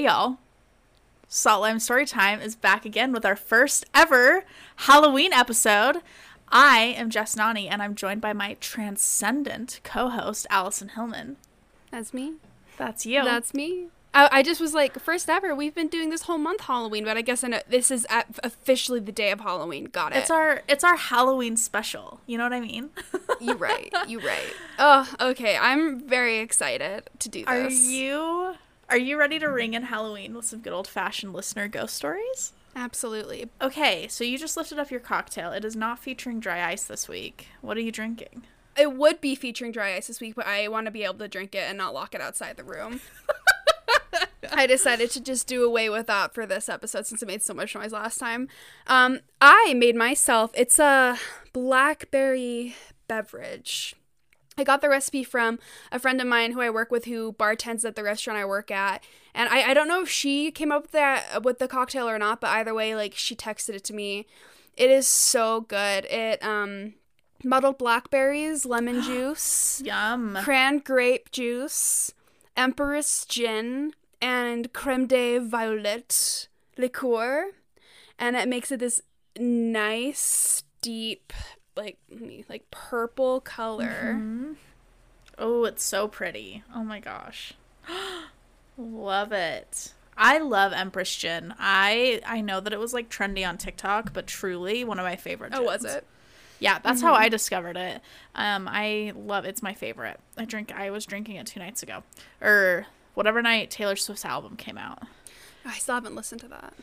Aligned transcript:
Hey 0.00 0.06
y'all. 0.06 0.38
Salt 1.28 1.60
Lime 1.60 1.76
Storytime 1.76 2.42
is 2.42 2.56
back 2.56 2.86
again 2.86 3.12
with 3.12 3.26
our 3.26 3.36
first 3.36 3.84
ever 3.92 4.44
Halloween 4.76 5.34
episode. 5.34 5.98
I 6.48 6.78
am 6.78 7.10
Jess 7.10 7.36
Nani 7.36 7.68
and 7.68 7.82
I'm 7.82 7.94
joined 7.94 8.22
by 8.22 8.32
my 8.32 8.56
transcendent 8.60 9.80
co-host 9.84 10.46
Allison 10.48 10.88
Hillman. 10.88 11.36
That's 11.90 12.14
me. 12.14 12.36
That's 12.78 13.04
you. 13.04 13.22
That's 13.24 13.52
me. 13.52 13.88
I, 14.14 14.30
I 14.32 14.42
just 14.42 14.58
was 14.58 14.72
like, 14.72 14.98
first 14.98 15.28
ever. 15.28 15.54
We've 15.54 15.74
been 15.74 15.88
doing 15.88 16.08
this 16.08 16.22
whole 16.22 16.38
month 16.38 16.62
Halloween, 16.62 17.04
but 17.04 17.18
I 17.18 17.20
guess 17.20 17.44
I 17.44 17.48
know, 17.48 17.60
this 17.68 17.90
is 17.90 18.06
at, 18.08 18.26
officially 18.42 19.00
the 19.00 19.12
day 19.12 19.30
of 19.32 19.40
Halloween. 19.40 19.84
Got 19.84 20.12
it. 20.12 20.20
it's 20.20 20.30
our 20.30 20.62
it's 20.66 20.82
our 20.82 20.96
Halloween 20.96 21.58
special. 21.58 22.20
You 22.26 22.38
know 22.38 22.44
what 22.44 22.54
I 22.54 22.60
mean? 22.60 22.88
you 23.42 23.52
right. 23.52 23.92
You 24.08 24.20
right. 24.20 24.54
Oh, 24.78 25.06
okay. 25.20 25.58
I'm 25.60 26.00
very 26.00 26.38
excited 26.38 27.10
to 27.18 27.28
do 27.28 27.44
this. 27.44 27.48
Are 27.50 27.68
you 27.68 28.54
are 28.90 28.98
you 28.98 29.16
ready 29.16 29.38
to 29.38 29.46
ring 29.46 29.74
in 29.74 29.84
Halloween 29.84 30.34
with 30.34 30.44
some 30.44 30.60
good 30.60 30.72
old 30.72 30.88
fashioned 30.88 31.32
listener 31.32 31.68
ghost 31.68 31.94
stories? 31.94 32.52
Absolutely. 32.74 33.48
Okay, 33.60 34.08
so 34.08 34.24
you 34.24 34.36
just 34.36 34.56
lifted 34.56 34.78
up 34.78 34.90
your 34.90 35.00
cocktail. 35.00 35.52
It 35.52 35.64
is 35.64 35.76
not 35.76 35.98
featuring 35.98 36.40
dry 36.40 36.68
ice 36.70 36.84
this 36.84 37.08
week. 37.08 37.48
What 37.60 37.76
are 37.76 37.80
you 37.80 37.92
drinking? 37.92 38.42
It 38.76 38.96
would 38.96 39.20
be 39.20 39.34
featuring 39.34 39.72
dry 39.72 39.94
ice 39.94 40.08
this 40.08 40.20
week, 40.20 40.34
but 40.34 40.46
I 40.46 40.68
want 40.68 40.86
to 40.86 40.90
be 40.90 41.04
able 41.04 41.14
to 41.14 41.28
drink 41.28 41.54
it 41.54 41.68
and 41.68 41.78
not 41.78 41.94
lock 41.94 42.14
it 42.14 42.20
outside 42.20 42.56
the 42.56 42.64
room. 42.64 43.00
I 44.52 44.66
decided 44.66 45.10
to 45.12 45.20
just 45.20 45.46
do 45.46 45.64
away 45.64 45.88
with 45.88 46.06
that 46.06 46.34
for 46.34 46.46
this 46.46 46.68
episode 46.68 47.06
since 47.06 47.22
it 47.22 47.26
made 47.26 47.42
so 47.42 47.54
much 47.54 47.74
noise 47.74 47.92
last 47.92 48.18
time. 48.18 48.48
Um, 48.86 49.20
I 49.40 49.74
made 49.74 49.96
myself, 49.96 50.50
it's 50.54 50.78
a 50.78 51.18
blackberry 51.52 52.74
beverage. 53.08 53.94
I 54.60 54.64
got 54.64 54.82
the 54.82 54.88
recipe 54.88 55.24
from 55.24 55.58
a 55.90 55.98
friend 55.98 56.20
of 56.20 56.26
mine 56.26 56.52
who 56.52 56.60
I 56.60 56.70
work 56.70 56.90
with 56.90 57.06
who 57.06 57.32
bartends 57.32 57.84
at 57.84 57.96
the 57.96 58.02
restaurant 58.02 58.38
I 58.38 58.44
work 58.44 58.70
at. 58.70 59.02
And 59.34 59.48
I, 59.48 59.70
I 59.70 59.74
don't 59.74 59.88
know 59.88 60.02
if 60.02 60.10
she 60.10 60.50
came 60.50 60.70
up 60.70 60.82
with 60.82 60.92
that 60.92 61.42
with 61.42 61.58
the 61.58 61.66
cocktail 61.66 62.08
or 62.08 62.18
not, 62.18 62.40
but 62.40 62.50
either 62.50 62.74
way, 62.74 62.94
like 62.94 63.14
she 63.14 63.34
texted 63.34 63.74
it 63.74 63.84
to 63.84 63.94
me. 63.94 64.26
It 64.76 64.90
is 64.90 65.08
so 65.08 65.62
good. 65.62 66.04
It 66.04 66.42
um 66.44 66.94
muddled 67.42 67.78
blackberries, 67.78 68.66
lemon 68.66 69.02
juice, 69.10 69.82
Yum. 69.84 70.36
cran 70.42 70.78
grape 70.78 71.30
juice, 71.32 72.12
empress 72.56 73.24
gin, 73.24 73.92
and 74.20 74.72
creme 74.72 75.06
de 75.06 75.38
violette 75.38 76.48
liqueur. 76.76 77.52
And 78.18 78.36
it 78.36 78.48
makes 78.48 78.70
it 78.70 78.80
this 78.80 79.00
nice, 79.38 80.62
deep, 80.82 81.32
like 81.80 81.98
like 82.48 82.70
purple 82.70 83.40
color. 83.40 84.14
Mm-hmm. 84.14 84.52
Oh, 85.38 85.64
it's 85.64 85.82
so 85.82 86.08
pretty. 86.08 86.62
Oh 86.74 86.84
my 86.84 87.00
gosh. 87.00 87.54
love 88.76 89.32
it. 89.32 89.94
I 90.16 90.38
love 90.38 90.72
Empress 90.72 91.14
Gin. 91.16 91.54
I 91.58 92.20
I 92.26 92.40
know 92.42 92.60
that 92.60 92.72
it 92.72 92.78
was 92.78 92.92
like 92.92 93.08
trendy 93.08 93.48
on 93.48 93.56
TikTok, 93.58 94.12
but 94.12 94.26
truly 94.26 94.84
one 94.84 94.98
of 94.98 95.04
my 95.04 95.16
favorite. 95.16 95.52
Oh, 95.54 95.62
was 95.62 95.84
it? 95.84 96.06
Yeah, 96.58 96.78
that's 96.78 97.00
how 97.00 97.14
I 97.14 97.30
discovered 97.30 97.78
it. 97.78 98.02
Um, 98.34 98.68
I 98.70 99.12
love 99.16 99.46
it's 99.46 99.62
my 99.62 99.72
favorite. 99.72 100.20
I 100.36 100.44
drink. 100.44 100.72
I 100.72 100.90
was 100.90 101.06
drinking 101.06 101.36
it 101.36 101.46
two 101.46 101.58
nights 101.58 101.82
ago, 101.82 102.02
or 102.42 102.86
whatever 103.14 103.40
night 103.40 103.70
Taylor 103.70 103.96
Swift's 103.96 104.26
album 104.26 104.56
came 104.56 104.76
out. 104.76 105.02
I 105.64 105.78
still 105.78 105.94
haven't 105.94 106.14
listened 106.14 106.42
to 106.42 106.48
that. 106.48 106.74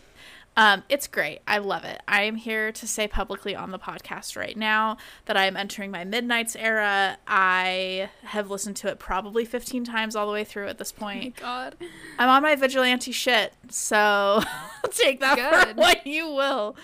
Um, 0.57 0.83
it's 0.89 1.05
great. 1.05 1.39
I 1.47 1.59
love 1.59 1.83
it. 1.85 2.01
I 2.07 2.23
am 2.23 2.35
here 2.35 2.71
to 2.71 2.87
say 2.87 3.07
publicly 3.07 3.55
on 3.55 3.69
the 3.69 3.77
podcast 3.77 4.35
right 4.35 4.57
now 4.57 4.97
that 5.25 5.37
I 5.37 5.45
am 5.45 5.55
entering 5.55 5.91
my 5.91 6.03
Midnights 6.03 6.55
era. 6.55 7.17
I 7.27 8.09
have 8.23 8.49
listened 8.49 8.75
to 8.77 8.87
it 8.87 8.97
probably 8.97 9.45
15 9.45 9.83
times 9.85 10.15
all 10.15 10.25
the 10.25 10.33
way 10.33 10.43
through 10.43 10.67
at 10.67 10.79
this 10.79 10.91
Oh 10.99 11.05
my 11.05 11.13
point. 11.13 11.35
god. 11.35 11.75
I'm 12.17 12.27
on 12.29 12.41
my 12.41 12.55
vigilante 12.55 13.11
shit, 13.11 13.53
so 13.69 14.41
take 14.91 15.19
that 15.19 15.37
for 15.67 15.73
what 15.79 16.07
you 16.07 16.27
will. 16.27 16.75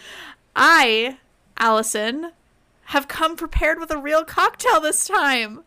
I, 0.56 1.18
Allison, 1.58 2.32
have 2.86 3.08
come 3.08 3.36
prepared 3.36 3.80
with 3.80 3.90
a 3.90 3.98
real 3.98 4.24
cocktail 4.24 4.82
this 4.82 5.08
time. 5.08 5.64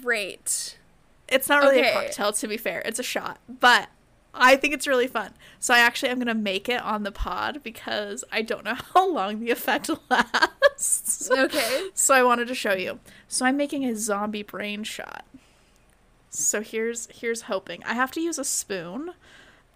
Great. 0.00 0.78
It's 1.26 1.48
not 1.48 1.62
really 1.64 1.80
a 1.80 1.92
cocktail, 1.92 2.32
to 2.32 2.46
be 2.46 2.56
fair. 2.56 2.82
It's 2.84 3.00
a 3.00 3.02
shot, 3.02 3.38
but 3.48 3.88
I 4.34 4.56
think 4.56 4.74
it's 4.74 4.86
really 4.86 5.06
fun. 5.06 5.34
So 5.58 5.74
I 5.74 5.80
actually 5.80 6.10
am 6.10 6.18
gonna 6.18 6.34
make 6.34 6.68
it 6.68 6.82
on 6.82 7.02
the 7.02 7.12
pod 7.12 7.62
because 7.62 8.24
I 8.30 8.42
don't 8.42 8.64
know 8.64 8.76
how 8.94 9.10
long 9.10 9.40
the 9.40 9.50
effect 9.50 9.90
lasts. 10.10 11.30
Okay. 11.30 11.88
so 11.94 12.14
I 12.14 12.22
wanted 12.22 12.48
to 12.48 12.54
show 12.54 12.74
you. 12.74 13.00
So 13.26 13.46
I'm 13.46 13.56
making 13.56 13.84
a 13.84 13.96
zombie 13.96 14.42
brain 14.42 14.84
shot. 14.84 15.24
So 16.30 16.60
here's 16.60 17.08
here's 17.12 17.42
hoping. 17.42 17.82
I 17.84 17.94
have 17.94 18.10
to 18.12 18.20
use 18.20 18.38
a 18.38 18.44
spoon 18.44 19.12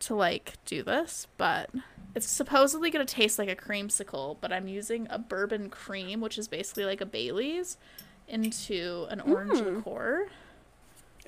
to 0.01 0.15
like 0.15 0.55
do 0.65 0.83
this, 0.83 1.27
but 1.39 1.71
it's 2.15 2.29
supposedly 2.29 2.91
gonna 2.91 3.05
taste 3.05 3.39
like 3.39 3.49
a 3.49 3.57
creamsicle, 3.57 4.37
but 4.41 4.53
I'm 4.53 4.69
using 4.69 5.07
a 5.11 5.19
bourbon 5.19 5.71
cream, 5.71 6.21
which 6.21 6.39
is 6.39 6.47
basically 6.47 6.85
like 6.85 7.01
a 7.01 7.07
Bailey's, 7.07 7.79
into 8.29 9.07
an 9.11 9.21
orange 9.21 9.59
hmm. 9.59 9.77
liqueur. 9.77 10.29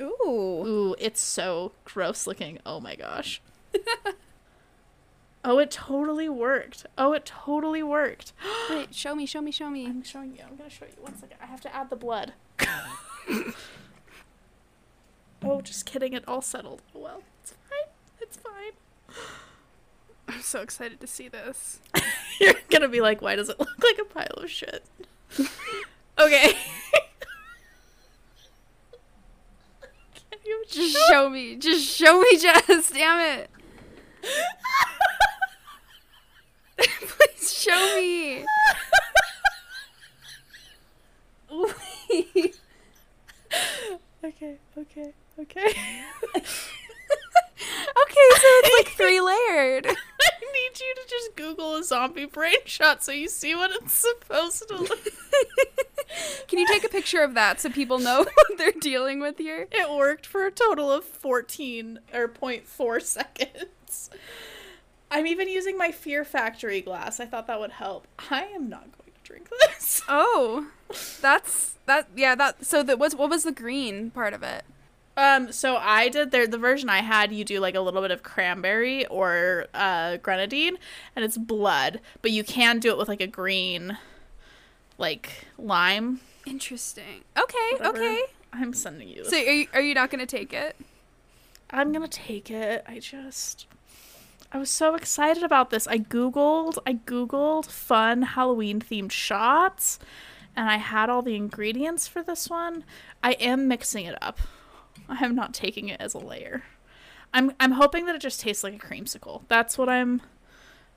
Ooh. 0.01 0.19
Ooh, 0.27 0.97
it's 0.99 1.21
so 1.21 1.73
gross 1.85 2.27
looking. 2.27 2.59
Oh 2.67 2.81
my 2.81 2.95
gosh. 2.95 3.41
oh, 5.45 5.59
it 5.59 5.71
totally 5.71 6.29
worked. 6.29 6.87
Oh, 6.99 7.13
it 7.13 7.25
totally 7.25 7.83
worked. 7.83 8.33
Wait, 8.71 8.95
show 8.95 9.15
me, 9.15 9.27
show 9.27 9.41
me, 9.41 9.51
show 9.51 9.71
me. 9.71 9.87
I'm 9.87 10.03
showing 10.03 10.35
you. 10.37 10.43
I'm 10.49 10.57
gonna 10.57 10.71
show 10.71 10.87
you. 10.87 10.93
One 11.01 11.17
second. 11.17 11.37
I 11.43 11.47
have 11.47 11.61
to 11.63 11.75
add 11.75 11.91
the 11.91 11.97
blood. 11.97 12.33
oh, 15.43 15.61
just 15.61 15.87
kidding. 15.87 16.13
It 16.13 16.25
all 16.27 16.43
settled. 16.43 16.83
Oh 16.95 17.01
well. 17.01 17.23
It's 17.43 17.53
fine. 17.69 17.89
It's 18.21 18.37
fine. 18.37 18.73
I'm 20.29 20.41
so 20.41 20.63
excited 20.63 21.01
to 21.01 21.07
see 21.07 21.29
this. 21.29 21.81
You're 22.41 22.55
gonna 22.71 22.89
be 22.89 23.01
like, 23.01 23.21
why 23.23 23.37
does 23.37 23.49
it 23.49 23.61
look 23.61 23.83
like 23.83 23.99
a 24.01 24.05
pile 24.05 24.43
of 24.43 24.51
shit? 24.51 24.83
okay. 26.19 26.53
Can 30.15 30.23
you 30.33 30.34
Just 30.71 30.97
show 31.09 31.29
me. 31.31 31.57
Just 31.57 31.87
show 31.87 32.21
me, 32.21 32.37
Jess. 32.39 32.91
Damn 32.91 33.41
it. 33.41 33.51
Please 36.79 37.53
show 37.55 37.97
me. 37.97 38.45
Okay, 44.25 44.57
okay, 44.79 45.13
okay. 45.39 45.75
Okay, 47.97 48.29
so 48.31 48.47
it's 48.47 48.87
like 48.87 48.89
three 48.97 49.21
layered. 49.21 49.87
I 49.87 49.91
need 49.91 50.81
you 50.81 50.95
to 50.95 51.05
just 51.09 51.37
Google 51.37 51.77
a 51.77 51.85
zombie 51.85 52.27
brain 52.27 52.59
shot 52.65 53.03
so 53.03 53.13
you 53.13 53.29
see 53.29 53.55
what 53.55 53.71
it's 53.71 53.95
supposed 53.95 54.69
to 54.69 54.77
look. 54.77 54.99
Can 56.49 56.59
you 56.59 56.67
take 56.67 56.85
a 56.85 56.89
picture 56.89 57.23
of 57.23 57.35
that 57.35 57.61
so 57.61 57.71
people 57.71 57.99
know 57.99 58.19
what 58.35 58.59
they're 58.59 58.73
dealing 58.73 59.21
with 59.21 59.39
here? 59.39 59.69
It 59.71 59.91
worked 59.91 60.27
for 60.27 60.47
a 60.47 60.51
total 60.51 60.91
of 60.91 61.05
14 61.05 61.99
or 62.13 62.29
0.4 62.29 63.03
seconds. 63.03 64.11
I'm 65.11 65.27
even 65.27 65.49
using 65.49 65.79
my 65.79 65.93
Fear 65.93 66.25
Factory 66.25 66.81
glass. 66.81 67.21
I 67.21 67.27
thought 67.27 67.47
that 67.47 67.61
would 67.61 67.73
help. 67.73 68.09
I 68.31 68.45
am 68.47 68.69
not 68.69 68.83
going 68.83 69.13
to 69.13 69.21
drink 69.23 69.49
this. 69.49 70.03
Oh, 70.09 70.67
that's 71.23 71.77
that. 71.87 72.09
Yeah, 72.15 72.35
that. 72.35 72.67
So 72.67 72.83
that 72.83 72.99
was 72.99 73.15
what 73.17 73.31
was 73.31 73.45
the 73.45 73.53
green 73.53 74.11
part 74.11 74.35
of 74.35 74.43
it? 74.43 74.65
Um, 75.17 75.53
so 75.53 75.77
I 75.77 76.09
did 76.09 76.31
there 76.31 76.47
the 76.47 76.59
version 76.59 76.89
I 76.89 76.99
had. 77.01 77.33
You 77.33 77.45
do 77.45 77.61
like 77.61 77.75
a 77.75 77.81
little 77.81 78.03
bit 78.03 78.11
of 78.11 78.23
cranberry 78.23 79.07
or 79.07 79.67
uh, 79.73 80.17
grenadine, 80.19 80.77
and 81.15 81.25
it's 81.25 81.39
blood. 81.39 82.01
But 82.21 82.33
you 82.33 82.45
can 82.45 82.81
do 82.81 82.91
it 82.91 82.99
with 82.99 83.09
like 83.09 83.21
a 83.21 83.27
green, 83.27 83.97
like 84.99 85.47
lime. 85.59 86.21
Interesting. 86.47 87.25
Okay, 87.39 87.73
whatever. 87.73 87.99
okay. 87.99 88.23
I'm 88.53 88.73
sending 88.73 89.09
you. 89.09 89.25
This. 89.25 89.31
So 89.31 89.37
are 89.37 89.41
you, 89.41 89.67
are 89.75 89.81
you 89.81 89.95
not 89.95 90.11
gonna 90.11 90.27
take 90.27 90.53
it? 90.53 90.77
I'm 91.71 91.93
gonna 91.93 92.09
take 92.09 92.51
it. 92.51 92.85
I 92.87 92.99
just 92.99 93.67
I 94.53 94.59
was 94.59 94.71
so 94.71 94.95
excited 94.95 95.43
about 95.43 95.71
this. 95.71 95.89
I 95.89 95.99
googled 95.99 96.79
I 96.87 96.95
googled 96.95 97.67
fun 97.67 98.23
Halloween 98.23 98.81
themed 98.81 99.11
shots 99.11 99.99
and 100.55 100.71
I 100.71 100.77
had 100.77 101.11
all 101.11 101.23
the 101.23 101.35
ingredients 101.35 102.07
for 102.07 102.23
this 102.23 102.49
one. 102.49 102.85
I 103.23 103.33
am 103.33 103.67
mixing 103.67 104.07
it 104.07 104.17
up. 104.23 104.39
I 105.09 105.25
am 105.25 105.35
not 105.35 105.53
taking 105.53 105.89
it 105.89 106.01
as 106.01 106.15
a 106.15 106.19
layer. 106.19 106.63
I'm 107.33 107.53
I'm 107.59 107.73
hoping 107.73 108.07
that 108.07 108.15
it 108.15 108.21
just 108.21 108.41
tastes 108.41 108.63
like 108.63 108.75
a 108.75 108.79
creamsicle. 108.79 109.43
That's 109.49 109.77
what 109.77 109.89
I'm 109.89 110.23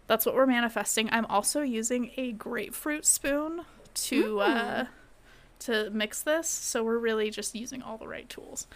that's 0.05 0.25
what 0.25 0.35
we're 0.35 0.45
manifesting. 0.45 1.09
I'm 1.11 1.25
also 1.25 1.61
using 1.61 2.11
a 2.15 2.33
grapefruit 2.33 3.05
spoon 3.05 3.65
to 4.05 4.39
uh 4.41 4.85
to 5.59 5.89
mix 5.89 6.21
this, 6.21 6.47
so 6.47 6.83
we're 6.83 6.99
really 6.99 7.29
just 7.31 7.55
using 7.55 7.81
all 7.81 7.97
the 7.97 8.07
right 8.07 8.29
tools. 8.29 8.67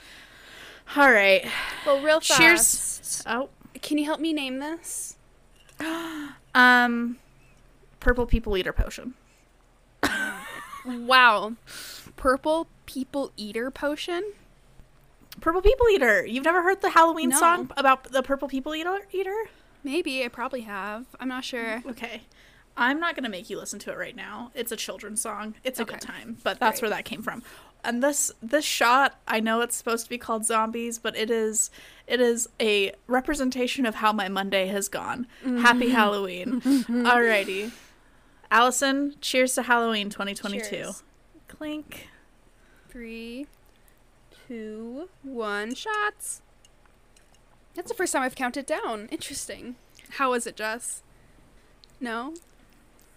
All 0.96 1.12
right. 1.12 1.48
Well, 1.86 2.02
real 2.02 2.20
fast. 2.20 2.38
Cheers. 2.38 3.24
Oh, 3.28 3.50
Can 3.82 3.98
you 3.98 4.06
help 4.06 4.20
me 4.20 4.34
name 4.34 4.60
this? 4.60 5.16
um, 6.56 7.18
purple 8.00 8.26
people 8.26 8.58
eater 8.58 8.74
potion. 8.74 9.14
Wow. 10.86 11.54
Purple 12.16 12.68
people 12.88 13.32
eater 13.38 13.70
potion. 13.70 14.34
Purple 15.40 15.62
People 15.62 15.88
Eater. 15.90 16.26
You've 16.26 16.44
never 16.44 16.62
heard 16.62 16.82
the 16.82 16.90
Halloween 16.90 17.30
No. 17.30 17.40
song 17.40 17.72
about 17.78 18.12
the 18.12 18.22
Purple 18.22 18.48
People 18.50 18.76
Eater? 18.76 19.00
Eater? 19.12 19.46
Maybe 19.84 20.24
I 20.26 20.28
probably 20.28 20.62
have. 20.62 21.06
I'm 21.20 21.30
not 21.30 21.46
sure. 21.46 21.82
Okay. 21.88 22.24
I'm 22.78 23.00
not 23.00 23.16
going 23.16 23.24
to 23.24 23.30
make 23.30 23.50
you 23.50 23.58
listen 23.58 23.80
to 23.80 23.92
it 23.92 23.98
right 23.98 24.16
now. 24.16 24.52
It's 24.56 24.72
a 24.72 24.76
children's 24.78 25.22
song. 25.22 25.56
It's 25.64 25.80
a 25.80 25.84
Okay. 25.84 25.94
good 25.94 26.02
time, 26.02 26.38
but 26.44 26.60
that's 26.60 26.80
Great. 26.80 26.90
where 26.90 26.98
that 26.98 27.06
came 27.06 27.22
from. 27.22 27.44
And 27.84 28.04
this 28.04 28.32
this 28.42 28.64
shot, 28.64 29.20
I 29.28 29.40
know 29.40 29.62
it's 29.62 29.76
supposed 29.76 30.04
to 30.06 30.10
be 30.10 30.18
called 30.18 30.46
zombies, 30.46 31.00
but 31.00 31.16
it 31.18 31.32
is 31.32 31.72
it 32.08 32.22
is 32.22 32.48
a 32.60 32.94
representation 33.08 33.86
of 33.86 33.96
how 33.96 34.14
my 34.14 34.30
Monday 34.30 34.68
has 34.68 34.88
gone. 34.88 35.28
Happy 35.44 35.86
mm-hmm. 35.86 35.92
Halloween. 35.92 36.62
Mm-hmm. 36.62 37.06
Alrighty. 37.08 37.72
Allison, 38.52 39.16
cheers 39.22 39.56
to 39.56 39.64
Halloween 39.64 40.10
2022. 40.10 40.70
Cheers. 40.70 41.04
Clink. 41.48 42.08
Three, 42.90 43.48
two, 44.48 45.10
one. 45.24 45.74
Shots. 45.74 46.42
That's 47.74 47.90
the 47.90 47.96
first 47.96 48.14
time 48.14 48.22
I've 48.22 48.36
counted 48.36 48.66
down. 48.66 49.08
Interesting. 49.12 49.76
How 50.18 50.32
was 50.32 50.46
it, 50.46 50.58
Jess? 50.58 51.02
No, 52.02 52.34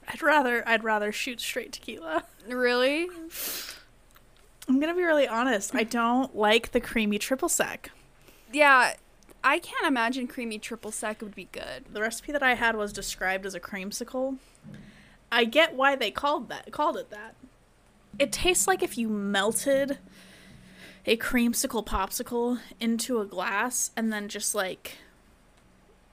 I'd 0.09 0.23
rather 0.23 0.67
I'd 0.69 0.85
rather 0.85 1.13
shoot 1.13 1.41
straight 1.41 1.73
tequila. 1.73 2.25
really. 2.49 3.09
I'm 4.69 4.81
gonna 4.81 4.95
be 4.95 5.03
really 5.03 5.29
honest. 5.29 5.75
I 5.75 5.85
don't 5.85 6.35
like 6.35 6.73
the 6.73 6.81
creamy 6.81 7.19
triple 7.19 7.49
sec. 7.49 7.91
Yeah, 8.53 8.95
I 9.43 9.59
can't 9.59 9.87
imagine 9.87 10.27
creamy 10.27 10.59
triple 10.59 10.91
sec 10.91 11.21
would 11.21 11.35
be 11.35 11.49
good. 11.53 11.87
The 11.93 12.01
recipe 12.01 12.33
that 12.33 12.43
I 12.43 12.55
had 12.55 12.77
was 12.77 12.93
described 12.93 13.45
as 13.45 13.55
a 13.55 13.61
creamsicle. 13.61 14.39
I 15.31 15.45
get 15.45 15.75
why 15.75 15.97
they 15.97 16.11
called 16.11 16.49
that 16.49 16.71
called 16.73 16.97
it 16.97 17.11
that. 17.11 17.35
It 18.19 18.33
tastes 18.33 18.67
like 18.67 18.83
if 18.83 18.97
you 18.97 19.09
melted 19.09 19.99
a 21.07 21.17
creamsicle 21.17 21.85
popsicle 21.85 22.61
into 22.81 23.21
a 23.21 23.27
glass 23.27 23.91
and 23.97 24.13
then 24.13 24.29
just 24.29 24.55
like 24.55 24.99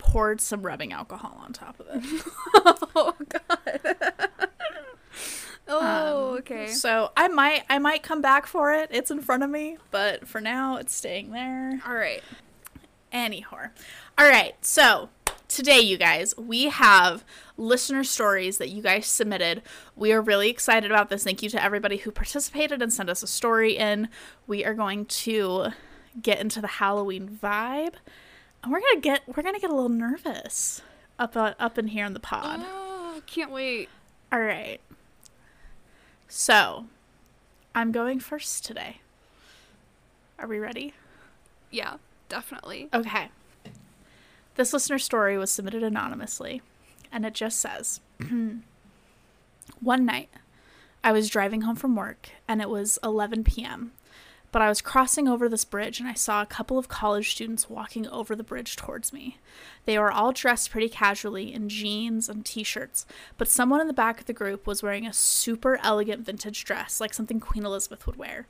poured 0.01 0.41
some 0.41 0.63
rubbing 0.63 0.91
alcohol 0.91 1.39
on 1.45 1.53
top 1.53 1.79
of 1.79 1.85
it. 1.91 2.23
oh 2.95 3.13
God. 3.29 3.95
oh, 5.67 6.31
Um, 6.31 6.37
okay. 6.39 6.67
So 6.67 7.11
I 7.15 7.27
might 7.27 7.63
I 7.69 7.77
might 7.79 8.01
come 8.03 8.21
back 8.21 8.47
for 8.47 8.73
it. 8.73 8.89
It's 8.91 9.11
in 9.11 9.21
front 9.21 9.43
of 9.43 9.49
me, 9.49 9.77
but 9.91 10.27
for 10.27 10.41
now 10.41 10.77
it's 10.77 10.93
staying 10.93 11.31
there. 11.31 11.79
All 11.87 11.93
right. 11.93 12.23
Anyhow. 13.11 13.67
All 14.17 14.27
right. 14.27 14.55
So 14.65 15.09
today, 15.47 15.79
you 15.79 15.97
guys, 15.97 16.35
we 16.37 16.65
have 16.65 17.23
listener 17.57 18.03
stories 18.03 18.57
that 18.57 18.69
you 18.69 18.81
guys 18.81 19.05
submitted. 19.05 19.61
We 19.95 20.11
are 20.13 20.21
really 20.21 20.49
excited 20.49 20.89
about 20.89 21.09
this. 21.09 21.23
Thank 21.23 21.43
you 21.43 21.49
to 21.49 21.63
everybody 21.63 21.97
who 21.97 22.11
participated 22.11 22.81
and 22.81 22.91
sent 22.91 23.09
us 23.09 23.21
a 23.21 23.27
story 23.27 23.77
in. 23.77 24.09
We 24.47 24.65
are 24.65 24.73
going 24.73 25.05
to 25.05 25.67
get 26.21 26.39
into 26.39 26.59
the 26.61 26.67
Halloween 26.67 27.37
vibe. 27.41 27.95
We're 28.67 28.79
gonna 28.79 29.01
get 29.01 29.21
we're 29.27 29.43
gonna 29.43 29.59
get 29.59 29.69
a 29.71 29.75
little 29.75 29.89
nervous 29.89 30.81
up 31.17 31.35
uh, 31.35 31.53
up 31.59 31.77
in 31.77 31.87
here 31.87 32.05
in 32.05 32.13
the 32.13 32.19
pod. 32.19 32.61
Oh, 32.63 33.21
can't 33.25 33.51
wait. 33.51 33.89
All 34.31 34.39
right. 34.39 34.79
So, 36.27 36.85
I'm 37.75 37.91
going 37.91 38.19
first 38.19 38.63
today. 38.63 39.01
Are 40.39 40.47
we 40.47 40.59
ready? 40.59 40.93
Yeah, 41.69 41.95
definitely. 42.29 42.87
Okay. 42.93 43.29
This 44.55 44.73
listener 44.73 44.99
story 44.99 45.37
was 45.37 45.51
submitted 45.51 45.83
anonymously, 45.83 46.61
and 47.11 47.25
it 47.25 47.33
just 47.33 47.59
says 47.59 47.99
One 49.79 50.05
night, 50.05 50.29
I 51.03 51.11
was 51.11 51.29
driving 51.29 51.61
home 51.61 51.75
from 51.75 51.95
work, 51.95 52.29
and 52.47 52.61
it 52.61 52.69
was 52.69 52.99
11 53.03 53.43
p.m., 53.43 53.91
but 54.51 54.61
I 54.61 54.69
was 54.69 54.81
crossing 54.81 55.27
over 55.27 55.47
this 55.47 55.65
bridge 55.65 55.99
and 55.99 56.09
I 56.09 56.13
saw 56.13 56.41
a 56.41 56.47
couple 56.47 56.77
of 56.77 56.87
college 56.87 57.31
students 57.31 57.69
walking 57.69 58.07
over 58.07 58.35
the 58.35 58.43
bridge 58.43 58.75
towards 58.75 59.13
me. 59.13 59.37
They 59.85 59.97
were 59.97 60.11
all 60.11 60.31
dressed 60.31 60.71
pretty 60.71 60.89
casually 60.89 61.53
in 61.53 61.69
jeans 61.69 62.27
and 62.27 62.45
t 62.45 62.63
shirts, 62.63 63.05
but 63.37 63.47
someone 63.47 63.81
in 63.81 63.87
the 63.87 63.93
back 63.93 64.19
of 64.19 64.25
the 64.25 64.33
group 64.33 64.67
was 64.67 64.83
wearing 64.83 65.07
a 65.07 65.13
super 65.13 65.79
elegant 65.81 66.25
vintage 66.25 66.63
dress, 66.65 66.99
like 66.99 67.13
something 67.13 67.39
Queen 67.39 67.65
Elizabeth 67.65 68.05
would 68.05 68.17
wear. 68.17 68.47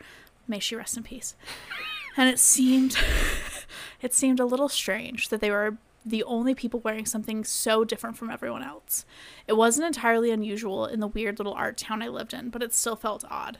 May 0.47 0.59
she 0.59 0.75
rest 0.75 0.97
in 0.97 1.03
peace. 1.03 1.35
And 2.17 2.29
it 2.29 2.39
seemed 2.39 2.97
it 4.01 4.13
seemed 4.13 4.39
a 4.39 4.45
little 4.45 4.69
strange 4.69 5.29
that 5.29 5.39
they 5.39 5.51
were 5.51 5.77
the 6.05 6.23
only 6.23 6.55
people 6.55 6.79
wearing 6.79 7.05
something 7.05 7.43
so 7.43 7.83
different 7.83 8.17
from 8.17 8.29
everyone 8.29 8.63
else. 8.63 9.05
It 9.47 9.53
wasn't 9.53 9.85
entirely 9.85 10.31
unusual 10.31 10.85
in 10.85 10.99
the 10.99 11.07
weird 11.07 11.37
little 11.37 11.53
art 11.53 11.77
town 11.77 12.01
I 12.01 12.07
lived 12.07 12.33
in, 12.33 12.49
but 12.49 12.63
it 12.63 12.73
still 12.73 12.95
felt 12.95 13.23
odd. 13.29 13.59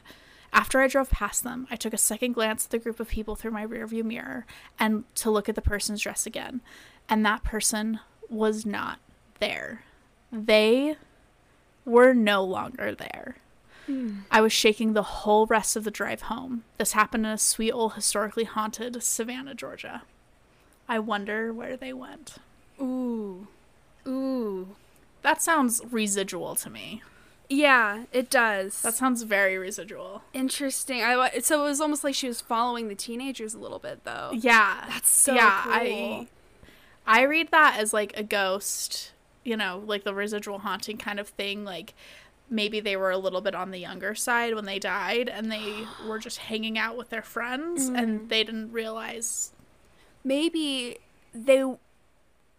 After 0.52 0.80
I 0.80 0.88
drove 0.88 1.10
past 1.10 1.44
them, 1.44 1.66
I 1.70 1.76
took 1.76 1.94
a 1.94 1.98
second 1.98 2.32
glance 2.32 2.66
at 2.66 2.70
the 2.70 2.78
group 2.78 3.00
of 3.00 3.08
people 3.08 3.36
through 3.36 3.52
my 3.52 3.66
rearview 3.66 4.04
mirror 4.04 4.46
and 4.78 5.04
to 5.16 5.30
look 5.30 5.48
at 5.48 5.54
the 5.54 5.62
person's 5.62 6.02
dress 6.02 6.26
again. 6.26 6.60
And 7.08 7.24
that 7.24 7.42
person 7.42 8.00
was 8.28 8.66
not 8.66 8.98
there. 9.40 9.84
They 10.30 10.96
were 11.84 12.14
no 12.14 12.44
longer 12.44 12.94
there. 12.94 13.36
Hmm. 13.86 14.20
I 14.30 14.40
was 14.40 14.52
shaking 14.52 14.92
the 14.92 15.02
whole 15.02 15.46
rest 15.46 15.74
of 15.74 15.84
the 15.84 15.90
drive 15.90 16.22
home. 16.22 16.64
This 16.78 16.92
happened 16.92 17.26
in 17.26 17.32
a 17.32 17.38
sweet 17.38 17.72
old 17.72 17.94
historically 17.94 18.44
haunted 18.44 19.02
Savannah, 19.02 19.54
Georgia. 19.54 20.02
I 20.88 20.98
wonder 20.98 21.52
where 21.52 21.76
they 21.76 21.92
went. 21.92 22.36
Ooh. 22.80 23.48
Ooh. 24.06 24.76
That 25.22 25.42
sounds 25.42 25.80
residual 25.90 26.54
to 26.56 26.70
me. 26.70 27.02
Yeah, 27.54 28.04
it 28.12 28.30
does. 28.30 28.80
That 28.82 28.94
sounds 28.94 29.22
very 29.24 29.58
residual. 29.58 30.22
interesting. 30.32 31.02
I 31.02 31.38
so 31.40 31.60
it 31.64 31.68
was 31.68 31.80
almost 31.80 32.02
like 32.02 32.14
she 32.14 32.26
was 32.28 32.40
following 32.40 32.88
the 32.88 32.94
teenagers 32.94 33.52
a 33.54 33.58
little 33.58 33.78
bit 33.78 34.04
though. 34.04 34.30
Yeah. 34.32 34.84
That's 34.88 35.10
so 35.10 35.34
yeah, 35.34 35.60
cool. 35.64 35.72
I 35.72 36.26
I 37.06 37.22
read 37.22 37.50
that 37.50 37.76
as 37.78 37.92
like 37.92 38.16
a 38.16 38.22
ghost, 38.22 39.12
you 39.44 39.56
know, 39.56 39.82
like 39.84 40.04
the 40.04 40.14
residual 40.14 40.60
haunting 40.60 40.96
kind 40.98 41.20
of 41.20 41.28
thing, 41.28 41.64
like 41.64 41.92
maybe 42.48 42.80
they 42.80 42.96
were 42.96 43.10
a 43.10 43.18
little 43.18 43.40
bit 43.40 43.54
on 43.54 43.70
the 43.70 43.78
younger 43.78 44.14
side 44.14 44.54
when 44.54 44.64
they 44.64 44.78
died 44.78 45.28
and 45.28 45.50
they 45.52 45.84
were 46.08 46.18
just 46.18 46.38
hanging 46.38 46.78
out 46.78 46.96
with 46.96 47.10
their 47.10 47.22
friends 47.22 47.90
Mm. 47.90 47.98
and 47.98 48.28
they 48.30 48.44
didn't 48.44 48.72
realize 48.72 49.52
Maybe 50.24 50.98
they 51.34 51.64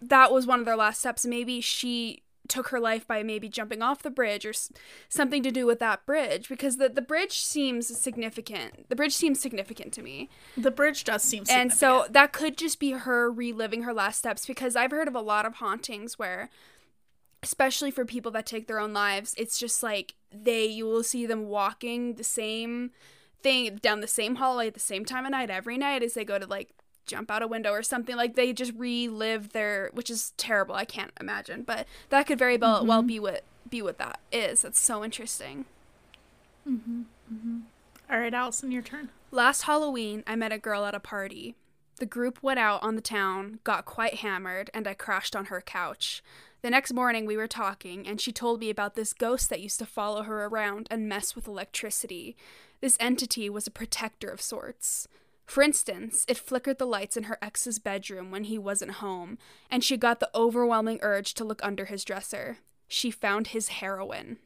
that 0.01 0.31
was 0.33 0.45
one 0.45 0.59
of 0.59 0.65
their 0.65 0.75
last 0.75 0.99
steps. 0.99 1.25
Maybe 1.25 1.61
she 1.61 2.21
took 2.49 2.67
her 2.69 2.79
life 2.79 3.07
by 3.07 3.23
maybe 3.23 3.47
jumping 3.47 3.81
off 3.81 4.03
the 4.03 4.09
bridge 4.09 4.45
or 4.45 4.49
s- 4.49 4.71
something 5.07 5.41
to 5.43 5.51
do 5.51 5.65
with 5.65 5.79
that 5.79 6.05
bridge 6.05 6.49
because 6.49 6.77
the 6.77 6.89
the 6.89 7.01
bridge 7.01 7.39
seems 7.39 7.87
significant. 7.87 8.89
The 8.89 8.95
bridge 8.95 9.13
seems 9.15 9.39
significant 9.39 9.93
to 9.93 10.01
me. 10.01 10.29
the 10.57 10.71
bridge 10.71 11.03
does 11.05 11.23
seem 11.23 11.45
significant. 11.45 11.71
And 11.71 11.73
so 11.77 12.05
that 12.11 12.33
could 12.33 12.57
just 12.57 12.79
be 12.79 12.91
her 12.91 13.31
reliving 13.31 13.83
her 13.83 13.93
last 13.93 14.17
steps 14.19 14.45
because 14.45 14.75
I've 14.75 14.91
heard 14.91 15.07
of 15.07 15.15
a 15.15 15.21
lot 15.21 15.45
of 15.45 15.55
hauntings 15.55 16.19
where 16.19 16.49
especially 17.41 17.91
for 17.91 18.05
people 18.05 18.31
that 18.31 18.45
take 18.45 18.67
their 18.67 18.79
own 18.79 18.93
lives, 18.93 19.35
it's 19.37 19.59
just 19.59 19.83
like 19.83 20.15
they 20.31 20.65
you 20.65 20.85
will 20.85 21.03
see 21.03 21.25
them 21.25 21.47
walking 21.47 22.15
the 22.15 22.23
same 22.23 22.91
thing 23.41 23.75
down 23.81 23.99
the 23.99 24.07
same 24.07 24.35
hallway 24.35 24.67
at 24.67 24.73
the 24.73 24.79
same 24.79 25.03
time 25.03 25.25
of 25.25 25.31
night 25.31 25.49
every 25.49 25.77
night 25.77 26.01
as 26.01 26.13
they 26.13 26.23
go 26.23 26.39
to 26.39 26.45
like 26.47 26.69
jump 27.05 27.29
out 27.31 27.41
a 27.41 27.47
window 27.47 27.71
or 27.71 27.83
something 27.83 28.15
like 28.15 28.35
they 28.35 28.53
just 28.53 28.73
relive 28.75 29.49
their 29.49 29.89
which 29.93 30.09
is 30.09 30.31
terrible. 30.37 30.75
I 30.75 30.85
can't 30.85 31.11
imagine, 31.19 31.63
but 31.63 31.87
that 32.09 32.27
could 32.27 32.39
very 32.39 32.57
well, 32.57 32.85
well 32.85 32.99
mm-hmm. 32.99 33.07
be 33.07 33.19
what 33.19 33.43
be 33.69 33.81
what 33.81 33.97
that 33.97 34.19
is. 34.31 34.61
That's 34.61 34.79
so 34.79 35.03
interesting. 35.03 35.65
Mm-hmm, 36.69 37.01
mm-hmm. 37.33 37.59
All 38.09 38.19
right, 38.19 38.33
Allison, 38.33 38.71
your 38.71 38.81
turn. 38.81 39.09
Last 39.31 39.63
Halloween, 39.63 40.23
I 40.27 40.35
met 40.35 40.51
a 40.51 40.57
girl 40.57 40.85
at 40.85 40.95
a 40.95 40.99
party. 40.99 41.55
The 41.97 42.05
group 42.05 42.41
went 42.41 42.59
out 42.59 42.83
on 42.83 42.95
the 42.95 43.01
town, 43.01 43.59
got 43.63 43.85
quite 43.85 44.15
hammered, 44.15 44.69
and 44.73 44.87
I 44.87 44.93
crashed 44.93 45.35
on 45.35 45.45
her 45.45 45.61
couch. 45.61 46.23
The 46.61 46.69
next 46.69 46.93
morning, 46.93 47.25
we 47.25 47.37
were 47.37 47.47
talking, 47.47 48.07
and 48.07 48.21
she 48.21 48.31
told 48.31 48.59
me 48.59 48.69
about 48.69 48.95
this 48.95 49.13
ghost 49.13 49.49
that 49.49 49.61
used 49.61 49.79
to 49.79 49.85
follow 49.85 50.23
her 50.23 50.45
around 50.45 50.87
and 50.89 51.09
mess 51.09 51.35
with 51.35 51.47
electricity. 51.47 52.35
This 52.79 52.97
entity 52.99 53.49
was 53.49 53.67
a 53.67 53.71
protector 53.71 54.29
of 54.29 54.41
sorts. 54.41 55.07
For 55.45 55.61
instance, 55.61 56.25
it 56.27 56.37
flickered 56.37 56.77
the 56.77 56.85
lights 56.85 57.17
in 57.17 57.23
her 57.23 57.37
ex's 57.41 57.79
bedroom 57.79 58.31
when 58.31 58.45
he 58.45 58.57
wasn't 58.57 58.93
home, 58.93 59.37
and 59.69 59.83
she 59.83 59.97
got 59.97 60.19
the 60.19 60.29
overwhelming 60.33 60.99
urge 61.01 61.33
to 61.35 61.43
look 61.43 61.63
under 61.63 61.85
his 61.85 62.03
dresser. 62.03 62.59
She 62.87 63.11
found 63.11 63.47
his 63.47 63.67
heroin. 63.69 64.37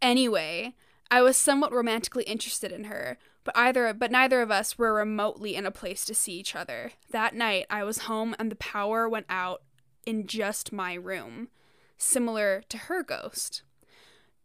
Anyway, 0.00 0.74
I 1.10 1.22
was 1.22 1.36
somewhat 1.36 1.72
romantically 1.72 2.24
interested 2.24 2.72
in 2.72 2.84
her, 2.84 3.18
but 3.44 3.56
either 3.56 3.92
but 3.92 4.10
neither 4.10 4.40
of 4.42 4.50
us 4.50 4.78
were 4.78 4.94
remotely 4.94 5.54
in 5.54 5.66
a 5.66 5.70
place 5.70 6.04
to 6.06 6.14
see 6.14 6.32
each 6.32 6.56
other. 6.56 6.92
That 7.10 7.34
night 7.34 7.66
I 7.70 7.84
was 7.84 7.98
home 7.98 8.34
and 8.38 8.50
the 8.50 8.56
power 8.56 9.08
went 9.08 9.26
out 9.28 9.62
in 10.06 10.26
just 10.26 10.72
my 10.72 10.94
room, 10.94 11.48
similar 11.96 12.62
to 12.68 12.78
her 12.78 13.02
ghost. 13.02 13.62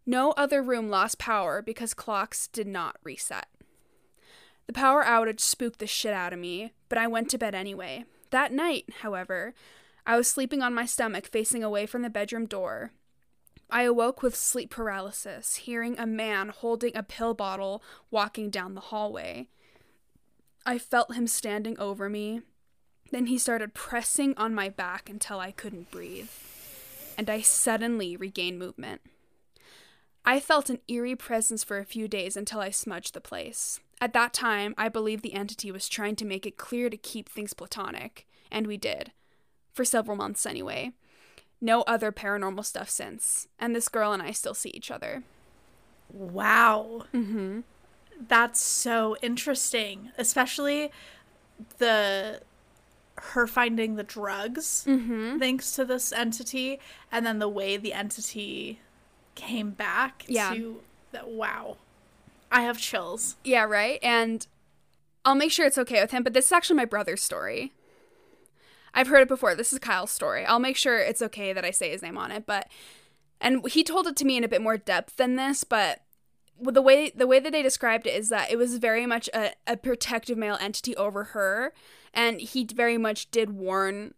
No 0.06 0.32
other 0.32 0.62
room 0.62 0.90
lost 0.90 1.18
power 1.18 1.62
because 1.62 1.94
clocks 1.94 2.48
did 2.48 2.68
not 2.68 2.98
reset. 3.04 3.48
The 4.68 4.74
power 4.74 5.04
outage 5.04 5.40
spooked 5.40 5.80
the 5.80 5.88
shit 5.88 6.14
out 6.14 6.34
of 6.34 6.40
me, 6.40 6.74
but 6.90 6.98
I 6.98 7.08
went 7.08 7.30
to 7.32 7.38
bed 7.38 7.56
anyway. 7.56 8.06
That 8.32 8.52
night, 8.52 8.86
however, 9.02 9.54
I 10.06 10.18
was 10.18 10.28
sleeping 10.28 10.62
on 10.62 10.74
my 10.74 10.86
stomach 10.86 11.26
facing 11.26 11.64
away 11.64 11.86
from 11.86 12.02
the 12.02 12.10
bedroom 12.10 12.46
door. 12.46 12.92
I 13.70 13.84
awoke 13.84 14.22
with 14.22 14.36
sleep 14.36 14.70
paralysis, 14.70 15.58
hearing 15.58 15.98
a 15.98 16.06
man 16.06 16.50
holding 16.50 16.96
a 16.96 17.04
pill 17.04 17.34
bottle 17.34 17.84
walking 18.12 18.50
down 18.50 18.76
the 18.76 18.82
hallway. 18.82 19.48
I 20.66 20.78
felt 20.78 21.16
him 21.16 21.28
standing 21.28 21.78
over 21.80 22.10
me. 22.10 22.42
Then 23.12 23.28
he 23.28 23.38
started 23.38 23.74
pressing 23.74 24.34
on 24.38 24.54
my 24.54 24.68
back 24.68 25.10
until 25.10 25.40
I 25.40 25.52
couldn't 25.52 25.92
breathe, 25.92 26.30
and 27.18 27.30
I 27.30 27.40
suddenly 27.40 28.18
regained 28.18 28.60
movement. 28.60 29.02
I 30.26 30.42
felt 30.42 30.70
an 30.70 30.80
eerie 30.90 31.16
presence 31.16 31.64
for 31.64 31.78
a 31.78 31.86
few 31.86 32.10
days 32.10 32.36
until 32.36 32.60
I 32.60 32.70
smudged 32.70 33.14
the 33.14 33.22
place. 33.22 33.80
At 34.00 34.14
that 34.14 34.34
time, 34.34 34.76
I 34.78 34.90
believe 34.90 35.22
the 35.22 35.34
entity 35.34 35.72
was 35.72 35.90
trying 35.90 36.16
to 36.18 36.26
make 36.26 36.46
it 36.46 36.58
clear 36.58 36.90
to 36.90 36.98
keep 36.98 37.28
things 37.30 37.54
platonic, 37.54 38.28
and 38.52 38.68
we 38.68 38.78
did. 38.78 39.12
For 39.74 39.84
several 39.86 40.16
months, 40.18 40.46
anyway. 40.46 40.92
No 41.60 41.82
other 41.84 42.12
paranormal 42.12 42.64
stuff 42.66 42.90
since, 42.90 43.48
and 43.58 43.76
this 43.76 43.88
girl 43.88 44.14
and 44.14 44.22
I 44.22 44.32
still 44.32 44.54
see 44.54 44.70
each 44.70 44.92
other. 44.92 45.24
Wow. 46.12 47.06
Mm-hmm. 47.14 47.62
That's 48.28 48.60
so 48.60 49.16
interesting, 49.22 50.12
especially 50.18 50.92
the 51.80 52.42
her 53.20 53.48
finding 53.48 53.96
the 53.96 54.04
drugs 54.04 54.86
Mm-hmm. 54.88 55.40
thanks 55.40 55.72
to 55.72 55.84
this 55.84 56.14
entity 56.14 56.80
and 57.12 57.26
then 57.26 57.40
the 57.40 57.50
way 57.50 57.76
the 57.76 57.92
entity 57.94 58.80
came 59.34 59.72
back 59.72 60.24
Yeah. 60.28 60.54
to 60.54 60.82
that 61.14 61.28
wow. 61.28 61.78
I 62.52 62.62
have 62.62 62.78
chills. 62.78 63.38
Yeah, 63.44 63.64
right? 63.64 64.00
And 64.02 64.46
I'll 65.26 65.36
make 65.36 65.52
sure 65.52 65.66
it's 65.66 65.78
okay 65.78 66.02
with 66.02 66.12
him, 66.12 66.24
but 66.24 66.34
this 66.34 66.46
is 66.46 66.52
actually 66.52 66.78
my 66.78 66.86
brother's 66.86 67.22
story. 67.22 67.74
I've 68.94 69.08
heard 69.08 69.22
it 69.22 69.28
before. 69.28 69.54
This 69.56 69.74
is 69.74 69.80
Kyle's 69.80 70.12
story. 70.12 70.46
I'll 70.46 70.60
make 70.60 70.78
sure 70.78 70.98
it's 70.98 71.22
okay 71.22 71.54
that 71.54 71.66
I 71.66 71.72
say 71.72 71.92
his 71.92 72.02
name 72.02 72.18
on 72.18 72.32
it, 72.32 72.46
but 72.46 72.68
and 73.40 73.68
he 73.70 73.84
told 73.84 74.08
it 74.08 74.16
to 74.18 74.26
me 74.26 74.38
in 74.38 74.44
a 74.44 74.48
bit 74.48 74.62
more 74.62 74.78
depth 74.78 75.18
than 75.18 75.36
this, 75.36 75.64
but 75.64 76.02
the 76.60 76.82
way 76.82 77.12
the 77.12 77.28
way 77.28 77.40
that 77.40 77.52
they 77.52 77.62
described 77.62 78.08
it 78.08 78.16
is 78.16 78.30
that 78.30 78.50
it 78.52 78.58
was 78.58 78.78
very 78.78 79.06
much 79.06 79.30
a, 79.34 79.52
a 79.68 79.78
protective 79.78 80.38
male 80.38 80.58
entity 80.60 80.96
over 80.96 81.26
her, 81.26 81.74
and 82.14 82.42
he 82.42 82.66
very 82.66 82.98
much 82.98 83.30
did 83.30 83.52
warn 83.52 84.14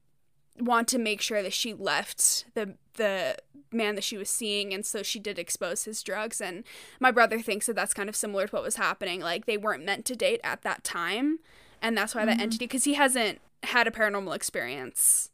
want 0.58 0.88
to 0.90 0.98
make 0.98 1.22
sure 1.22 1.42
that 1.42 1.54
she 1.54 1.74
left 1.74 2.46
the 2.54 2.76
the 2.96 3.36
man 3.72 3.96
that 3.96 4.04
she 4.04 4.18
was 4.18 4.30
seeing 4.30 4.74
and 4.74 4.86
so 4.86 5.04
she 5.04 5.20
did 5.20 5.38
expose 5.38 5.84
his 5.84 6.02
drugs 6.02 6.42
and 6.42 6.64
my 7.00 7.12
brother 7.12 7.40
thinks 7.40 7.66
that 7.68 7.76
that's 7.76 7.94
kind 7.94 8.10
of 8.10 8.16
similar 8.16 8.48
to 8.48 8.56
what 8.56 8.64
was 8.64 8.78
happening 8.78 9.20
like 9.22 9.46
they 9.46 9.58
weren't 9.58 9.86
meant 9.86 10.06
to 10.06 10.16
date 10.16 10.42
at 10.44 10.62
that 10.64 10.84
time 10.84 11.40
and 11.82 11.98
that's 11.98 12.16
why 12.16 12.26
that 12.26 12.40
entity 12.40 12.66
because 12.66 12.84
he 12.84 12.96
hasn't 12.96 13.40
had 13.64 13.88
a 13.88 13.92
paranormal 13.92 14.36
experience 14.36 15.30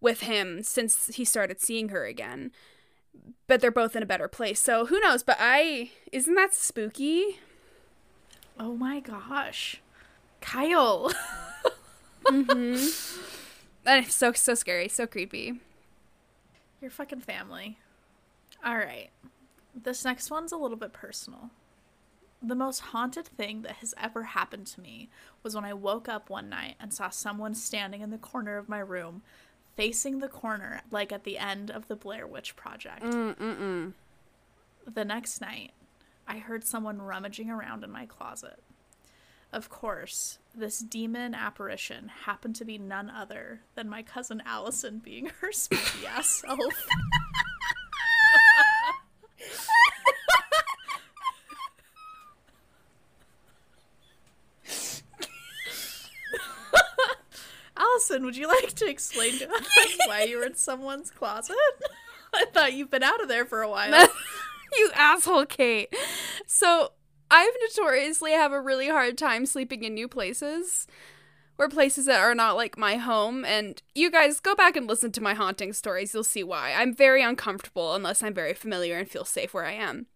with 0.00 0.20
him 0.20 0.62
since 0.62 1.14
he 1.14 1.24
started 1.24 1.60
seeing 1.60 1.88
her 1.88 2.04
again 2.04 2.50
but 3.46 3.60
they're 3.60 3.70
both 3.70 3.96
in 3.96 4.02
a 4.02 4.06
better 4.06 4.28
place 4.28 4.60
so 4.60 4.86
who 4.86 5.00
knows 5.00 5.22
but 5.22 5.36
i 5.40 5.90
isn't 6.12 6.34
that 6.34 6.54
spooky 6.54 7.38
Oh 8.60 8.74
my 8.74 9.00
gosh. 9.00 9.80
Kyle. 10.40 11.12
mm-hmm. 12.24 12.74
that 13.84 14.04
is 14.04 14.14
so 14.14 14.32
so 14.32 14.54
scary 14.54 14.88
so 14.88 15.06
creepy 15.06 15.60
Your 16.80 16.90
fucking 16.90 17.20
family. 17.20 17.78
All 18.64 18.76
right. 18.76 19.10
This 19.74 20.04
next 20.04 20.30
one's 20.30 20.52
a 20.52 20.56
little 20.56 20.76
bit 20.76 20.92
personal. 20.92 21.50
The 22.40 22.54
most 22.54 22.78
haunted 22.78 23.26
thing 23.26 23.62
that 23.62 23.76
has 23.76 23.94
ever 24.00 24.22
happened 24.22 24.66
to 24.68 24.80
me 24.80 25.08
was 25.42 25.54
when 25.54 25.64
I 25.64 25.74
woke 25.74 26.08
up 26.08 26.30
one 26.30 26.48
night 26.48 26.76
and 26.80 26.94
saw 26.94 27.08
someone 27.10 27.54
standing 27.54 28.00
in 28.00 28.10
the 28.10 28.18
corner 28.18 28.58
of 28.58 28.68
my 28.68 28.78
room, 28.78 29.22
facing 29.76 30.20
the 30.20 30.28
corner, 30.28 30.82
like 30.90 31.12
at 31.12 31.24
the 31.24 31.38
end 31.38 31.70
of 31.70 31.88
the 31.88 31.96
Blair 31.96 32.26
Witch 32.26 32.54
Project. 32.54 33.02
Mm-mm-mm. 33.02 33.92
The 34.86 35.04
next 35.04 35.40
night, 35.40 35.72
I 36.28 36.38
heard 36.38 36.64
someone 36.64 37.02
rummaging 37.02 37.50
around 37.50 37.82
in 37.82 37.90
my 37.90 38.06
closet. 38.06 38.60
Of 39.52 39.70
course, 39.70 40.38
this 40.54 40.78
demon 40.80 41.34
apparition 41.34 42.10
happened 42.24 42.56
to 42.56 42.64
be 42.66 42.76
none 42.76 43.08
other 43.08 43.60
than 43.74 43.88
my 43.88 44.02
cousin 44.02 44.42
Allison 44.44 44.98
being 44.98 45.30
her 45.40 45.52
spooky 45.52 46.06
ass 46.06 46.42
self. 46.46 46.86
Allison, 57.76 58.24
would 58.24 58.36
you 58.36 58.48
like 58.48 58.74
to 58.74 58.88
explain 58.88 59.38
to 59.38 59.48
us 59.50 59.96
why 60.06 60.24
you 60.24 60.38
were 60.38 60.44
in 60.44 60.56
someone's 60.56 61.10
closet? 61.10 61.56
I 62.34 62.44
thought 62.52 62.74
you've 62.74 62.90
been 62.90 63.02
out 63.02 63.22
of 63.22 63.28
there 63.28 63.46
for 63.46 63.62
a 63.62 63.70
while. 63.70 64.08
you 64.76 64.90
asshole, 64.94 65.46
Kate. 65.46 65.94
So, 66.46 66.92
I've 67.30 67.54
notoriously 67.62 68.32
have 68.32 68.52
a 68.52 68.60
really 68.60 68.88
hard 68.88 69.18
time 69.18 69.46
sleeping 69.46 69.84
in 69.84 69.94
new 69.94 70.08
places 70.08 70.86
or 71.58 71.68
places 71.68 72.06
that 72.06 72.20
are 72.20 72.34
not 72.34 72.56
like 72.56 72.78
my 72.78 72.96
home. 72.96 73.44
And 73.44 73.82
you 73.94 74.10
guys 74.10 74.40
go 74.40 74.54
back 74.54 74.76
and 74.76 74.86
listen 74.86 75.12
to 75.12 75.22
my 75.22 75.34
haunting 75.34 75.72
stories. 75.72 76.14
You'll 76.14 76.24
see 76.24 76.44
why. 76.44 76.72
I'm 76.72 76.94
very 76.94 77.22
uncomfortable 77.22 77.94
unless 77.94 78.22
I'm 78.22 78.34
very 78.34 78.54
familiar 78.54 78.96
and 78.96 79.08
feel 79.08 79.24
safe 79.24 79.52
where 79.52 79.66
I 79.66 79.72
am. 79.72 80.06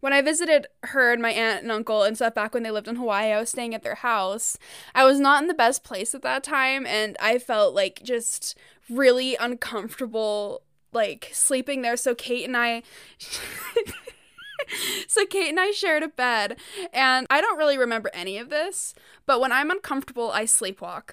When 0.00 0.12
I 0.12 0.22
visited 0.22 0.66
her 0.84 1.12
and 1.12 1.22
my 1.22 1.30
aunt 1.30 1.62
and 1.62 1.70
uncle 1.70 2.02
and 2.02 2.16
stuff 2.16 2.34
back 2.34 2.54
when 2.54 2.64
they 2.64 2.72
lived 2.72 2.88
in 2.88 2.96
Hawaii, 2.96 3.32
I 3.32 3.38
was 3.38 3.50
staying 3.50 3.74
at 3.74 3.82
their 3.82 3.96
house. 3.96 4.58
I 4.94 5.04
was 5.04 5.20
not 5.20 5.42
in 5.42 5.48
the 5.48 5.54
best 5.54 5.84
place 5.84 6.12
at 6.12 6.22
that 6.22 6.42
time, 6.42 6.86
and 6.86 7.16
I 7.20 7.38
felt 7.38 7.72
like 7.72 8.00
just 8.02 8.58
really 8.90 9.36
uncomfortable, 9.36 10.62
like 10.92 11.30
sleeping 11.32 11.82
there. 11.82 11.96
So 11.96 12.16
Kate 12.16 12.44
and 12.44 12.56
I. 12.56 12.82
so 15.08 15.26
Kate 15.26 15.48
and 15.48 15.60
I 15.60 15.70
shared 15.70 16.02
a 16.02 16.08
bed, 16.08 16.56
and 16.92 17.26
I 17.30 17.40
don't 17.40 17.58
really 17.58 17.78
remember 17.78 18.10
any 18.12 18.38
of 18.38 18.50
this, 18.50 18.94
but 19.26 19.40
when 19.40 19.52
I'm 19.52 19.70
uncomfortable, 19.70 20.30
I 20.30 20.44
sleepwalk. 20.44 21.12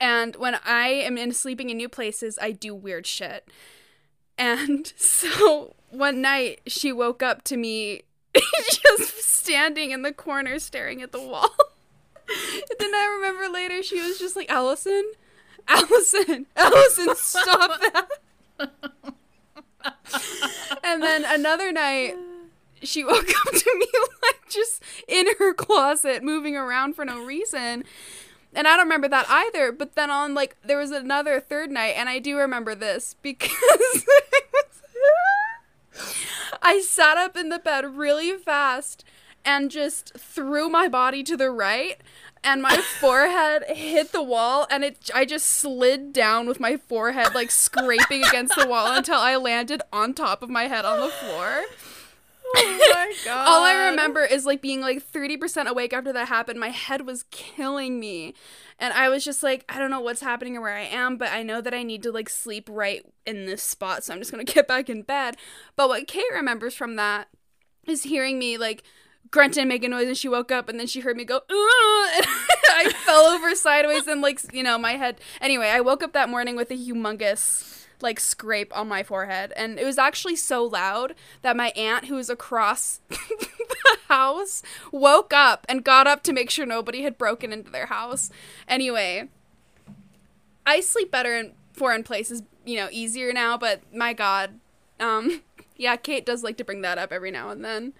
And 0.00 0.34
when 0.34 0.56
I 0.64 0.88
am 0.88 1.16
in 1.16 1.32
sleeping 1.32 1.70
in 1.70 1.76
new 1.76 1.88
places, 1.88 2.36
I 2.42 2.50
do 2.50 2.74
weird 2.74 3.06
shit. 3.06 3.48
And 4.36 4.92
so 4.96 5.76
one 5.90 6.20
night 6.20 6.60
she 6.66 6.92
woke 6.92 7.22
up 7.22 7.44
to 7.44 7.56
me 7.56 8.02
just 8.70 9.22
standing 9.22 9.92
in 9.92 10.02
the 10.02 10.12
corner 10.12 10.58
staring 10.58 11.02
at 11.02 11.12
the 11.12 11.20
wall. 11.20 11.50
and 12.28 12.78
then 12.80 12.94
I 12.94 13.18
remember 13.20 13.52
later 13.52 13.82
she 13.82 14.00
was 14.00 14.18
just 14.18 14.34
like, 14.34 14.50
Allison, 14.50 15.12
Allison, 15.68 16.46
Allison, 16.56 17.14
stop 17.14 17.80
that. 17.80 18.08
and 20.82 21.02
then 21.02 21.24
another 21.26 21.70
night 21.70 22.16
she 22.82 23.04
woke 23.04 23.30
up 23.46 23.52
to 23.52 23.74
me 23.78 23.86
like 24.22 24.48
just 24.48 24.82
in 25.08 25.26
her 25.38 25.54
closet 25.54 26.22
moving 26.22 26.56
around 26.56 26.94
for 26.94 27.04
no 27.04 27.24
reason 27.24 27.84
and 28.54 28.68
I 28.68 28.76
don't 28.76 28.86
remember 28.86 29.08
that 29.08 29.26
either. 29.28 29.72
But 29.72 29.94
then 29.94 30.10
on 30.10 30.34
like 30.34 30.56
there 30.62 30.78
was 30.78 30.90
another 30.90 31.40
third 31.40 31.70
night, 31.70 31.94
and 31.96 32.08
I 32.08 32.18
do 32.18 32.36
remember 32.36 32.74
this 32.74 33.16
because 33.22 34.04
I 36.62 36.80
sat 36.80 37.16
up 37.16 37.36
in 37.36 37.48
the 37.48 37.58
bed 37.58 37.96
really 37.96 38.36
fast 38.36 39.04
and 39.44 39.70
just 39.70 40.14
threw 40.16 40.68
my 40.68 40.88
body 40.88 41.22
to 41.24 41.36
the 41.36 41.50
right. 41.50 42.00
And 42.44 42.60
my 42.60 42.76
forehead 43.00 43.64
hit 43.68 44.10
the 44.12 44.22
wall, 44.22 44.66
and 44.68 44.84
it. 44.84 45.10
I 45.14 45.24
just 45.24 45.46
slid 45.46 46.12
down 46.12 46.48
with 46.48 46.58
my 46.58 46.76
forehead 46.76 47.34
like 47.34 47.50
scraping 47.50 48.24
against 48.24 48.56
the 48.56 48.66
wall 48.66 48.94
until 48.94 49.18
I 49.18 49.36
landed 49.36 49.82
on 49.92 50.12
top 50.12 50.42
of 50.42 50.50
my 50.50 50.64
head 50.64 50.84
on 50.84 51.00
the 51.00 51.08
floor. 51.08 51.62
Oh 52.56 53.12
god. 53.24 53.48
All 53.48 53.64
I 53.64 53.88
remember 53.90 54.24
is 54.24 54.44
like 54.44 54.62
being 54.62 54.80
like 54.80 55.02
30% 55.02 55.66
awake 55.66 55.92
after 55.92 56.12
that 56.12 56.28
happened. 56.28 56.58
My 56.60 56.68
head 56.68 57.06
was 57.06 57.24
killing 57.30 58.00
me. 58.00 58.34
And 58.78 58.92
I 58.94 59.08
was 59.08 59.24
just 59.24 59.42
like, 59.42 59.64
I 59.68 59.78
don't 59.78 59.90
know 59.90 60.00
what's 60.00 60.20
happening 60.20 60.56
or 60.56 60.60
where 60.62 60.76
I 60.76 60.82
am, 60.82 61.16
but 61.16 61.30
I 61.30 61.42
know 61.42 61.60
that 61.60 61.74
I 61.74 61.82
need 61.82 62.02
to 62.04 62.12
like 62.12 62.28
sleep 62.28 62.68
right 62.70 63.04
in 63.26 63.46
this 63.46 63.62
spot. 63.62 64.04
So 64.04 64.12
I'm 64.12 64.20
just 64.20 64.32
going 64.32 64.44
to 64.46 64.52
get 64.52 64.68
back 64.68 64.90
in 64.90 65.02
bed. 65.02 65.36
But 65.76 65.88
what 65.88 66.06
Kate 66.06 66.24
remembers 66.32 66.74
from 66.74 66.96
that 66.96 67.28
is 67.86 68.04
hearing 68.04 68.38
me 68.38 68.58
like 68.58 68.82
grunt 69.30 69.56
and 69.56 69.68
make 69.68 69.84
a 69.84 69.88
noise 69.88 70.06
and 70.06 70.16
she 70.16 70.28
woke 70.28 70.50
up 70.52 70.68
and 70.68 70.78
then 70.78 70.86
she 70.86 71.00
heard 71.00 71.16
me 71.16 71.24
go 71.24 71.36
and 71.48 72.26
I 72.68 72.92
fell 73.04 73.22
over 73.26 73.54
sideways 73.54 74.06
and 74.06 74.20
like 74.20 74.40
you 74.52 74.62
know 74.62 74.76
my 74.78 74.92
head 74.92 75.20
anyway 75.40 75.68
I 75.68 75.80
woke 75.80 76.02
up 76.02 76.12
that 76.12 76.28
morning 76.28 76.56
with 76.56 76.70
a 76.70 76.74
humongous 76.74 77.81
like 78.02 78.20
scrape 78.20 78.76
on 78.76 78.88
my 78.88 79.02
forehead 79.02 79.52
and 79.56 79.78
it 79.78 79.84
was 79.84 79.98
actually 79.98 80.36
so 80.36 80.64
loud 80.64 81.14
that 81.42 81.56
my 81.56 81.68
aunt 81.76 82.06
who 82.06 82.16
was 82.16 82.30
across 82.30 83.00
the 83.08 83.98
house 84.08 84.62
woke 84.90 85.32
up 85.32 85.66
and 85.68 85.84
got 85.84 86.06
up 86.06 86.22
to 86.22 86.32
make 86.32 86.50
sure 86.50 86.66
nobody 86.66 87.02
had 87.02 87.18
broken 87.18 87.52
into 87.52 87.70
their 87.70 87.86
house 87.86 88.30
anyway 88.68 89.28
I 90.66 90.80
sleep 90.80 91.10
better 91.10 91.36
in 91.36 91.52
foreign 91.72 92.02
places 92.02 92.42
you 92.64 92.76
know 92.76 92.88
easier 92.90 93.32
now 93.32 93.56
but 93.56 93.80
my 93.94 94.12
god 94.12 94.58
um 95.00 95.42
yeah 95.76 95.96
Kate 95.96 96.26
does 96.26 96.42
like 96.42 96.56
to 96.58 96.64
bring 96.64 96.82
that 96.82 96.98
up 96.98 97.12
every 97.12 97.30
now 97.30 97.50
and 97.50 97.64
then 97.64 97.92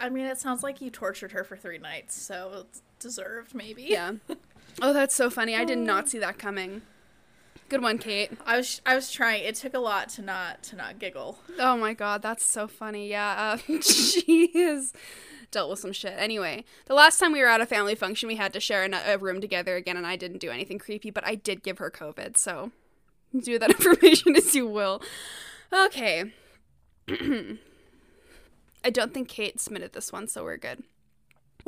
I 0.00 0.08
mean, 0.10 0.26
it 0.26 0.38
sounds 0.38 0.62
like 0.62 0.80
you 0.80 0.90
tortured 0.90 1.32
her 1.32 1.42
for 1.42 1.56
three 1.56 1.78
nights, 1.78 2.14
so 2.14 2.64
it's 2.68 2.82
deserved, 3.00 3.54
maybe. 3.54 3.82
Yeah. 3.82 4.12
Oh, 4.80 4.92
that's 4.92 5.14
so 5.14 5.28
funny. 5.28 5.56
I 5.56 5.64
did 5.64 5.78
not 5.78 6.08
see 6.08 6.20
that 6.20 6.38
coming. 6.38 6.82
Good 7.68 7.82
one, 7.82 7.98
Kate. 7.98 8.30
I 8.46 8.56
was 8.56 8.80
I 8.86 8.94
was 8.94 9.10
trying. 9.10 9.44
It 9.44 9.54
took 9.54 9.74
a 9.74 9.78
lot 9.78 10.08
to 10.10 10.22
not 10.22 10.62
to 10.64 10.76
not 10.76 10.98
giggle. 10.98 11.38
Oh 11.58 11.76
my 11.76 11.92
god, 11.92 12.22
that's 12.22 12.44
so 12.44 12.66
funny. 12.66 13.08
Yeah, 13.08 13.58
uh, 13.68 13.80
she 13.82 14.50
is 14.54 14.94
dealt 15.50 15.70
with 15.70 15.78
some 15.78 15.92
shit. 15.92 16.14
Anyway, 16.16 16.64
the 16.86 16.94
last 16.94 17.18
time 17.18 17.32
we 17.32 17.40
were 17.40 17.48
at 17.48 17.60
a 17.60 17.66
family 17.66 17.94
function, 17.94 18.26
we 18.26 18.36
had 18.36 18.54
to 18.54 18.60
share 18.60 18.84
a, 18.84 19.14
a 19.14 19.18
room 19.18 19.40
together 19.40 19.76
again, 19.76 19.98
and 19.98 20.06
I 20.06 20.16
didn't 20.16 20.38
do 20.38 20.50
anything 20.50 20.78
creepy, 20.78 21.10
but 21.10 21.26
I 21.26 21.34
did 21.34 21.62
give 21.62 21.78
her 21.78 21.90
COVID, 21.90 22.36
so 22.38 22.72
do 23.38 23.58
that 23.58 23.70
information 23.78 24.34
as 24.34 24.54
you 24.54 24.66
will. 24.66 25.02
Okay. 25.72 26.32
I 27.08 28.90
don't 28.90 29.12
think 29.12 29.28
Kate 29.28 29.60
submitted 29.60 29.92
this 29.92 30.12
one, 30.12 30.28
so 30.28 30.44
we're 30.44 30.56
good. 30.56 30.84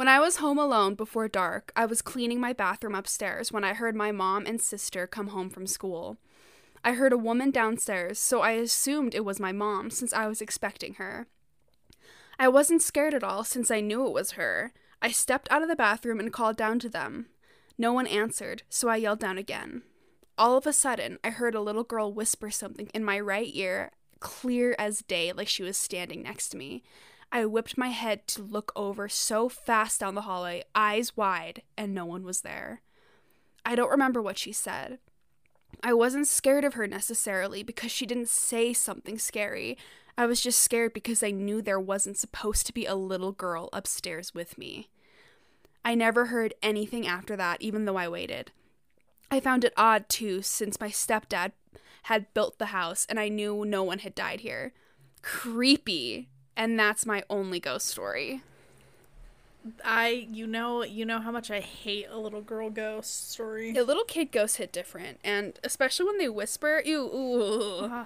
When 0.00 0.08
I 0.08 0.18
was 0.18 0.36
home 0.36 0.58
alone 0.58 0.94
before 0.94 1.28
dark, 1.28 1.72
I 1.76 1.84
was 1.84 2.00
cleaning 2.00 2.40
my 2.40 2.54
bathroom 2.54 2.94
upstairs 2.94 3.52
when 3.52 3.64
I 3.64 3.74
heard 3.74 3.94
my 3.94 4.12
mom 4.12 4.46
and 4.46 4.58
sister 4.58 5.06
come 5.06 5.26
home 5.26 5.50
from 5.50 5.66
school. 5.66 6.16
I 6.82 6.92
heard 6.92 7.12
a 7.12 7.18
woman 7.18 7.50
downstairs, 7.50 8.18
so 8.18 8.40
I 8.40 8.52
assumed 8.52 9.14
it 9.14 9.26
was 9.26 9.38
my 9.38 9.52
mom 9.52 9.90
since 9.90 10.14
I 10.14 10.26
was 10.26 10.40
expecting 10.40 10.94
her. 10.94 11.26
I 12.38 12.48
wasn't 12.48 12.80
scared 12.80 13.12
at 13.12 13.22
all 13.22 13.44
since 13.44 13.70
I 13.70 13.82
knew 13.82 14.06
it 14.06 14.14
was 14.14 14.30
her. 14.30 14.72
I 15.02 15.10
stepped 15.10 15.50
out 15.50 15.60
of 15.60 15.68
the 15.68 15.76
bathroom 15.76 16.18
and 16.18 16.32
called 16.32 16.56
down 16.56 16.78
to 16.78 16.88
them. 16.88 17.26
No 17.76 17.92
one 17.92 18.06
answered, 18.06 18.62
so 18.70 18.88
I 18.88 18.96
yelled 18.96 19.20
down 19.20 19.36
again. 19.36 19.82
All 20.38 20.56
of 20.56 20.66
a 20.66 20.72
sudden, 20.72 21.18
I 21.22 21.28
heard 21.28 21.54
a 21.54 21.60
little 21.60 21.84
girl 21.84 22.10
whisper 22.10 22.50
something 22.50 22.88
in 22.94 23.04
my 23.04 23.20
right 23.20 23.50
ear, 23.52 23.90
clear 24.18 24.74
as 24.78 25.02
day, 25.02 25.34
like 25.34 25.48
she 25.48 25.62
was 25.62 25.76
standing 25.76 26.22
next 26.22 26.48
to 26.48 26.56
me. 26.56 26.84
I 27.32 27.44
whipped 27.44 27.78
my 27.78 27.88
head 27.88 28.26
to 28.28 28.42
look 28.42 28.72
over 28.74 29.08
so 29.08 29.48
fast 29.48 30.00
down 30.00 30.14
the 30.14 30.22
hallway, 30.22 30.64
eyes 30.74 31.16
wide, 31.16 31.62
and 31.76 31.94
no 31.94 32.04
one 32.04 32.24
was 32.24 32.40
there. 32.40 32.82
I 33.64 33.76
don't 33.76 33.90
remember 33.90 34.20
what 34.20 34.38
she 34.38 34.52
said. 34.52 34.98
I 35.82 35.92
wasn't 35.94 36.26
scared 36.26 36.64
of 36.64 36.74
her 36.74 36.86
necessarily 36.86 37.62
because 37.62 37.92
she 37.92 38.04
didn't 38.04 38.28
say 38.28 38.72
something 38.72 39.18
scary. 39.18 39.78
I 40.18 40.26
was 40.26 40.40
just 40.40 40.58
scared 40.58 40.92
because 40.92 41.22
I 41.22 41.30
knew 41.30 41.62
there 41.62 41.80
wasn't 41.80 42.18
supposed 42.18 42.66
to 42.66 42.74
be 42.74 42.84
a 42.84 42.94
little 42.94 43.32
girl 43.32 43.68
upstairs 43.72 44.34
with 44.34 44.58
me. 44.58 44.88
I 45.84 45.94
never 45.94 46.26
heard 46.26 46.52
anything 46.62 47.06
after 47.06 47.36
that, 47.36 47.62
even 47.62 47.84
though 47.84 47.96
I 47.96 48.08
waited. 48.08 48.50
I 49.30 49.40
found 49.40 49.64
it 49.64 49.72
odd 49.76 50.08
too, 50.08 50.42
since 50.42 50.80
my 50.80 50.88
stepdad 50.88 51.52
had 52.04 52.34
built 52.34 52.58
the 52.58 52.66
house 52.66 53.06
and 53.08 53.20
I 53.20 53.28
knew 53.28 53.64
no 53.64 53.84
one 53.84 54.00
had 54.00 54.14
died 54.14 54.40
here. 54.40 54.72
Creepy. 55.22 56.28
And 56.60 56.78
that's 56.78 57.06
my 57.06 57.22
only 57.30 57.58
ghost 57.58 57.86
story. 57.86 58.42
I 59.82 60.28
you 60.30 60.46
know 60.46 60.84
you 60.84 61.06
know 61.06 61.18
how 61.18 61.30
much 61.30 61.50
I 61.50 61.60
hate 61.60 62.06
a 62.10 62.18
little 62.18 62.42
girl 62.42 62.68
ghost 62.68 63.30
story. 63.32 63.74
A 63.74 63.82
little 63.82 64.04
kid 64.04 64.30
ghosts 64.30 64.58
hit 64.58 64.70
different, 64.70 65.18
and 65.24 65.58
especially 65.64 66.04
when 66.04 66.18
they 66.18 66.28
whisper, 66.28 66.82
ew, 66.84 66.98
ooh. 66.98 67.84
Uh, 67.86 68.04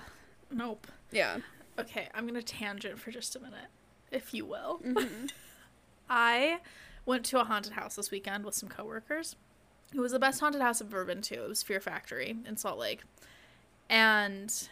nope. 0.53 0.87
Yeah. 1.11 1.39
Okay, 1.81 2.07
I'm 2.15 2.29
gonna 2.29 2.43
tangent 2.43 3.01
for 3.01 3.11
just 3.11 3.35
a 3.35 3.41
minute, 3.41 3.71
if 4.13 4.33
you 4.33 4.47
will. 4.47 4.81
Mm-hmm. 4.87 5.27
I 6.09 6.61
went 7.07 7.25
to 7.27 7.41
a 7.41 7.45
haunted 7.45 7.73
house 7.73 7.97
this 7.97 8.13
weekend 8.13 8.45
with 8.45 8.55
some 8.55 8.69
coworkers. 8.69 9.35
It 9.93 9.99
was 9.99 10.13
the 10.13 10.21
best 10.21 10.39
haunted 10.39 10.63
house 10.63 10.81
I've 10.81 10.95
ever 10.95 11.05
been 11.05 11.23
to. 11.23 11.43
It 11.43 11.49
was 11.49 11.65
Fear 11.65 11.81
Factory 11.81 12.37
in 12.47 12.57
Salt 12.57 12.79
Lake. 12.79 13.03
And 13.91 14.69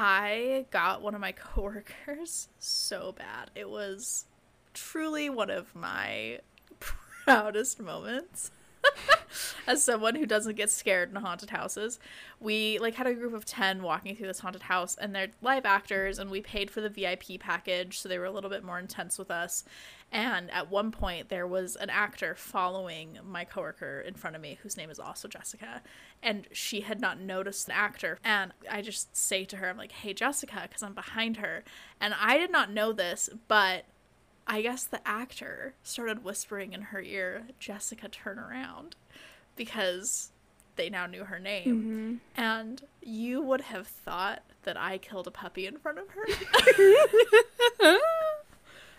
I 0.00 0.66
got 0.70 1.02
one 1.02 1.16
of 1.16 1.20
my 1.20 1.32
coworkers 1.54 2.46
so 2.60 3.16
bad. 3.18 3.50
It 3.56 3.68
was 3.68 4.26
truly 4.72 5.28
one 5.28 5.50
of 5.50 5.74
my 5.74 6.38
proudest 6.78 7.80
moments. 7.80 8.52
As 9.66 9.84
someone 9.84 10.14
who 10.14 10.26
doesn't 10.26 10.56
get 10.56 10.70
scared 10.70 11.10
in 11.10 11.16
haunted 11.16 11.50
houses, 11.50 11.98
we 12.40 12.78
like 12.78 12.94
had 12.94 13.06
a 13.06 13.14
group 13.14 13.34
of 13.34 13.44
10 13.44 13.82
walking 13.82 14.16
through 14.16 14.28
this 14.28 14.40
haunted 14.40 14.62
house 14.62 14.96
and 14.96 15.14
they're 15.14 15.28
live 15.42 15.66
actors 15.66 16.18
and 16.18 16.30
we 16.30 16.40
paid 16.40 16.70
for 16.70 16.80
the 16.80 16.88
VIP 16.88 17.38
package, 17.38 17.98
so 17.98 18.08
they 18.08 18.18
were 18.18 18.24
a 18.24 18.30
little 18.30 18.50
bit 18.50 18.64
more 18.64 18.78
intense 18.78 19.18
with 19.18 19.30
us. 19.30 19.64
And 20.10 20.50
at 20.50 20.70
one 20.70 20.90
point, 20.90 21.28
there 21.28 21.46
was 21.46 21.76
an 21.76 21.90
actor 21.90 22.34
following 22.34 23.18
my 23.22 23.44
coworker 23.44 24.00
in 24.00 24.14
front 24.14 24.36
of 24.36 24.42
me, 24.42 24.58
whose 24.62 24.76
name 24.76 24.88
is 24.88 24.98
also 24.98 25.28
Jessica, 25.28 25.82
and 26.22 26.46
she 26.50 26.80
had 26.80 26.98
not 26.98 27.20
noticed 27.20 27.66
the 27.66 27.76
actor. 27.76 28.18
And 28.24 28.52
I 28.70 28.80
just 28.80 29.14
say 29.14 29.44
to 29.44 29.56
her, 29.58 29.68
I'm 29.68 29.76
like, 29.76 29.92
"Hey, 29.92 30.14
Jessica," 30.14 30.62
because 30.62 30.82
I'm 30.82 30.94
behind 30.94 31.36
her, 31.36 31.62
and 32.00 32.14
I 32.18 32.38
did 32.38 32.50
not 32.50 32.70
know 32.72 32.92
this, 32.92 33.28
but 33.48 33.84
I 34.48 34.62
guess 34.62 34.84
the 34.84 35.06
actor 35.06 35.74
started 35.82 36.24
whispering 36.24 36.72
in 36.72 36.82
her 36.82 37.00
ear, 37.00 37.48
"Jessica, 37.58 38.08
turn 38.08 38.38
around," 38.38 38.96
because 39.54 40.30
they 40.78 40.88
now 40.88 41.04
knew 41.04 41.24
her 41.24 41.38
name. 41.38 42.20
Mm-hmm. 42.36 42.40
And 42.40 42.82
you 43.02 43.42
would 43.42 43.60
have 43.62 43.86
thought 43.86 44.42
that 44.62 44.78
I 44.78 44.96
killed 44.96 45.26
a 45.26 45.30
puppy 45.30 45.66
in 45.66 45.76
front 45.76 45.98
of 45.98 46.08
her. 46.10 46.24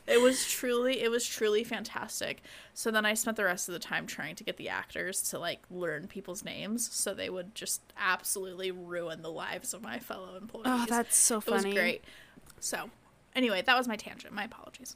it 0.08 0.22
was 0.22 0.46
truly 0.48 1.02
it 1.02 1.10
was 1.10 1.26
truly 1.26 1.64
fantastic. 1.64 2.44
So 2.76 2.92
then 2.92 3.06
I 3.06 3.16
spent 3.16 3.38
the 3.38 3.46
rest 3.46 3.68
of 3.70 3.74
the 3.74 3.80
time 3.80 4.06
trying 4.06 4.36
to 4.36 4.44
get 4.44 4.58
the 4.58 4.70
actors 4.70 5.22
to 5.30 5.40
like 5.40 5.62
learn 5.72 6.08
people's 6.08 6.44
names 6.44 6.88
so 6.92 7.14
they 7.16 7.30
would 7.30 7.56
just 7.56 7.82
absolutely 7.98 8.70
ruin 8.72 9.24
the 9.24 9.32
lives 9.32 9.74
of 9.74 9.82
my 9.82 9.98
fellow 9.98 10.36
employees. 10.36 10.68
Oh, 10.68 10.86
that's 10.88 11.16
so 11.18 11.42
funny. 11.42 11.62
it 11.62 11.66
was 11.66 11.74
great. 11.74 12.04
So, 12.60 12.90
anyway, 13.36 13.64
that 13.66 13.78
was 13.78 13.88
my 13.88 13.96
tangent. 13.96 14.34
My 14.34 14.44
apologies. 14.44 14.96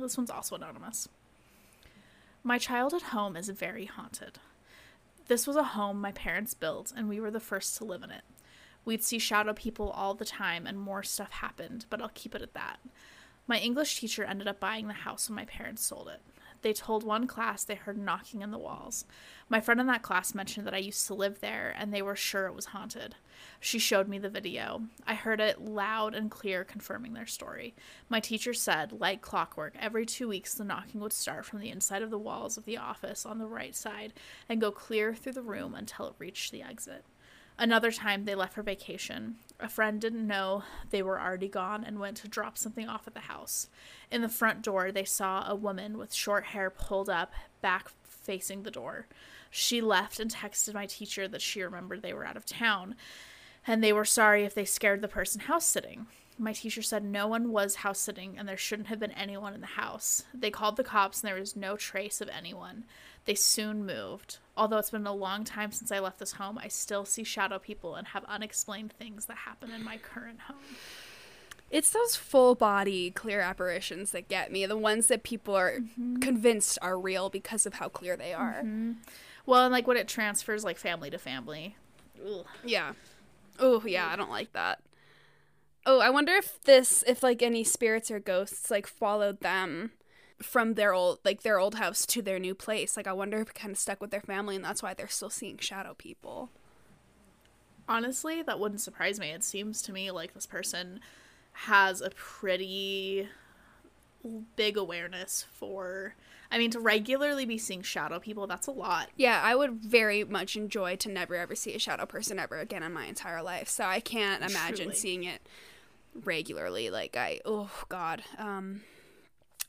This 0.00 0.16
one's 0.16 0.30
also 0.30 0.56
anonymous. 0.56 1.08
My 2.42 2.58
childhood 2.58 3.02
home 3.02 3.36
is 3.36 3.48
very 3.50 3.84
haunted. 3.84 4.38
This 5.28 5.46
was 5.46 5.56
a 5.56 5.62
home 5.62 6.00
my 6.00 6.12
parents 6.12 6.54
built, 6.54 6.92
and 6.96 7.08
we 7.08 7.20
were 7.20 7.30
the 7.30 7.38
first 7.38 7.76
to 7.76 7.84
live 7.84 8.02
in 8.02 8.10
it. 8.10 8.22
We'd 8.84 9.04
see 9.04 9.18
shadow 9.18 9.52
people 9.52 9.90
all 9.90 10.14
the 10.14 10.24
time, 10.24 10.66
and 10.66 10.80
more 10.80 11.02
stuff 11.02 11.30
happened, 11.30 11.86
but 11.90 12.00
I'll 12.00 12.10
keep 12.14 12.34
it 12.34 12.42
at 12.42 12.54
that. 12.54 12.80
My 13.46 13.58
English 13.58 14.00
teacher 14.00 14.24
ended 14.24 14.48
up 14.48 14.58
buying 14.58 14.88
the 14.88 14.94
house 14.94 15.28
when 15.28 15.36
my 15.36 15.44
parents 15.44 15.84
sold 15.84 16.08
it. 16.08 16.20
They 16.62 16.72
told 16.72 17.04
one 17.04 17.26
class 17.26 17.64
they 17.64 17.74
heard 17.74 17.96
knocking 17.96 18.42
in 18.42 18.50
the 18.50 18.58
walls. 18.58 19.04
My 19.48 19.60
friend 19.60 19.80
in 19.80 19.86
that 19.86 20.02
class 20.02 20.34
mentioned 20.34 20.66
that 20.66 20.74
I 20.74 20.78
used 20.78 21.06
to 21.06 21.14
live 21.14 21.40
there, 21.40 21.74
and 21.76 21.92
they 21.92 22.02
were 22.02 22.16
sure 22.16 22.46
it 22.46 22.54
was 22.54 22.66
haunted. 22.66 23.14
She 23.58 23.78
showed 23.78 24.08
me 24.08 24.18
the 24.18 24.28
video. 24.28 24.82
I 25.06 25.14
heard 25.14 25.40
it 25.40 25.60
loud 25.60 26.14
and 26.14 26.30
clear, 26.30 26.62
confirming 26.64 27.14
their 27.14 27.26
story. 27.26 27.74
My 28.08 28.20
teacher 28.20 28.52
said, 28.52 28.92
like 28.92 29.22
clockwork, 29.22 29.74
every 29.78 30.04
two 30.06 30.28
weeks 30.28 30.54
the 30.54 30.64
knocking 30.64 31.00
would 31.00 31.12
start 31.12 31.46
from 31.46 31.60
the 31.60 31.70
inside 31.70 32.02
of 32.02 32.10
the 32.10 32.18
walls 32.18 32.56
of 32.56 32.64
the 32.64 32.78
office 32.78 33.24
on 33.24 33.38
the 33.38 33.46
right 33.46 33.74
side 33.74 34.12
and 34.48 34.60
go 34.60 34.70
clear 34.70 35.14
through 35.14 35.32
the 35.32 35.42
room 35.42 35.74
until 35.74 36.06
it 36.06 36.14
reached 36.18 36.52
the 36.52 36.62
exit. 36.62 37.04
Another 37.60 37.92
time 37.92 38.24
they 38.24 38.34
left 38.34 38.54
for 38.54 38.62
vacation. 38.62 39.34
A 39.60 39.68
friend 39.68 40.00
didn't 40.00 40.26
know 40.26 40.62
they 40.88 41.02
were 41.02 41.20
already 41.20 41.46
gone 41.46 41.84
and 41.84 42.00
went 42.00 42.16
to 42.16 42.28
drop 42.28 42.56
something 42.56 42.88
off 42.88 43.06
at 43.06 43.12
the 43.12 43.20
house. 43.20 43.68
In 44.10 44.22
the 44.22 44.30
front 44.30 44.62
door, 44.62 44.90
they 44.90 45.04
saw 45.04 45.44
a 45.46 45.54
woman 45.54 45.98
with 45.98 46.14
short 46.14 46.46
hair 46.46 46.70
pulled 46.70 47.10
up, 47.10 47.34
back 47.60 47.90
facing 48.02 48.62
the 48.62 48.70
door. 48.70 49.08
She 49.50 49.82
left 49.82 50.18
and 50.18 50.34
texted 50.34 50.72
my 50.72 50.86
teacher 50.86 51.28
that 51.28 51.42
she 51.42 51.62
remembered 51.62 52.00
they 52.00 52.14
were 52.14 52.24
out 52.24 52.38
of 52.38 52.46
town 52.46 52.94
and 53.66 53.84
they 53.84 53.92
were 53.92 54.06
sorry 54.06 54.44
if 54.44 54.54
they 54.54 54.64
scared 54.64 55.02
the 55.02 55.08
person 55.08 55.42
house 55.42 55.66
sitting. 55.66 56.06
My 56.38 56.54
teacher 56.54 56.80
said 56.80 57.04
no 57.04 57.26
one 57.26 57.52
was 57.52 57.76
house 57.76 57.98
sitting 57.98 58.38
and 58.38 58.48
there 58.48 58.56
shouldn't 58.56 58.88
have 58.88 59.00
been 59.00 59.12
anyone 59.12 59.52
in 59.52 59.60
the 59.60 59.66
house. 59.66 60.24
They 60.32 60.50
called 60.50 60.78
the 60.78 60.84
cops 60.84 61.20
and 61.20 61.28
there 61.28 61.38
was 61.38 61.56
no 61.56 61.76
trace 61.76 62.22
of 62.22 62.30
anyone. 62.30 62.84
They 63.24 63.34
soon 63.34 63.86
moved. 63.86 64.38
Although 64.56 64.78
it's 64.78 64.90
been 64.90 65.06
a 65.06 65.14
long 65.14 65.44
time 65.44 65.72
since 65.72 65.92
I 65.92 66.00
left 66.00 66.18
this 66.18 66.32
home, 66.32 66.58
I 66.58 66.68
still 66.68 67.04
see 67.04 67.24
shadow 67.24 67.58
people 67.58 67.94
and 67.94 68.08
have 68.08 68.24
unexplained 68.24 68.92
things 68.92 69.26
that 69.26 69.38
happen 69.38 69.70
in 69.70 69.84
my 69.84 69.96
current 69.96 70.40
home. 70.40 70.58
It's 71.70 71.90
those 71.90 72.16
full 72.16 72.56
body 72.56 73.10
clear 73.10 73.40
apparitions 73.40 74.10
that 74.10 74.28
get 74.28 74.50
me. 74.50 74.66
The 74.66 74.76
ones 74.76 75.06
that 75.06 75.22
people 75.22 75.54
are 75.54 75.78
mm-hmm. 75.78 76.16
convinced 76.16 76.78
are 76.82 76.98
real 76.98 77.30
because 77.30 77.64
of 77.64 77.74
how 77.74 77.88
clear 77.88 78.16
they 78.16 78.34
are. 78.34 78.56
Mm-hmm. 78.58 78.92
Well, 79.46 79.64
and 79.64 79.72
like 79.72 79.86
when 79.86 79.96
it 79.96 80.08
transfers 80.08 80.64
like 80.64 80.78
family 80.78 81.10
to 81.10 81.18
family. 81.18 81.76
Ugh. 82.24 82.44
Yeah. 82.64 82.92
Oh, 83.58 83.82
yeah, 83.86 84.08
I 84.08 84.16
don't 84.16 84.30
like 84.30 84.52
that. 84.52 84.80
Oh, 85.86 86.00
I 86.00 86.10
wonder 86.10 86.32
if 86.32 86.60
this 86.64 87.02
if 87.06 87.22
like 87.22 87.42
any 87.42 87.64
spirits 87.64 88.10
or 88.10 88.20
ghosts 88.20 88.70
like 88.70 88.86
followed 88.86 89.40
them 89.40 89.92
from 90.42 90.74
their 90.74 90.92
old 90.92 91.18
like 91.24 91.42
their 91.42 91.58
old 91.58 91.76
house 91.76 92.06
to 92.06 92.22
their 92.22 92.38
new 92.38 92.54
place. 92.54 92.96
Like 92.96 93.06
I 93.06 93.12
wonder 93.12 93.40
if 93.40 93.50
it 93.50 93.54
kind 93.54 93.72
of 93.72 93.78
stuck 93.78 94.00
with 94.00 94.10
their 94.10 94.20
family 94.20 94.56
and 94.56 94.64
that's 94.64 94.82
why 94.82 94.94
they're 94.94 95.08
still 95.08 95.30
seeing 95.30 95.58
shadow 95.58 95.94
people. 95.94 96.50
Honestly, 97.88 98.42
that 98.42 98.60
wouldn't 98.60 98.80
surprise 98.80 99.18
me. 99.18 99.30
It 99.30 99.42
seems 99.44 99.82
to 99.82 99.92
me 99.92 100.10
like 100.10 100.34
this 100.34 100.46
person 100.46 101.00
has 101.52 102.00
a 102.00 102.10
pretty 102.10 103.28
big 104.56 104.76
awareness 104.76 105.44
for 105.52 106.14
I 106.50 106.58
mean 106.58 106.70
to 106.72 106.80
regularly 106.80 107.44
be 107.44 107.58
seeing 107.58 107.82
shadow 107.82 108.18
people, 108.18 108.46
that's 108.46 108.66
a 108.66 108.72
lot. 108.72 109.08
Yeah, 109.16 109.40
I 109.42 109.54
would 109.54 109.74
very 109.74 110.24
much 110.24 110.56
enjoy 110.56 110.96
to 110.96 111.08
never 111.08 111.36
ever 111.36 111.54
see 111.54 111.74
a 111.74 111.78
shadow 111.78 112.06
person 112.06 112.38
ever 112.38 112.58
again 112.58 112.82
in 112.82 112.92
my 112.92 113.06
entire 113.06 113.42
life. 113.42 113.68
So 113.68 113.84
I 113.84 114.00
can't 114.00 114.42
imagine 114.42 114.86
Truly. 114.86 114.94
seeing 114.94 115.24
it 115.24 115.42
regularly. 116.14 116.90
Like 116.90 117.16
I, 117.16 117.40
oh 117.44 117.70
god, 117.88 118.22
um, 118.38 118.82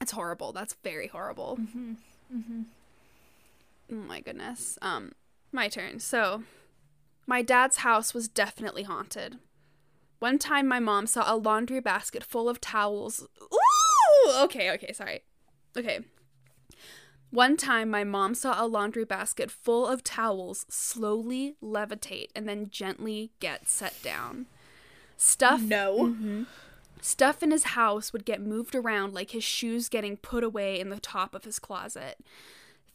it's 0.02 0.12
horrible. 0.12 0.52
That's 0.52 0.76
very 0.84 1.08
horrible. 1.08 1.58
mm-hmm 1.62 1.94
Oh 3.92 3.96
my 3.96 4.22
goodness. 4.22 4.78
Um, 4.82 5.12
my 5.52 5.68
turn. 5.68 6.00
So, 6.00 6.44
My 7.28 7.42
dad's 7.42 7.78
house 7.78 8.14
was 8.14 8.28
definitely 8.28 8.84
haunted. 8.84 9.38
One 10.20 10.40
time, 10.40 10.68
my 10.68 10.80
mom 10.80 11.08
saw 11.08 11.24
a 11.32 11.36
laundry 11.36 11.80
basket 11.80 12.24
full 12.24 12.48
of 12.48 12.62
towels. 12.62 13.28
Ooh! 13.42 14.32
Okay, 14.44 14.72
okay, 14.72 14.94
sorry. 14.94 15.24
Okay. 15.78 16.00
One 17.32 17.58
time, 17.58 17.90
my 17.90 18.04
mom 18.04 18.34
saw 18.36 18.64
a 18.64 18.68
laundry 18.68 19.06
basket 19.06 19.50
full 19.52 19.88
of 19.88 20.04
towels 20.04 20.66
slowly 20.70 21.56
levitate 21.64 22.28
and 22.36 22.48
then 22.48 22.70
gently 22.70 23.32
get 23.40 23.70
set 23.70 24.02
down. 24.02 24.48
Stuff 25.18 25.62
No. 25.62 26.46
Stuff 27.02 27.42
in 27.42 27.50
his 27.50 27.64
house 27.64 28.14
would 28.14 28.26
get 28.26 28.42
moved 28.42 28.76
around 28.76 29.14
like 29.14 29.32
his 29.32 29.44
shoes 29.44 29.90
getting 29.90 30.18
put 30.18 30.44
away 30.44 30.80
in 30.80 30.90
the 30.90 31.00
top 31.00 31.34
of 31.34 31.44
his 31.44 31.58
closet. 31.58 32.20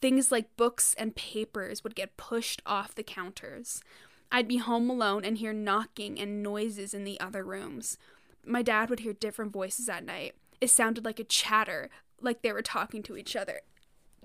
Things 0.01 0.31
like 0.31 0.57
books 0.57 0.95
and 0.97 1.16
papers 1.16 1.83
would 1.83 1.97
get 1.97 2.16
pushed 2.16 2.62
off 2.64 2.95
the 2.95 3.03
counters. 3.03 3.83
I'd 4.31 4.49
be 4.49 4.59
home 4.59 4.88
alone 4.88 5.25
and 5.25 5.38
hear 5.38 5.53
knocking 5.53 6.21
and 6.21 6.42
noises 6.42 6.95
in 6.95 7.05
the 7.05 7.19
other 7.19 7.42
rooms. 7.42 7.99
My 8.45 8.62
dad 8.62 8.90
would 8.90 9.01
hear 9.01 9.12
different 9.12 9.53
voices 9.53 9.88
at 9.88 10.05
night. 10.05 10.35
It 10.61 10.71
sounded 10.71 11.05
like 11.05 11.19
a 11.19 11.25
chatter, 11.25 11.90
like 12.21 12.42
they 12.42 12.53
were 12.53 12.62
talking 12.62 13.03
to 13.05 13.16
each 13.16 13.35
other. 13.35 13.61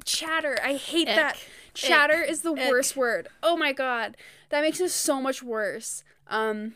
Chatter. 0.05 0.57
I 0.63 0.75
hate 0.75 1.07
Ick. 1.07 1.15
that. 1.15 1.37
Chatter 1.73 2.21
is 2.21 2.41
the 2.41 2.53
Ick. 2.53 2.69
worst 2.69 2.95
word. 2.95 3.29
Oh 3.41 3.57
my 3.57 3.73
god. 3.73 4.17
That 4.49 4.61
makes 4.61 4.79
it 4.79 4.89
so 4.89 5.21
much 5.21 5.41
worse. 5.41 6.03
Um 6.27 6.75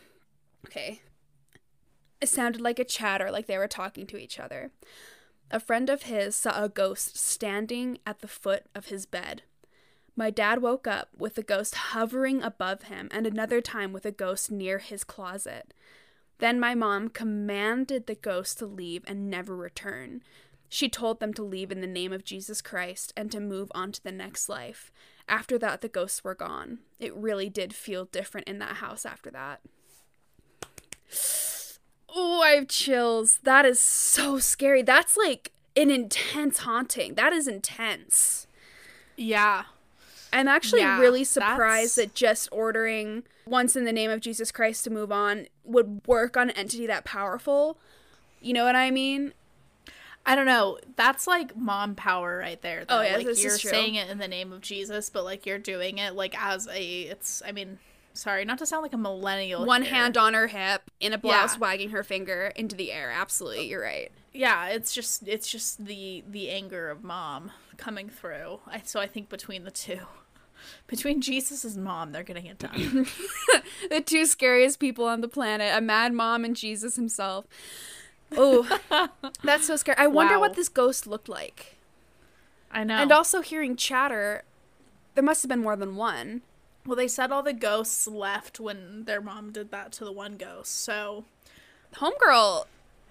okay. 0.65 1.02
It 2.21 2.30
sounded 2.30 2.62
like 2.62 2.80
a 2.80 2.86
chatter, 2.86 3.30
like 3.32 3.47
they 3.47 3.58
were 3.58 3.67
talking 3.67 4.08
to 4.08 4.17
each 4.17 4.39
other. 4.39 4.71
A 5.51 5.60
friend 5.60 5.89
of 5.89 6.04
his 6.04 6.36
saw 6.36 6.63
a 6.63 6.69
ghost 6.69 7.17
standing 7.17 7.99
at 8.06 8.19
the 8.19 8.28
foot 8.28 8.65
of 8.73 8.88
his 8.88 9.06
bed. 9.06 9.43
My 10.15 10.30
dad 10.30 10.62
woke 10.62 10.88
up 10.88 11.10
with 11.17 11.36
the 11.36 11.43
ghost 11.43 11.75
hovering 11.75 12.41
above 12.41 12.84
him, 12.84 13.10
and 13.12 13.28
another 13.28 13.62
time 13.62 13.91
with 13.91 14.06
a 14.06 14.12
ghost 14.12 14.49
near 14.49 14.80
his 14.80 15.04
closet. 15.04 15.73
Then 16.39 16.60
my 16.60 16.73
mom 16.73 17.10
commanded 17.10 18.08
the 18.08 18.15
ghost 18.15 18.60
to 18.60 18.65
leave 18.65 19.04
and 19.08 19.30
never 19.30 19.56
return. 19.56 20.23
She 20.67 20.89
told 20.89 21.19
them 21.19 21.34
to 21.36 21.43
leave 21.43 21.71
in 21.71 21.82
the 21.82 21.88
name 21.88 22.12
of 22.12 22.25
Jesus 22.25 22.62
Christ 22.62 23.13
and 23.15 23.32
to 23.32 23.39
move 23.39 23.71
on 23.75 23.91
to 23.91 24.04
the 24.04 24.12
next 24.12 24.49
life. 24.49 24.91
After 25.28 25.58
that, 25.60 25.82
the 25.82 25.88
ghosts 25.88 26.23
were 26.23 26.36
gone. 26.36 26.80
It 26.99 27.15
really 27.15 27.49
did 27.49 27.73
feel 27.73 28.06
different 28.06 28.47
in 28.47 28.60
that 28.60 28.78
house 28.78 29.06
after 29.06 29.30
that. 29.32 29.62
Oh, 32.15 32.41
I 32.41 32.51
have 32.51 32.67
chills. 32.69 33.39
That 33.43 33.65
is 33.65 33.80
so 33.80 34.39
scary. 34.39 34.82
That's 34.82 35.17
like 35.17 35.51
an 35.75 35.91
intense 35.91 36.60
haunting. 36.60 37.15
That 37.15 37.34
is 37.34 37.47
intense. 37.47 38.47
Yeah. 39.17 39.65
I'm 40.32 40.47
actually 40.47 40.82
Yeah, 40.82 40.99
really 40.99 41.23
surprised 41.23 41.97
that's- 41.97 42.10
that 42.12 42.15
just 42.15 42.49
ordering 42.51 43.23
once 43.45 43.75
in 43.75 43.84
the 43.86 43.91
name 43.93 44.10
of 44.12 44.21
Jesus 44.21 44.51
Christ 44.51 44.84
to 44.86 44.89
move 44.89 45.12
on 45.12 45.47
would 45.63 46.01
work 46.08 46.36
on 46.38 46.49
an 46.49 46.56
entity 46.58 46.88
that 46.88 47.04
powerful. 47.06 47.78
You 48.41 48.54
know 48.54 48.63
what 48.65 48.75
I 48.75 48.91
mean? 48.91 49.34
I 50.25 50.36
don't 50.36 50.45
know. 50.47 50.80
That's 50.95 51.28
like 51.28 51.56
mom 51.56 51.95
power 51.95 52.38
right 52.39 52.60
there. 52.62 52.84
Though. 52.86 52.99
Oh, 52.99 53.01
yeah, 53.01 53.17
like 53.17 53.25
this 53.28 53.38
is 53.39 53.43
you're 53.43 53.58
true. 53.58 53.69
saying 53.69 53.95
it 53.95 54.10
in 54.10 54.17
the 54.17 54.28
name 54.28 54.51
of 54.51 54.62
Jesus, 54.62 55.10
but 55.10 55.23
like 55.23 55.45
you're 55.45 55.60
doing 55.60 55.99
it 55.99 56.15
like 56.15 56.36
as 56.41 56.67
a. 56.67 57.01
It's. 57.04 57.43
I 57.45 57.51
mean, 57.51 57.78
sorry, 58.15 58.43
not 58.45 58.58
to 58.58 58.65
sound 58.65 58.82
like 58.84 58.93
a 58.93 58.97
millennial. 58.97 59.65
One 59.65 59.84
here. 59.84 59.93
hand 59.93 60.17
on 60.17 60.34
her 60.34 60.47
hip, 60.47 60.89
in 60.99 61.13
a 61.13 61.17
blouse, 61.17 61.54
Yeah. 61.56 61.60
wagging 61.60 61.89
her 61.91 62.04
finger 62.04 62.51
into 62.56 62.75
the 62.75 62.91
air. 62.91 63.12
Absolutely, 63.12 63.67
you're 63.67 63.82
right. 63.84 64.12
Yeah, 64.34 64.67
it's 64.67 64.93
just 64.93 65.28
it's 65.28 65.47
just 65.49 65.86
the 65.86 66.23
the 66.28 66.49
anger 66.49 66.89
of 66.89 67.04
mom 67.04 67.51
coming 67.78 68.10
through. 68.10 68.60
I, 68.67 68.82
so 68.84 68.99
I 68.99 69.08
think 69.08 69.30
between 69.30 69.63
the 69.63 69.71
two, 69.71 69.99
between 70.88 71.21
Jesus' 71.21 71.75
mom, 71.78 72.12
they're 72.12 72.23
getting 72.23 72.45
it 72.47 72.58
done. 72.60 73.08
the 73.89 74.01
two 74.01 74.25
scariest 74.25 74.80
people 74.80 75.06
on 75.06 75.21
the 75.21 75.28
planet 75.28 75.73
a 75.78 75.82
mad 75.82 76.12
mom 76.13 76.43
and 76.43 76.56
Jesus 76.56 76.95
himself. 76.95 77.45
Oh, 78.36 78.67
that's 79.43 79.67
so 79.67 79.75
scary. 79.75 79.97
I 79.99 80.08
wonder 80.08 80.34
Wow. 80.36 80.39
what 80.41 80.56
this 80.56 80.67
ghost 80.67 81.06
looked 81.06 81.30
like. 81.30 81.75
I 82.71 82.84
know. 82.84 82.95
And 82.95 83.12
also 83.12 83.41
hearing 83.41 83.75
chatter, 83.78 84.43
there 85.13 85.23
must 85.23 85.43
have 85.43 85.49
been 85.49 85.62
more 85.62 85.75
than 85.75 85.95
one. 85.95 86.41
Well, 86.86 86.95
they 86.95 87.08
said 87.08 87.32
all 87.32 87.43
the 87.43 87.54
ghosts 87.54 88.08
left 88.08 88.60
when 88.60 89.06
their 89.06 89.21
mom 89.21 89.52
did 89.52 89.71
that 89.71 89.91
to 89.93 90.06
the 90.06 90.12
one 90.12 90.38
ghost. 90.38 90.84
So 90.84 91.26
Homegirl 91.95 92.65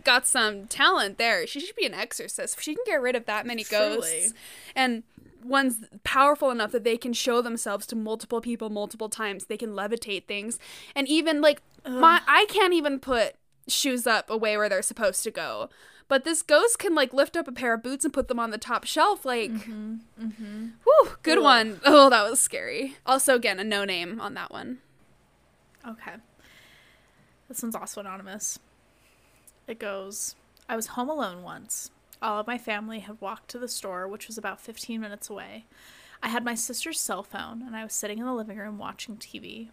got 0.05 0.27
some 0.27 0.67
talent 0.67 1.19
there. 1.19 1.47
She 1.47 1.61
should 1.61 1.77
be 1.77 1.87
an 1.87 1.95
exorcist. 1.95 2.63
She 2.63 2.75
can 2.75 2.85
get 2.87 3.01
rid 3.01 3.17
of 3.17 3.27
that 3.27 3.47
many 3.47 3.65
Truly. 3.65 3.97
ghosts. 3.97 4.35
And 4.77 5.03
one's 5.43 5.85
powerful 6.05 6.51
enough 6.51 6.73
that 6.73 6.85
they 6.85 6.97
can 6.97 7.13
show 7.13 7.43
themselves 7.43 7.87
to 7.89 7.97
multiple 7.97 8.41
people 8.41 8.71
multiple 8.71 9.09
times. 9.09 9.47
They 9.47 9.57
can 9.57 9.71
levitate 9.71 10.25
things. 10.25 10.59
And 10.95 11.09
even 11.09 11.41
like 11.41 11.63
my 11.89 12.21
I 12.27 12.47
can't 12.49 12.73
even 12.73 12.99
put 12.99 13.35
shoes 13.67 14.07
up 14.07 14.31
away 14.31 14.57
where 14.57 14.69
they're 14.69 14.83
supposed 14.83 15.23
to 15.25 15.31
go. 15.31 15.69
But 16.15 16.23
this 16.23 16.43
ghost 16.43 16.79
can 16.79 16.95
like 16.95 17.13
lift 17.13 17.37
up 17.37 17.49
a 17.49 17.53
pair 17.53 17.75
of 17.75 17.83
boots 17.83 18.05
and 18.05 18.15
put 18.15 18.29
them 18.29 18.39
on 18.39 18.53
the 18.53 18.57
top 18.57 18.85
shelf. 18.85 19.25
Like, 19.25 19.51
mm-hmm, 19.51 19.95
mm-hmm. 20.23 20.67
whew, 20.85 21.11
good 21.25 21.39
Ugh. 21.39 21.43
one. 21.45 21.81
Oh, 21.85 22.09
that 22.09 22.31
was 22.31 22.41
scary. 22.41 22.99
Also, 23.05 23.35
again, 23.35 23.59
a 23.59 23.65
no 23.65 23.85
name 23.85 24.21
on 24.21 24.35
that 24.35 24.53
one. 24.53 24.79
Okay. 25.85 26.13
This 27.49 27.65
one's 27.65 27.75
also 27.75 28.01
anonymous. 28.01 28.61
It 29.67 29.81
goes 29.81 30.37
I 30.69 30.77
was 30.77 30.87
home 30.87 31.11
alone 31.11 31.43
once. 31.43 31.91
All 32.23 32.39
of 32.39 32.47
my 32.47 32.59
family 32.59 33.01
had 33.01 33.21
walked 33.21 33.49
to 33.49 33.59
the 33.59 33.67
store, 33.67 34.07
which 34.07 34.29
was 34.29 34.39
about 34.39 34.61
15 34.61 35.01
minutes 35.01 35.29
away. 35.29 35.65
I 36.23 36.29
had 36.29 36.45
my 36.45 36.55
sister's 36.55 37.01
cell 37.01 37.25
phone, 37.25 37.61
and 37.61 37.75
I 37.75 37.83
was 37.83 37.93
sitting 37.93 38.21
in 38.21 38.25
the 38.25 38.35
living 38.35 38.59
room 38.59 38.79
watching 38.79 39.17
TV. 39.17 39.71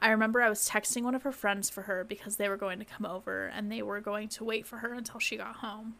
I 0.00 0.10
remember 0.10 0.42
I 0.42 0.48
was 0.48 0.68
texting 0.68 1.02
one 1.02 1.14
of 1.14 1.22
her 1.22 1.32
friends 1.32 1.70
for 1.70 1.82
her 1.82 2.04
because 2.04 2.36
they 2.36 2.48
were 2.48 2.56
going 2.56 2.78
to 2.78 2.84
come 2.84 3.06
over 3.06 3.46
and 3.46 3.72
they 3.72 3.82
were 3.82 4.00
going 4.00 4.28
to 4.30 4.44
wait 4.44 4.66
for 4.66 4.78
her 4.78 4.92
until 4.92 5.18
she 5.18 5.36
got 5.36 5.56
home. 5.56 5.94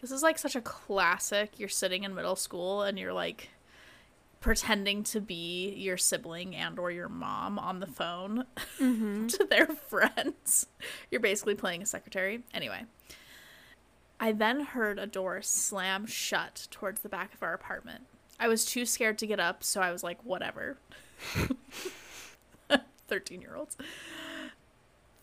This 0.00 0.10
is 0.10 0.22
like 0.22 0.38
such 0.38 0.54
a 0.54 0.60
classic. 0.60 1.58
You're 1.58 1.68
sitting 1.68 2.04
in 2.04 2.14
middle 2.14 2.36
school 2.36 2.82
and 2.82 2.98
you're 2.98 3.12
like 3.12 3.50
pretending 4.40 5.02
to 5.02 5.20
be 5.20 5.74
your 5.76 5.96
sibling 5.96 6.54
and 6.54 6.78
or 6.78 6.90
your 6.90 7.08
mom 7.08 7.58
on 7.58 7.80
the 7.80 7.86
phone 7.86 8.44
mm-hmm. 8.78 9.26
to 9.28 9.44
their 9.44 9.66
friends. 9.66 10.66
You're 11.10 11.20
basically 11.20 11.54
playing 11.54 11.82
a 11.82 11.86
secretary. 11.86 12.42
Anyway, 12.52 12.82
I 14.20 14.32
then 14.32 14.60
heard 14.60 14.98
a 14.98 15.06
door 15.06 15.40
slam 15.42 16.06
shut 16.06 16.68
towards 16.70 17.00
the 17.00 17.08
back 17.08 17.32
of 17.32 17.42
our 17.42 17.54
apartment. 17.54 18.04
I 18.38 18.48
was 18.48 18.64
too 18.66 18.84
scared 18.84 19.16
to 19.18 19.26
get 19.26 19.40
up, 19.40 19.64
so 19.64 19.80
I 19.80 19.90
was 19.90 20.02
like, 20.02 20.22
whatever. 20.24 20.76
13 23.08 23.40
year 23.40 23.56
olds. 23.56 23.76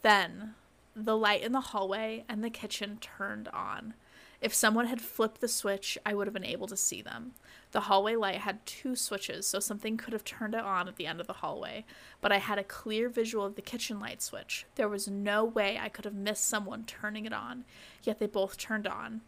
Then 0.02 0.56
the 0.96 1.18
light 1.18 1.42
in 1.42 1.52
the 1.52 1.62
hallway 1.62 2.26
and 2.28 2.44
the 2.44 2.50
kitchen 2.50 2.98
turned 3.00 3.48
on. 3.50 3.94
If 4.42 4.56
someone 4.56 4.88
had 4.88 5.02
flipped 5.02 5.40
the 5.40 5.48
switch, 5.48 6.00
I 6.04 6.16
would 6.16 6.26
have 6.26 6.34
been 6.34 6.44
able 6.44 6.66
to 6.68 6.76
see 6.76 7.04
them. 7.04 7.34
The 7.74 7.82
hallway 7.82 8.16
light 8.16 8.38
had 8.38 8.66
two 8.66 8.96
switches, 8.96 9.46
so 9.46 9.60
something 9.60 9.98
could 9.98 10.14
have 10.14 10.24
turned 10.24 10.56
it 10.56 10.62
on 10.62 10.88
at 10.88 10.96
the 10.96 11.06
end 11.06 11.22
of 11.22 11.28
the 11.28 11.34
hallway, 11.34 11.86
but 12.22 12.32
I 12.32 12.40
had 12.40 12.58
a 12.58 12.64
clear 12.64 13.08
visual 13.08 13.46
of 13.46 13.56
the 13.56 13.62
kitchen 13.62 14.00
light 14.00 14.22
switch. 14.22 14.66
There 14.76 14.90
was 14.90 15.08
no 15.08 15.46
way 15.46 15.78
I 15.80 15.90
could 15.90 16.06
have 16.06 16.16
missed 16.16 16.48
someone 16.48 16.86
turning 16.86 17.26
it 17.26 17.34
on, 17.34 17.66
yet 18.04 18.18
they 18.18 18.26
both 18.26 18.58
turned 18.58 18.88
on. 18.88 19.22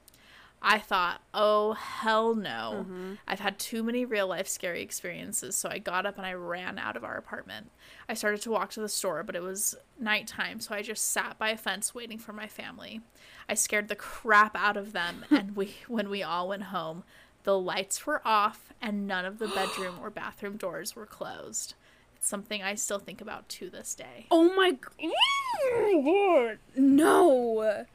I 0.65 0.79
thought, 0.79 1.21
oh, 1.33 1.73
hell 1.73 2.33
no. 2.35 2.85
Mm-hmm. 2.85 3.13
I've 3.27 3.41
had 3.41 3.59
too 3.59 3.83
many 3.83 4.05
real 4.05 4.27
life 4.27 4.47
scary 4.47 4.81
experiences, 4.81 5.57
so 5.57 5.67
I 5.69 5.77
got 5.77 6.05
up 6.05 6.17
and 6.17 6.25
I 6.25 6.33
ran 6.33 6.79
out 6.79 6.95
of 6.95 7.03
our 7.03 7.17
apartment. 7.17 7.69
I 8.07 8.13
started 8.13 8.41
to 8.43 8.51
walk 8.51 8.71
to 8.71 8.79
the 8.79 8.87
store, 8.87 9.23
but 9.23 9.35
it 9.35 9.43
was 9.43 9.75
nighttime, 9.99 10.61
so 10.61 10.73
I 10.73 10.81
just 10.81 11.11
sat 11.11 11.37
by 11.37 11.49
a 11.49 11.57
fence 11.57 11.93
waiting 11.93 12.17
for 12.17 12.31
my 12.31 12.47
family. 12.47 13.01
I 13.49 13.55
scared 13.55 13.89
the 13.89 13.95
crap 13.95 14.55
out 14.55 14.77
of 14.77 14.93
them, 14.93 15.25
and 15.31 15.55
we 15.57 15.75
when 15.87 16.09
we 16.09 16.23
all 16.23 16.47
went 16.47 16.63
home, 16.63 17.03
the 17.43 17.59
lights 17.59 18.05
were 18.05 18.21
off 18.25 18.71
and 18.81 19.05
none 19.05 19.25
of 19.25 19.39
the 19.39 19.49
bedroom 19.49 19.95
or 20.01 20.09
bathroom 20.09 20.55
doors 20.55 20.95
were 20.95 21.05
closed. 21.05 21.73
It's 22.15 22.27
something 22.27 22.63
I 22.63 22.75
still 22.75 22.99
think 22.99 23.19
about 23.19 23.49
to 23.49 23.69
this 23.69 23.95
day. 23.95 24.27
Oh 24.31 24.53
my, 24.55 24.77
oh 25.01 25.91
my 25.93 26.47
god. 26.47 26.59
No. 26.81 27.85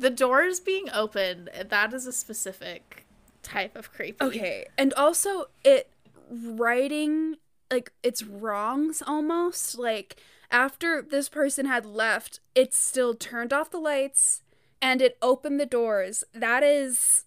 The 0.00 0.10
doors 0.10 0.60
being 0.60 0.88
opened, 0.94 1.50
that 1.68 1.92
is 1.92 2.06
a 2.06 2.12
specific 2.12 3.06
type 3.42 3.76
of 3.76 3.92
creepy. 3.92 4.24
Okay. 4.24 4.66
And 4.78 4.94
also 4.94 5.46
it 5.62 5.90
writing 6.30 7.36
like 7.70 7.92
its 8.02 8.22
wrongs 8.22 9.02
almost 9.06 9.78
like 9.78 10.16
after 10.50 11.02
this 11.02 11.28
person 11.28 11.66
had 11.66 11.84
left, 11.84 12.40
it 12.54 12.72
still 12.74 13.14
turned 13.14 13.52
off 13.52 13.70
the 13.70 13.78
lights 13.78 14.42
and 14.80 15.02
it 15.02 15.18
opened 15.20 15.60
the 15.60 15.66
doors. 15.66 16.24
That 16.32 16.62
is 16.62 17.24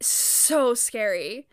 so 0.00 0.74
scary. 0.74 1.48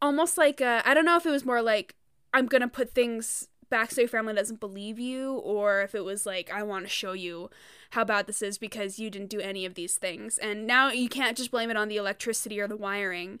Almost 0.00 0.36
like 0.36 0.60
I 0.60 0.82
I 0.84 0.94
don't 0.94 1.06
know 1.06 1.16
if 1.16 1.24
it 1.24 1.30
was 1.30 1.46
more 1.46 1.62
like 1.62 1.94
I'm 2.34 2.46
going 2.46 2.60
to 2.62 2.68
put 2.68 2.92
things 2.92 3.48
back 3.70 3.90
so 3.90 4.02
your 4.02 4.08
family 4.08 4.34
doesn't 4.34 4.60
believe 4.60 4.98
you 4.98 5.32
or 5.32 5.80
if 5.80 5.94
it 5.94 6.04
was 6.04 6.26
like 6.26 6.50
I 6.52 6.62
want 6.62 6.84
to 6.84 6.90
show 6.90 7.14
you 7.14 7.48
how 7.92 8.04
bad 8.04 8.26
this 8.26 8.40
is 8.40 8.56
because 8.56 8.98
you 8.98 9.10
didn't 9.10 9.28
do 9.28 9.38
any 9.38 9.66
of 9.66 9.74
these 9.74 9.96
things. 9.96 10.38
And 10.38 10.66
now 10.66 10.90
you 10.90 11.10
can't 11.10 11.36
just 11.36 11.50
blame 11.50 11.70
it 11.70 11.76
on 11.76 11.88
the 11.88 11.98
electricity 11.98 12.58
or 12.58 12.66
the 12.66 12.76
wiring 12.76 13.38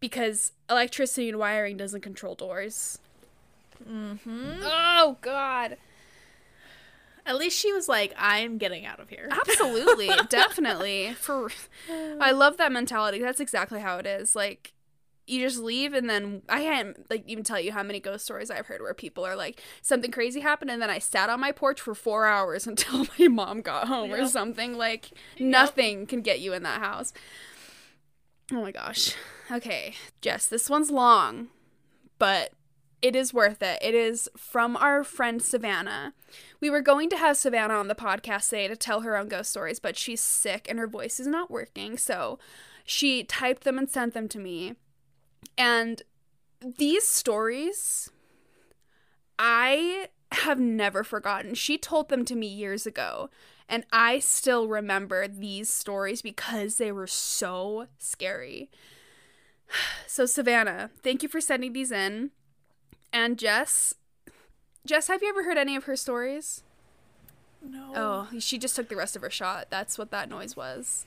because 0.00 0.50
electricity 0.68 1.28
and 1.28 1.38
wiring 1.38 1.76
doesn't 1.76 2.00
control 2.00 2.34
doors. 2.34 2.98
Mm-hmm. 3.88 4.62
Oh 4.64 5.16
God. 5.20 5.76
At 7.24 7.36
least 7.36 7.56
she 7.56 7.72
was 7.72 7.88
like, 7.88 8.12
I'm 8.18 8.58
getting 8.58 8.84
out 8.84 8.98
of 8.98 9.10
here. 9.10 9.28
Absolutely, 9.48 10.10
definitely. 10.28 11.14
For 11.14 11.50
I 12.20 12.32
love 12.32 12.56
that 12.56 12.72
mentality. 12.72 13.20
That's 13.20 13.40
exactly 13.40 13.80
how 13.80 13.98
it 13.98 14.06
is. 14.06 14.34
Like 14.34 14.73
you 15.26 15.40
just 15.40 15.58
leave 15.58 15.94
and 15.94 16.08
then 16.08 16.42
I 16.48 16.62
can't 16.62 17.10
like 17.10 17.24
even 17.26 17.44
tell 17.44 17.58
you 17.58 17.72
how 17.72 17.82
many 17.82 18.00
ghost 18.00 18.24
stories 18.24 18.50
I've 18.50 18.66
heard 18.66 18.82
where 18.82 18.94
people 18.94 19.24
are 19.24 19.36
like 19.36 19.62
something 19.80 20.10
crazy 20.10 20.40
happened 20.40 20.70
and 20.70 20.82
then 20.82 20.90
I 20.90 20.98
sat 20.98 21.30
on 21.30 21.40
my 21.40 21.52
porch 21.52 21.80
for 21.80 21.94
4 21.94 22.26
hours 22.26 22.66
until 22.66 23.06
my 23.18 23.28
mom 23.28 23.62
got 23.62 23.88
home 23.88 24.12
or 24.12 24.26
something 24.26 24.76
like 24.76 25.10
nothing 25.38 26.06
can 26.06 26.20
get 26.20 26.40
you 26.40 26.52
in 26.52 26.62
that 26.64 26.80
house. 26.80 27.12
Oh 28.52 28.60
my 28.60 28.72
gosh. 28.72 29.14
Okay, 29.50 29.94
Jess, 30.20 30.46
this 30.46 30.68
one's 30.68 30.90
long, 30.90 31.48
but 32.18 32.52
it 33.04 33.14
is 33.14 33.34
worth 33.34 33.62
it. 33.62 33.78
It 33.82 33.94
is 33.94 34.30
from 34.36 34.76
our 34.76 35.04
friend 35.04 35.42
Savannah. 35.42 36.14
We 36.60 36.70
were 36.70 36.80
going 36.80 37.10
to 37.10 37.18
have 37.18 37.36
Savannah 37.36 37.74
on 37.74 37.88
the 37.88 37.94
podcast 37.94 38.48
today 38.48 38.68
to 38.68 38.76
tell 38.76 39.02
her 39.02 39.16
own 39.16 39.28
ghost 39.28 39.50
stories, 39.50 39.78
but 39.78 39.96
she's 39.98 40.22
sick 40.22 40.66
and 40.70 40.78
her 40.78 40.86
voice 40.86 41.20
is 41.20 41.26
not 41.26 41.50
working. 41.50 41.98
So 41.98 42.38
she 42.84 43.22
typed 43.22 43.64
them 43.64 43.76
and 43.76 43.90
sent 43.90 44.14
them 44.14 44.28
to 44.28 44.38
me. 44.38 44.76
And 45.56 46.02
these 46.60 47.06
stories, 47.06 48.10
I 49.38 50.08
have 50.32 50.58
never 50.58 51.04
forgotten. 51.04 51.54
She 51.54 51.78
told 51.78 52.08
them 52.08 52.24
to 52.24 52.34
me 52.34 52.46
years 52.46 52.86
ago, 52.86 53.30
and 53.68 53.84
I 53.92 54.18
still 54.18 54.68
remember 54.68 55.28
these 55.28 55.70
stories 55.70 56.22
because 56.22 56.76
they 56.76 56.92
were 56.92 57.06
so 57.06 57.86
scary. 57.98 58.70
So, 60.06 60.26
Savannah, 60.26 60.90
thank 61.02 61.24
you 61.24 61.28
for 61.28 61.40
sending 61.40 61.72
these 61.72 61.90
in. 61.90 62.30
And 63.12 63.36
Jess, 63.36 63.94
Jess, 64.86 65.08
have 65.08 65.22
you 65.22 65.28
ever 65.28 65.42
heard 65.42 65.56
any 65.56 65.74
of 65.74 65.84
her 65.84 65.96
stories? 65.96 66.62
No. 67.62 67.92
Oh, 67.96 68.38
she 68.38 68.58
just 68.58 68.76
took 68.76 68.88
the 68.88 68.94
rest 68.96 69.16
of 69.16 69.22
her 69.22 69.30
shot. 69.30 69.68
That's 69.70 69.98
what 69.98 70.10
that 70.10 70.28
noise 70.28 70.54
was. 70.54 71.06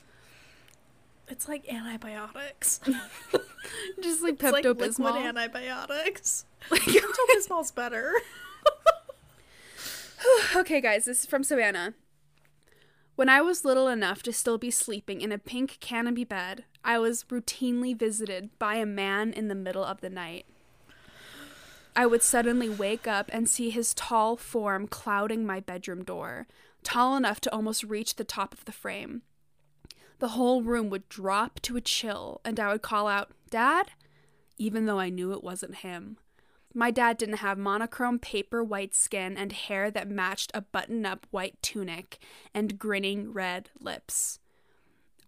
It's 1.28 1.48
like 1.48 1.72
antibiotics. 1.72 2.80
Just 4.02 4.22
like 4.22 4.36
It's 4.36 4.44
like 4.44 4.64
Pepto 4.64 4.78
liquid 4.78 4.78
Bismol. 4.92 5.22
antibiotics. 5.22 6.46
Pepto 6.70 7.26
Bismol's 7.36 7.72
better. 7.72 8.14
okay, 10.56 10.80
guys, 10.80 11.06
this 11.06 11.22
is 11.22 11.26
from 11.26 11.44
Savannah. 11.44 11.94
When 13.16 13.30
I 13.30 13.42
was 13.42 13.66
little 13.66 13.88
enough 13.88 14.22
to 14.24 14.34
still 14.34 14.58
be 14.58 14.72
sleeping 14.72 15.22
in 15.22 15.32
a 15.32 15.40
pink 15.40 15.78
canopy 15.80 16.24
bed, 16.24 16.66
I 16.84 17.00
was 17.00 17.24
routinely 17.26 17.98
visited 17.98 18.52
by 18.60 18.76
a 18.76 18.86
man 18.86 19.34
in 19.34 19.48
the 19.48 19.56
middle 19.56 19.84
of 19.84 20.02
the 20.02 20.10
night. 20.10 20.46
I 21.96 22.06
would 22.06 22.22
suddenly 22.22 22.70
wake 22.70 23.08
up 23.08 23.32
and 23.34 23.50
see 23.50 23.72
his 23.72 23.96
tall 23.96 24.38
form 24.38 24.88
clouding 24.88 25.48
my 25.48 25.60
bedroom 25.60 26.04
door, 26.04 26.46
tall 26.84 27.18
enough 27.18 27.42
to 27.42 27.52
almost 27.52 27.84
reach 27.84 28.16
the 28.16 28.24
top 28.24 28.54
of 28.54 28.66
the 28.66 28.72
frame. 28.72 29.24
The 30.20 30.30
whole 30.30 30.64
room 30.64 30.90
would 30.90 31.08
drop 31.10 31.60
to 31.62 31.78
a 31.78 31.82
chill, 31.82 32.42
and 32.44 32.60
I 32.60 32.72
would 32.72 32.82
call 32.82 33.08
out, 33.08 33.32
Dad? 33.50 33.92
Even 34.58 34.86
though 34.86 35.00
I 35.00 35.10
knew 35.10 35.32
it 35.32 35.44
wasn't 35.44 35.76
him. 35.76 36.18
My 36.74 36.92
dad 36.92 37.18
didn't 37.18 37.38
have 37.38 37.58
monochrome 37.58 38.20
paper 38.20 38.64
white 38.64 38.94
skin 38.94 39.38
and 39.38 39.52
hair 39.52 39.90
that 39.92 40.10
matched 40.10 40.52
a 40.54 40.62
button 40.62 41.06
up 41.06 41.26
white 41.32 41.62
tunic 41.62 42.20
and 42.54 42.78
grinning 42.78 43.34
red 43.34 43.70
lips. 43.80 44.40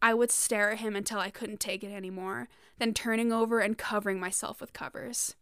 I 0.01 0.13
would 0.13 0.31
stare 0.31 0.71
at 0.71 0.79
him 0.79 0.95
until 0.95 1.19
I 1.19 1.29
couldn't 1.29 1.59
take 1.59 1.83
it 1.83 1.91
anymore, 1.91 2.47
then 2.77 2.93
turning 2.93 3.31
over 3.31 3.59
and 3.59 3.77
covering 3.77 4.19
myself 4.19 4.61
with 4.61 4.73
covers. 4.73 5.35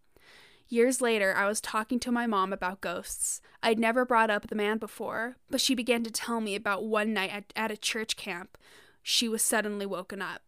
Years 0.70 1.02
later, 1.02 1.34
I 1.36 1.48
was 1.48 1.62
talking 1.62 2.00
to 2.02 2.12
my 2.12 2.26
mom 2.26 2.52
about 2.52 2.82
ghosts. 2.82 3.42
I'd 3.64 3.80
never 3.80 4.06
brought 4.06 4.30
up 4.30 4.48
the 4.48 4.56
man 4.56 4.78
before, 4.78 5.38
but 5.50 5.62
she 5.62 5.76
began 5.76 6.04
to 6.04 6.12
tell 6.12 6.42
me 6.42 6.56
about 6.56 6.84
one 6.84 7.14
night 7.14 7.32
at, 7.32 7.54
at 7.56 7.72
a 7.72 7.78
church 7.78 8.18
camp. 8.18 8.58
She 9.10 9.30
was 9.30 9.42
suddenly 9.42 9.86
woken 9.86 10.22
up. 10.22 10.42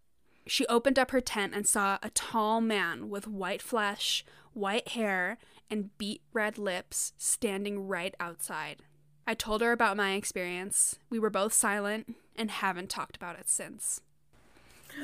She 0.45 0.67
opened 0.67 0.99
up 0.99 1.11
her 1.11 1.21
tent 1.21 1.53
and 1.55 1.65
saw 1.65 1.97
a 2.03 2.09
tall 2.09 2.59
man 2.59 3.09
with 3.09 3.25
white 3.25 3.61
flesh, 3.61 4.25
white 4.51 4.89
hair, 4.89 5.37
and 5.69 5.97
beet 5.97 6.21
red 6.33 6.57
lips 6.57 7.13
standing 7.17 7.87
right 7.87 8.13
outside. 8.19 8.81
I 9.25 9.33
told 9.33 9.61
her 9.61 9.71
about 9.71 9.95
my 9.95 10.11
experience. 10.11 10.99
We 11.09 11.19
were 11.19 11.29
both 11.29 11.53
silent 11.53 12.17
and 12.35 12.51
haven't 12.51 12.89
talked 12.89 13.15
about 13.15 13.39
it 13.39 13.47
since. 13.47 14.01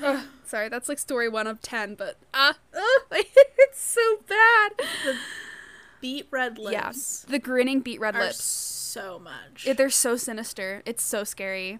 Ugh, 0.04 0.26
sorry, 0.44 0.68
that's 0.68 0.90
like 0.90 1.00
story 1.00 1.30
one 1.30 1.48
of 1.48 1.62
ten, 1.62 1.96
but 1.96 2.18
ah, 2.34 2.58
uh, 2.76 2.82
it's 3.12 3.80
so 3.80 4.18
bad. 4.28 4.72
The 5.06 5.16
beet 6.02 6.28
red 6.30 6.58
Yeah, 6.60 6.88
lips 6.88 7.22
the 7.22 7.40
grinning 7.40 7.80
beet 7.80 8.02
red 8.02 8.16
lips. 8.16 8.44
so 8.44 9.18
much. 9.18 9.66
It- 9.66 9.78
they're 9.78 9.90
so 9.90 10.18
sinister. 10.18 10.82
It's 10.86 11.04
so 11.04 11.24
scary. 11.24 11.80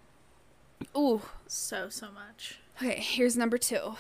Ooh. 0.98 1.22
so 1.48 1.90
so 1.90 2.08
much. 2.12 2.60
Okay, 2.78 3.00
here's 3.00 3.38
number 3.38 3.58
two. 3.58 3.96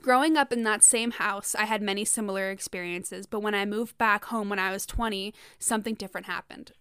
Growing 0.00 0.36
up 0.36 0.52
in 0.52 0.64
that 0.64 0.82
same 0.82 1.12
house, 1.12 1.54
I 1.54 1.64
had 1.64 1.80
many 1.80 2.04
similar 2.04 2.50
experiences, 2.50 3.26
but 3.26 3.40
when 3.40 3.54
I 3.54 3.64
moved 3.64 3.96
back 3.98 4.24
home 4.26 4.48
when 4.48 4.58
I 4.58 4.72
was 4.72 4.84
20, 4.84 5.32
something 5.60 5.94
different 5.94 6.26
happened. 6.26 6.72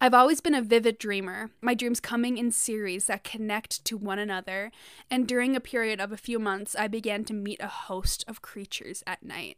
I've 0.00 0.12
always 0.12 0.42
been 0.42 0.54
a 0.54 0.60
vivid 0.60 0.98
dreamer, 0.98 1.50
my 1.62 1.72
dreams 1.72 2.00
coming 2.00 2.36
in 2.36 2.50
series 2.50 3.06
that 3.06 3.24
connect 3.24 3.84
to 3.86 3.96
one 3.96 4.18
another, 4.18 4.70
and 5.10 5.26
during 5.26 5.56
a 5.56 5.60
period 5.60 5.98
of 5.98 6.12
a 6.12 6.18
few 6.18 6.38
months, 6.38 6.76
I 6.76 6.88
began 6.88 7.24
to 7.24 7.32
meet 7.32 7.60
a 7.60 7.68
host 7.68 8.22
of 8.28 8.42
creatures 8.42 9.02
at 9.06 9.22
night. 9.22 9.56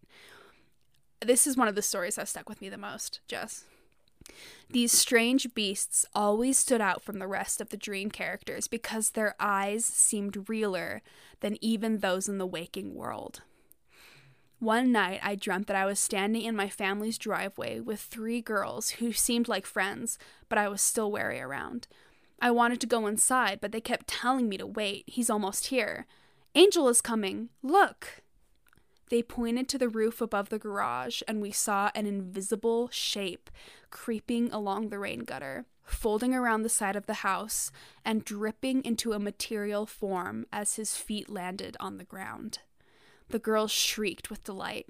This 1.21 1.49
is 1.49 1.57
one 1.57 1.67
of 1.67 1.75
the 1.75 1.83
stories 1.83 2.15
that 2.15 2.29
stuck 2.29 2.49
with 2.49 2.61
me 2.61 2.69
the 2.69 2.79
most, 2.79 3.21
Jess. 3.27 3.65
These 4.71 4.93
strange 4.93 5.55
beasts 5.55 6.05
always 6.15 6.59
stood 6.59 6.81
out 6.81 7.03
from 7.03 7.19
the 7.19 7.29
rest 7.29 7.61
of 7.61 7.69
the 7.69 7.77
dream 7.77 8.11
characters 8.11 8.69
because 8.69 9.11
their 9.11 9.35
eyes 9.39 9.85
seemed 9.85 10.49
realer 10.49 11.03
than 11.41 11.57
even 11.61 11.99
those 11.99 12.29
in 12.29 12.39
the 12.39 12.47
waking 12.47 12.95
world. 12.95 13.43
One 14.59 14.91
night, 14.91 15.21
I 15.23 15.35
dreamt 15.35 15.67
that 15.67 15.77
I 15.77 15.85
was 15.85 16.01
standing 16.01 16.43
in 16.43 16.57
my 16.57 16.69
family's 16.69 17.19
driveway 17.19 17.79
with 17.81 18.01
three 18.01 18.41
girls 18.41 18.91
who 18.91 19.13
seemed 19.13 19.49
like 19.49 19.67
friends, 19.67 20.19
but 20.49 20.59
I 20.59 20.69
was 20.69 20.81
still 20.81 21.13
wary 21.13 21.41
around. 21.41 21.87
I 22.41 22.51
wanted 22.51 22.81
to 22.81 22.87
go 22.87 23.07
inside, 23.07 23.61
but 23.61 23.73
they 23.73 23.81
kept 23.81 24.09
telling 24.09 24.49
me 24.49 24.57
to 24.57 24.67
wait. 24.67 25.05
He's 25.07 25.31
almost 25.31 25.67
here. 25.67 26.07
Angel 26.55 26.89
is 26.89 27.01
coming. 27.01 27.51
Look. 27.63 28.23
They 29.09 29.23
pointed 29.23 29.69
to 29.69 29.79
the 29.79 29.89
roof 29.89 30.21
above 30.21 30.49
the 30.49 30.59
garage, 30.59 31.23
and 31.29 31.41
we 31.41 31.53
saw 31.53 31.91
an 31.95 32.07
invisible 32.07 32.89
shape 32.91 33.51
creeping 33.91 34.51
along 34.53 34.89
the 34.89 34.99
rain 34.99 35.21
gutter, 35.21 35.67
folding 35.85 36.35
around 36.35 36.63
the 36.63 36.69
side 36.69 36.97
of 36.97 37.07
the 37.07 37.15
house, 37.15 37.71
and 38.05 38.25
dripping 38.25 38.85
into 38.85 39.13
a 39.13 39.21
material 39.21 39.87
form 39.87 40.47
as 40.53 40.75
his 40.75 40.97
feet 40.97 41.31
landed 41.31 41.77
on 41.79 41.99
the 41.99 42.05
ground. 42.05 42.59
The 43.29 43.39
girls 43.39 43.71
shrieked 43.71 44.29
with 44.29 44.45
delight. 44.45 44.87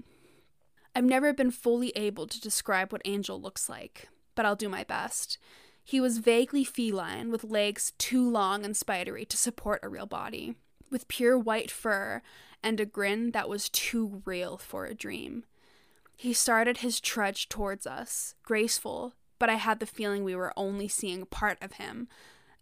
I've 0.94 1.04
never 1.04 1.34
been 1.34 1.50
fully 1.50 1.90
able 1.90 2.26
to 2.26 2.40
describe 2.40 2.92
what 2.92 3.02
Angel 3.04 3.38
looks 3.40 3.68
like, 3.68 4.08
but 4.34 4.46
I'll 4.46 4.56
do 4.56 4.68
my 4.70 4.84
best. 4.84 5.36
He 5.84 6.00
was 6.00 6.18
vaguely 6.18 6.64
feline, 6.64 7.30
with 7.30 7.44
legs 7.44 7.92
too 7.98 8.28
long 8.28 8.64
and 8.64 8.74
spidery 8.74 9.26
to 9.26 9.36
support 9.36 9.80
a 9.82 9.90
real 9.90 10.06
body, 10.06 10.54
with 10.90 11.06
pure 11.06 11.38
white 11.38 11.70
fur 11.70 12.22
and 12.62 12.80
a 12.80 12.86
grin 12.86 13.30
that 13.32 13.48
was 13.48 13.68
too 13.68 14.22
real 14.24 14.56
for 14.56 14.86
a 14.86 14.94
dream. 14.94 15.44
He 16.16 16.32
started 16.32 16.78
his 16.78 17.00
trudge 17.00 17.48
towards 17.48 17.86
us, 17.86 18.34
graceful, 18.42 19.14
but 19.38 19.50
I 19.50 19.54
had 19.54 19.80
the 19.80 19.86
feeling 19.86 20.24
we 20.24 20.34
were 20.34 20.52
only 20.56 20.88
seeing 20.88 21.26
part 21.26 21.58
of 21.60 21.74
him 21.74 22.08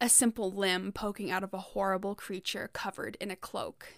a 0.00 0.08
simple 0.08 0.50
limb 0.50 0.92
poking 0.92 1.30
out 1.30 1.44
of 1.44 1.54
a 1.54 1.58
horrible 1.58 2.14
creature 2.14 2.68
covered 2.72 3.16
in 3.20 3.30
a 3.30 3.36
cloak. 3.36 3.94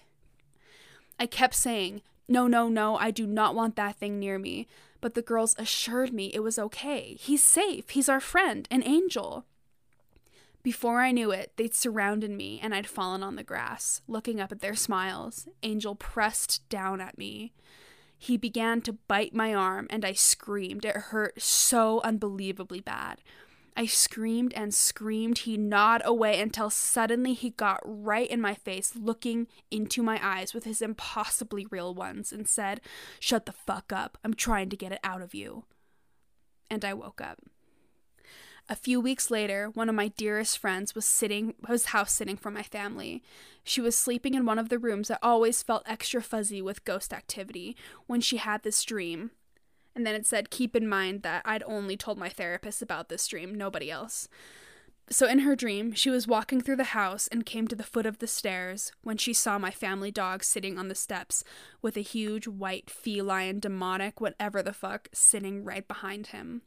I 1.19 1.25
kept 1.25 1.55
saying, 1.55 2.01
No, 2.27 2.47
no, 2.47 2.69
no, 2.69 2.95
I 2.97 3.11
do 3.11 3.25
not 3.25 3.55
want 3.55 3.75
that 3.75 3.97
thing 3.97 4.19
near 4.19 4.37
me. 4.37 4.67
But 5.01 5.13
the 5.13 5.21
girls 5.21 5.55
assured 5.59 6.13
me 6.13 6.31
it 6.33 6.41
was 6.41 6.57
okay. 6.57 7.17
He's 7.19 7.43
safe. 7.43 7.89
He's 7.89 8.09
our 8.09 8.19
friend, 8.19 8.67
an 8.71 8.83
angel. 8.83 9.45
Before 10.67 10.99
I 10.99 11.13
knew 11.13 11.31
it, 11.31 11.53
they'd 11.55 11.73
surrounded 11.73 12.29
me 12.29 12.59
and 12.61 12.75
I'd 12.75 12.87
fallen 12.87 13.23
on 13.23 13.37
the 13.37 13.43
grass, 13.43 14.01
looking 14.05 14.41
up 14.41 14.51
at 14.51 14.59
their 14.59 14.75
smiles. 14.75 15.47
Angel 15.63 15.95
pressed 15.95 16.67
down 16.67 16.99
at 16.99 17.17
me. 17.17 17.53
He 18.17 18.35
began 18.35 18.81
to 18.81 18.91
bite 19.07 19.33
my 19.33 19.53
arm 19.53 19.87
and 19.89 20.03
I 20.03 20.11
screamed. 20.11 20.83
It 20.83 20.97
hurt 20.97 21.41
so 21.41 22.01
unbelievably 22.01 22.81
bad. 22.81 23.21
I 23.77 23.85
screamed 23.85 24.51
and 24.55 24.75
screamed. 24.75 25.37
He 25.37 25.55
gnawed 25.55 26.01
away 26.03 26.41
until 26.41 26.69
suddenly 26.69 27.33
he 27.33 27.51
got 27.51 27.79
right 27.85 28.29
in 28.29 28.41
my 28.41 28.53
face, 28.53 28.93
looking 28.93 29.47
into 29.71 30.03
my 30.03 30.19
eyes 30.21 30.53
with 30.53 30.65
his 30.65 30.81
impossibly 30.81 31.65
real 31.71 31.95
ones, 31.95 32.33
and 32.33 32.45
said, 32.45 32.81
Shut 33.21 33.45
the 33.45 33.53
fuck 33.53 33.93
up. 33.93 34.17
I'm 34.21 34.33
trying 34.33 34.67
to 34.71 34.75
get 34.75 34.91
it 34.91 34.99
out 35.01 35.21
of 35.21 35.33
you. 35.33 35.63
And 36.69 36.83
I 36.83 36.93
woke 36.93 37.21
up. 37.21 37.39
A 38.69 38.75
few 38.75 38.99
weeks 38.99 39.31
later, 39.31 39.69
one 39.69 39.87
of 39.87 39.95
my 39.95 40.09
dearest 40.09 40.57
friends 40.57 40.93
was 40.93 41.05
sitting 41.05 41.53
was 41.69 41.87
house 41.87 42.11
sitting 42.11 42.35
for 42.35 42.51
my 42.51 42.63
family. 42.63 43.23
She 43.63 43.79
was 43.79 43.95
sleeping 43.95 44.33
in 44.33 44.45
one 44.45 44.59
of 44.59 44.67
the 44.67 44.79
rooms 44.79 45.07
that 45.07 45.19
always 45.23 45.63
felt 45.63 45.83
extra 45.85 46.21
fuzzy 46.21 46.61
with 46.61 46.83
ghost 46.83 47.13
activity 47.13 47.77
when 48.07 48.19
she 48.19 48.37
had 48.37 48.63
this 48.63 48.83
dream. 48.83 49.31
And 49.95 50.05
then 50.05 50.15
it 50.15 50.25
said, 50.25 50.49
Keep 50.49 50.75
in 50.75 50.87
mind 50.87 51.23
that 51.23 51.43
I'd 51.45 51.63
only 51.63 51.95
told 51.95 52.17
my 52.17 52.27
therapist 52.27 52.81
about 52.81 53.07
this 53.07 53.25
dream, 53.25 53.55
nobody 53.55 53.89
else. 53.89 54.27
So, 55.09 55.25
in 55.25 55.39
her 55.39 55.55
dream, 55.55 55.93
she 55.93 56.09
was 56.09 56.27
walking 56.27 56.59
through 56.59 56.75
the 56.75 56.83
house 56.83 57.29
and 57.29 57.45
came 57.45 57.69
to 57.69 57.75
the 57.75 57.83
foot 57.83 58.05
of 58.05 58.19
the 58.19 58.27
stairs 58.27 58.91
when 59.01 59.15
she 59.15 59.33
saw 59.33 59.57
my 59.57 59.71
family 59.71 60.11
dog 60.11 60.43
sitting 60.43 60.77
on 60.77 60.89
the 60.89 60.95
steps 60.95 61.45
with 61.81 61.95
a 61.95 62.01
huge 62.01 62.47
white 62.47 62.89
feline 62.89 63.61
demonic 63.61 64.19
whatever 64.19 64.61
the 64.61 64.73
fuck 64.73 65.07
sitting 65.13 65.63
right 65.63 65.87
behind 65.87 66.27
him. 66.27 66.63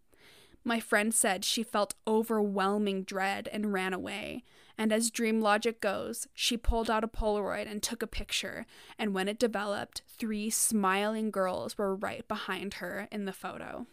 My 0.64 0.80
friend 0.80 1.12
said 1.14 1.44
she 1.44 1.62
felt 1.62 1.94
overwhelming 2.06 3.02
dread 3.04 3.48
and 3.52 3.72
ran 3.72 3.92
away. 3.92 4.44
And 4.76 4.92
as 4.92 5.10
dream 5.10 5.40
logic 5.40 5.80
goes, 5.80 6.26
she 6.34 6.56
pulled 6.56 6.90
out 6.90 7.04
a 7.04 7.08
Polaroid 7.08 7.70
and 7.70 7.82
took 7.82 8.02
a 8.02 8.06
picture. 8.06 8.66
And 8.98 9.14
when 9.14 9.28
it 9.28 9.38
developed, 9.38 10.02
three 10.08 10.48
smiling 10.50 11.30
girls 11.30 11.76
were 11.76 11.94
right 11.94 12.26
behind 12.26 12.74
her 12.74 13.08
in 13.10 13.24
the 13.24 13.32
photo. 13.32 13.86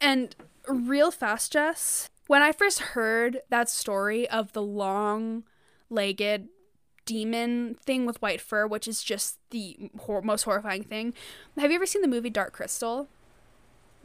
And 0.00 0.34
real 0.68 1.10
fast, 1.10 1.52
Jess, 1.52 2.10
when 2.26 2.42
I 2.42 2.52
first 2.52 2.80
heard 2.80 3.40
that 3.50 3.68
story 3.68 4.28
of 4.28 4.52
the 4.52 4.62
long 4.62 5.44
legged 5.90 6.48
demon 7.04 7.76
thing 7.84 8.06
with 8.06 8.22
white 8.22 8.40
fur, 8.40 8.66
which 8.66 8.86
is 8.86 9.02
just 9.02 9.38
the 9.50 9.90
hor- 9.98 10.22
most 10.22 10.42
horrifying 10.42 10.84
thing, 10.84 11.14
have 11.58 11.70
you 11.70 11.76
ever 11.76 11.86
seen 11.86 12.02
the 12.02 12.08
movie 12.08 12.30
Dark 12.30 12.52
Crystal? 12.52 13.08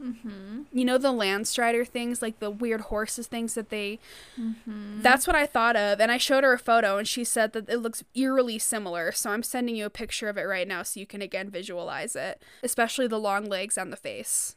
Mm-hmm. 0.02 0.62
You 0.72 0.84
know 0.84 0.98
the 0.98 1.12
Landstrider 1.12 1.86
things, 1.86 2.22
like 2.22 2.38
the 2.38 2.50
weird 2.50 2.82
horses 2.82 3.26
things 3.26 3.54
that 3.54 3.70
they. 3.70 3.98
Mm-hmm. 4.40 5.02
That's 5.02 5.26
what 5.26 5.36
I 5.36 5.46
thought 5.46 5.76
of, 5.76 6.00
and 6.00 6.12
I 6.12 6.18
showed 6.18 6.44
her 6.44 6.52
a 6.52 6.58
photo, 6.58 6.98
and 6.98 7.08
she 7.08 7.24
said 7.24 7.52
that 7.52 7.68
it 7.68 7.78
looks 7.78 8.04
eerily 8.14 8.58
similar. 8.58 9.12
So 9.12 9.30
I'm 9.30 9.42
sending 9.42 9.76
you 9.76 9.86
a 9.86 9.90
picture 9.90 10.28
of 10.28 10.38
it 10.38 10.42
right 10.42 10.68
now, 10.68 10.82
so 10.82 11.00
you 11.00 11.06
can 11.06 11.22
again 11.22 11.50
visualize 11.50 12.14
it, 12.14 12.42
especially 12.62 13.06
the 13.06 13.18
long 13.18 13.46
legs 13.46 13.76
and 13.76 13.92
the 13.92 13.96
face. 13.96 14.56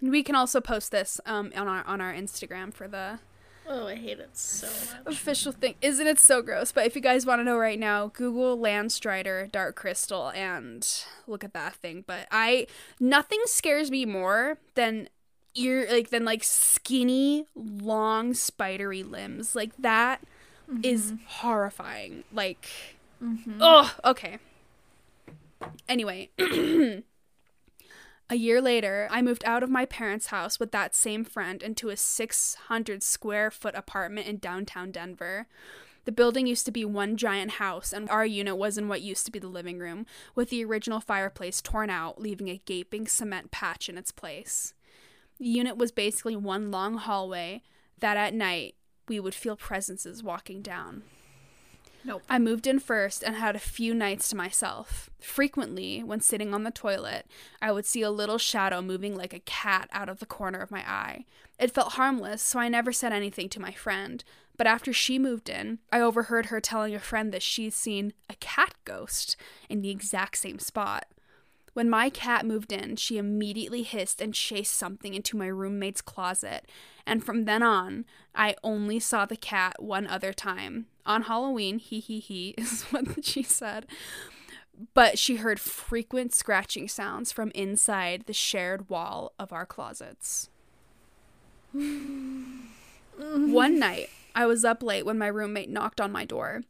And 0.00 0.10
we 0.10 0.22
can 0.22 0.34
also 0.34 0.60
post 0.60 0.90
this 0.90 1.20
um, 1.26 1.52
on 1.54 1.68
our 1.68 1.84
on 1.86 2.00
our 2.00 2.12
Instagram 2.12 2.72
for 2.72 2.88
the 2.88 3.20
Oh, 3.68 3.86
I 3.86 3.94
hate 3.94 4.18
it 4.18 4.36
so 4.36 4.66
much. 4.66 5.14
official 5.14 5.52
thing. 5.52 5.74
Isn't 5.80 6.06
it 6.06 6.18
so 6.18 6.42
gross? 6.42 6.72
But 6.72 6.86
if 6.86 6.96
you 6.96 7.00
guys 7.00 7.24
want 7.24 7.40
to 7.40 7.44
know 7.44 7.56
right 7.56 7.78
now, 7.78 8.08
Google 8.08 8.58
Landstrider 8.58 9.50
Dark 9.52 9.76
Crystal 9.76 10.30
and 10.30 10.86
look 11.28 11.44
at 11.44 11.52
that 11.52 11.74
thing. 11.74 12.02
But 12.06 12.26
I 12.32 12.66
nothing 12.98 13.40
scares 13.44 13.90
me 13.90 14.04
more 14.06 14.58
than 14.74 15.08
ear 15.54 15.86
like 15.90 16.10
than 16.10 16.24
like 16.24 16.42
skinny, 16.42 17.46
long, 17.54 18.34
spidery 18.34 19.02
limbs. 19.02 19.54
Like 19.54 19.70
that 19.78 20.20
is 20.82 21.12
horrifying. 21.26 22.24
Like 22.32 22.68
Mm-hmm. 23.22 23.58
oh, 23.60 23.94
okay. 24.04 24.38
Anyway, 25.88 26.30
a 28.30 28.36
year 28.36 28.62
later, 28.62 29.08
I 29.10 29.22
moved 29.22 29.44
out 29.44 29.64
of 29.64 29.70
my 29.70 29.84
parents' 29.84 30.28
house 30.28 30.60
with 30.60 30.70
that 30.70 30.94
same 30.94 31.24
friend 31.24 31.62
into 31.64 31.88
a 31.88 31.96
600 31.96 33.02
square 33.02 33.50
foot 33.50 33.74
apartment 33.74 34.28
in 34.28 34.38
downtown 34.38 34.92
Denver. 34.92 35.48
The 36.04 36.12
building 36.12 36.46
used 36.46 36.64
to 36.66 36.72
be 36.72 36.84
one 36.84 37.16
giant 37.16 37.52
house, 37.52 37.92
and 37.92 38.08
our 38.08 38.24
unit 38.24 38.56
was 38.56 38.78
in 38.78 38.86
what 38.86 39.02
used 39.02 39.26
to 39.26 39.32
be 39.32 39.40
the 39.40 39.48
living 39.48 39.80
room, 39.80 40.06
with 40.36 40.50
the 40.50 40.64
original 40.64 41.00
fireplace 41.00 41.60
torn 41.60 41.90
out, 41.90 42.20
leaving 42.20 42.48
a 42.48 42.62
gaping 42.64 43.08
cement 43.08 43.50
patch 43.50 43.88
in 43.88 43.98
its 43.98 44.12
place. 44.12 44.74
The 45.38 45.48
unit 45.48 45.76
was 45.76 45.90
basically 45.90 46.36
one 46.36 46.70
long 46.70 46.98
hallway 46.98 47.62
that 47.98 48.16
at 48.16 48.32
night 48.32 48.76
we 49.08 49.18
would 49.18 49.34
feel 49.34 49.56
presences 49.56 50.22
walking 50.22 50.62
down. 50.62 51.02
Nope. 52.04 52.22
I 52.28 52.38
moved 52.38 52.66
in 52.66 52.78
first 52.78 53.22
and 53.22 53.36
had 53.36 53.54
a 53.54 53.60
few 53.60 53.94
nights 53.94 54.28
to 54.30 54.36
myself. 54.36 55.10
Frequently, 55.20 56.02
when 56.02 56.20
sitting 56.20 56.54
on 56.54 56.64
the 56.64 56.70
toilet, 56.70 57.26
I 57.60 57.72
would 57.72 57.86
see 57.86 58.02
a 58.02 58.10
little 58.10 58.38
shadow 58.38 58.80
moving 58.80 59.16
like 59.16 59.34
a 59.34 59.40
cat 59.40 59.88
out 59.92 60.08
of 60.08 60.18
the 60.18 60.26
corner 60.26 60.60
of 60.60 60.70
my 60.70 60.80
eye. 60.80 61.26
It 61.58 61.72
felt 61.72 61.92
harmless, 61.92 62.42
so 62.42 62.58
I 62.58 62.68
never 62.68 62.92
said 62.92 63.12
anything 63.12 63.48
to 63.50 63.60
my 63.60 63.72
friend. 63.72 64.24
But 64.56 64.66
after 64.66 64.92
she 64.92 65.18
moved 65.18 65.48
in, 65.48 65.78
I 65.92 66.00
overheard 66.00 66.46
her 66.46 66.60
telling 66.60 66.94
a 66.94 67.00
friend 67.00 67.32
that 67.32 67.42
she'd 67.42 67.72
seen 67.72 68.12
a 68.28 68.34
cat 68.40 68.74
ghost 68.84 69.36
in 69.68 69.80
the 69.82 69.90
exact 69.90 70.38
same 70.38 70.58
spot. 70.58 71.06
When 71.72 71.88
my 71.88 72.10
cat 72.10 72.44
moved 72.44 72.72
in, 72.72 72.96
she 72.96 73.16
immediately 73.16 73.82
hissed 73.82 74.20
and 74.20 74.34
chased 74.34 74.74
something 74.74 75.14
into 75.14 75.36
my 75.36 75.46
roommate's 75.46 76.00
closet, 76.00 76.68
and 77.06 77.24
from 77.24 77.44
then 77.44 77.62
on, 77.62 78.04
I 78.34 78.56
only 78.64 78.98
saw 78.98 79.24
the 79.24 79.36
cat 79.36 79.82
one 79.82 80.06
other 80.06 80.32
time. 80.32 80.86
On 81.06 81.22
Halloween, 81.22 81.78
he 81.78 82.00
he 82.00 82.18
he 82.20 82.50
is 82.58 82.82
what 82.84 83.24
she 83.24 83.42
said. 83.42 83.86
But 84.94 85.18
she 85.18 85.36
heard 85.36 85.60
frequent 85.60 86.34
scratching 86.34 86.88
sounds 86.88 87.32
from 87.32 87.50
inside 87.54 88.24
the 88.26 88.32
shared 88.32 88.88
wall 88.88 89.32
of 89.38 89.52
our 89.52 89.66
closets. 89.66 90.48
One 93.18 93.78
night, 93.78 94.08
I 94.34 94.46
was 94.46 94.64
up 94.64 94.82
late 94.82 95.04
when 95.04 95.18
my 95.18 95.26
roommate 95.26 95.68
knocked 95.68 96.00
on 96.00 96.10
my 96.10 96.24
door. 96.24 96.62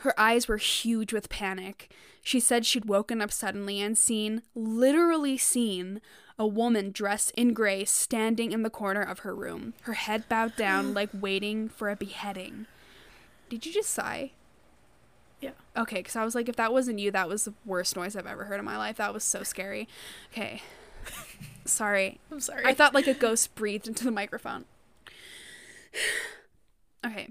Her 0.00 0.18
eyes 0.18 0.46
were 0.48 0.58
huge 0.58 1.12
with 1.12 1.28
panic. 1.28 1.90
She 2.22 2.40
said 2.40 2.66
she'd 2.66 2.84
woken 2.84 3.20
up 3.20 3.32
suddenly 3.32 3.80
and 3.80 3.96
seen, 3.96 4.42
literally 4.54 5.38
seen, 5.38 6.00
a 6.38 6.46
woman 6.46 6.92
dressed 6.92 7.32
in 7.32 7.52
gray 7.52 7.84
standing 7.84 8.52
in 8.52 8.62
the 8.62 8.70
corner 8.70 9.02
of 9.02 9.20
her 9.20 9.34
room, 9.34 9.74
her 9.82 9.94
head 9.94 10.28
bowed 10.28 10.54
down 10.56 10.94
like 10.94 11.10
waiting 11.12 11.68
for 11.68 11.90
a 11.90 11.96
beheading. 11.96 12.66
Did 13.48 13.66
you 13.66 13.72
just 13.72 13.90
sigh? 13.90 14.32
Yeah. 15.40 15.52
Okay, 15.76 15.96
because 15.96 16.16
I 16.16 16.24
was 16.24 16.34
like, 16.34 16.48
if 16.48 16.56
that 16.56 16.72
wasn't 16.72 16.98
you, 16.98 17.10
that 17.10 17.28
was 17.28 17.44
the 17.44 17.54
worst 17.64 17.96
noise 17.96 18.14
I've 18.16 18.26
ever 18.26 18.44
heard 18.44 18.58
in 18.58 18.64
my 18.64 18.76
life. 18.76 18.96
That 18.96 19.14
was 19.14 19.24
so 19.24 19.42
scary. 19.42 19.88
Okay. 20.32 20.62
Sorry. 21.64 22.18
I'm 22.32 22.40
sorry. 22.40 22.64
I 22.64 22.74
thought 22.74 22.94
like 22.94 23.06
a 23.06 23.14
ghost 23.14 23.54
breathed 23.54 23.86
into 23.86 24.04
the 24.04 24.10
microphone. 24.10 24.64
Okay. 27.06 27.28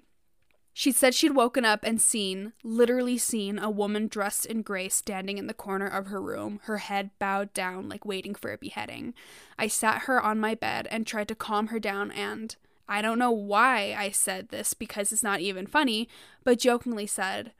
She 0.80 0.92
said 0.92 1.16
she'd 1.16 1.34
woken 1.34 1.66
up 1.66 1.80
and 1.82 2.00
seen, 2.00 2.54
literally 2.64 3.18
seen, 3.18 3.58
a 3.58 3.68
woman 3.68 4.08
dressed 4.08 4.46
in 4.46 4.62
gray 4.62 4.90
standing 4.90 5.40
in 5.40 5.48
the 5.48 5.54
corner 5.56 5.88
of 5.88 6.06
her 6.06 6.22
room, 6.22 6.60
her 6.66 6.78
head 6.78 7.10
bowed 7.18 7.52
down, 7.52 7.90
like 7.90 8.06
waiting 8.06 8.36
for 8.36 8.54
a 8.54 8.60
beheading. 8.60 9.16
I 9.58 9.70
sat 9.70 10.04
her 10.04 10.22
on 10.22 10.40
my 10.40 10.54
bed 10.54 10.88
and 10.92 11.08
tried 11.08 11.30
to 11.30 11.36
calm 11.36 11.70
her 11.70 11.80
down, 11.80 12.12
and 12.12 12.56
I 12.88 13.02
don't 13.02 13.18
know 13.18 13.32
why 13.32 13.96
I 13.98 14.12
said 14.12 14.50
this 14.50 14.76
because 14.76 15.12
it's 15.12 15.24
not 15.24 15.40
even 15.40 15.66
funny, 15.66 16.08
but 16.44 16.60
jokingly 16.60 17.08
said, 17.08 17.54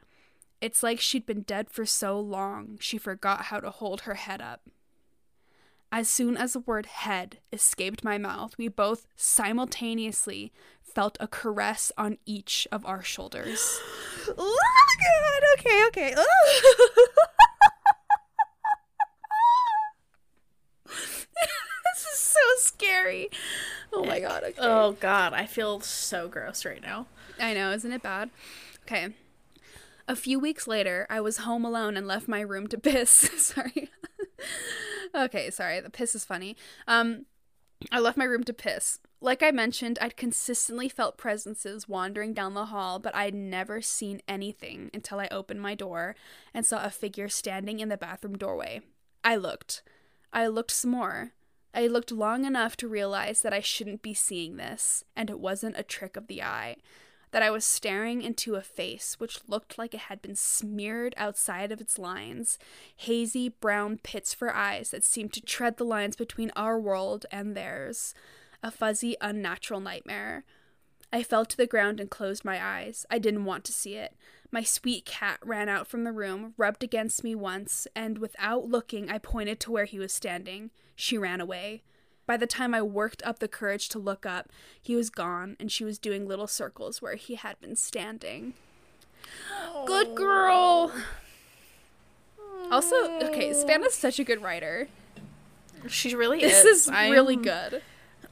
It's 0.62 0.84
like 0.84 1.00
she'd 1.00 1.26
been 1.26 1.42
dead 1.42 1.72
for 1.72 1.88
so 1.88 2.20
long, 2.20 2.78
she 2.80 3.00
forgot 3.00 3.46
how 3.46 3.60
to 3.60 3.72
hold 3.72 4.02
her 4.02 4.14
head 4.14 4.44
up. 4.44 4.62
As 5.92 6.10
soon 6.10 6.36
as 6.38 6.54
the 6.54 6.60
word 6.60 6.86
head 6.86 7.40
escaped 7.52 8.04
my 8.04 8.18
mouth, 8.18 8.56
we 8.58 8.68
both 8.68 9.08
simultaneously 9.16 10.52
felt 10.98 11.18
a 11.20 11.28
caress 11.28 11.92
on 11.96 12.18
each 12.26 12.68
of 12.72 12.84
our 12.84 13.04
shoulders. 13.04 13.80
oh 14.36 14.58
god. 15.00 15.44
Okay. 15.60 15.86
Okay. 15.90 16.16
this 20.88 22.06
is 22.14 22.18
so 22.18 22.40
scary. 22.58 23.30
Oh 23.94 24.04
my 24.06 24.20
god. 24.20 24.44
Okay. 24.44 24.56
oh 24.58 24.94
god. 24.94 25.34
I 25.34 25.46
feel 25.46 25.82
so 25.82 26.28
gross 26.28 26.66
right 26.66 26.82
now. 26.82 27.06
I 27.40 27.54
know, 27.54 27.72
isn't 27.74 27.92
it 27.92 28.02
bad? 28.02 28.32
Okay. 28.88 29.10
A 30.08 30.16
few 30.16 30.40
weeks 30.40 30.66
later, 30.66 31.06
I 31.12 31.22
was 31.22 31.38
home 31.38 31.64
alone 31.64 31.96
and 31.96 32.08
left 32.08 32.28
my 32.28 32.42
room 32.42 32.66
to 32.70 32.78
piss. 32.80 33.12
sorry. 33.38 33.92
okay, 35.16 35.52
sorry. 35.52 35.80
The 35.80 35.92
piss 35.92 36.16
is 36.16 36.26
funny. 36.26 36.58
Um, 36.88 37.28
I 37.92 38.00
left 38.00 38.18
my 38.18 38.26
room 38.26 38.44
to 38.46 38.54
piss. 38.54 38.98
Like 39.20 39.42
I 39.42 39.50
mentioned, 39.50 39.98
I'd 40.00 40.16
consistently 40.16 40.90
felt 40.90 41.18
presences 41.18 41.90
wandering 41.90 42.34
down 42.34 42.54
the 42.54 42.68
hall, 42.68 43.00
but 43.00 43.16
I'd 43.16 43.34
never 43.34 43.82
seen 43.82 44.22
anything 44.28 44.92
until 44.94 45.20
I 45.20 45.28
opened 45.32 45.62
my 45.62 45.74
door 45.74 46.16
and 46.54 46.66
saw 46.66 46.84
a 46.84 46.92
figure 46.92 47.28
standing 47.28 47.80
in 47.80 47.90
the 47.90 47.98
bathroom 47.98 48.38
doorway. 48.38 48.82
I 49.24 49.36
looked. 49.36 49.82
I 50.32 50.48
looked 50.48 50.72
some 50.72 50.92
more. 50.92 51.34
I 51.74 51.88
looked 51.88 52.12
long 52.12 52.46
enough 52.46 52.78
to 52.78 52.88
realize 52.88 53.42
that 53.42 53.54
I 53.54 53.60
shouldn't 53.60 54.04
be 54.04 54.14
seeing 54.14 54.58
this, 54.58 55.04
and 55.16 55.30
it 55.30 55.40
wasn't 55.40 55.80
a 55.80 55.84
trick 55.84 56.16
of 56.16 56.28
the 56.28 56.44
eye. 56.44 56.78
That 57.32 57.44
I 57.44 57.50
was 57.50 57.66
staring 57.66 58.22
into 58.22 58.56
a 58.56 58.62
face 58.62 59.16
which 59.20 59.48
looked 59.48 59.78
like 59.78 59.94
it 59.94 60.02
had 60.02 60.22
been 60.22 60.36
smeared 60.36 61.14
outside 61.18 61.72
of 61.72 61.82
its 61.82 62.00
lines, 62.00 62.58
hazy 62.96 63.50
brown 63.50 64.00
pits 64.02 64.34
for 64.34 64.56
eyes 64.56 64.92
that 64.92 65.04
seemed 65.04 65.34
to 65.34 65.42
tread 65.42 65.78
the 65.78 65.84
lines 65.84 66.16
between 66.16 66.52
our 66.56 66.80
world 66.80 67.26
and 67.32 67.56
theirs. 67.56 68.14
A 68.64 68.72
fuzzy, 68.72 69.16
unnatural 69.22 69.80
nightmare. 69.80 70.44
I 71.12 71.24
fell 71.24 71.46
to 71.46 71.56
the 71.58 71.68
ground 71.68 72.00
and 72.00 72.10
closed 72.10 72.44
my 72.44 72.64
eyes. 72.64 73.06
I 73.10 73.18
didn't 73.18 73.46
want 73.46 73.64
to 73.66 73.72
see 73.72 73.96
it. 73.96 74.14
My 74.52 74.64
sweet 74.64 75.06
cat 75.06 75.40
ran 75.44 75.70
out 75.70 75.88
from 75.88 76.04
the 76.04 76.12
room, 76.12 76.54
rubbed 76.58 76.84
against 76.84 77.24
me 77.24 77.36
once, 77.36 77.88
and 77.96 78.18
without 78.18 78.68
looking, 78.68 79.10
I 79.10 79.18
pointed 79.18 79.60
to 79.62 79.72
where 79.72 79.86
he 79.86 80.00
was 80.00 80.12
standing. 80.12 80.72
She 80.96 81.18
ran 81.18 81.40
away. 81.40 81.84
By 82.26 82.36
the 82.36 82.48
time 82.48 82.74
I 82.74 82.82
worked 82.82 83.24
up 83.24 83.40
the 83.40 83.48
courage 83.48 83.88
to 83.90 84.00
look 84.00 84.26
up, 84.26 84.50
he 84.82 84.96
was 84.96 85.10
gone, 85.10 85.56
and 85.60 85.72
she 85.72 85.86
was 85.86 85.98
doing 85.98 86.28
little 86.28 86.48
circles 86.48 87.02
where 87.02 87.16
he 87.16 87.36
had 87.36 87.60
been 87.62 87.76
standing. 87.78 88.54
Good 89.86 90.16
girl! 90.16 90.92
Also, 92.70 92.96
okay, 93.22 93.54
Savannah's 93.54 93.94
such 93.94 94.20
a 94.20 94.26
good 94.26 94.42
writer. 94.42 94.90
She 95.88 96.16
really 96.16 96.42
This 96.42 96.66
is. 96.66 96.88
is 96.88 96.92
really 96.92 97.38
good. 97.38 97.82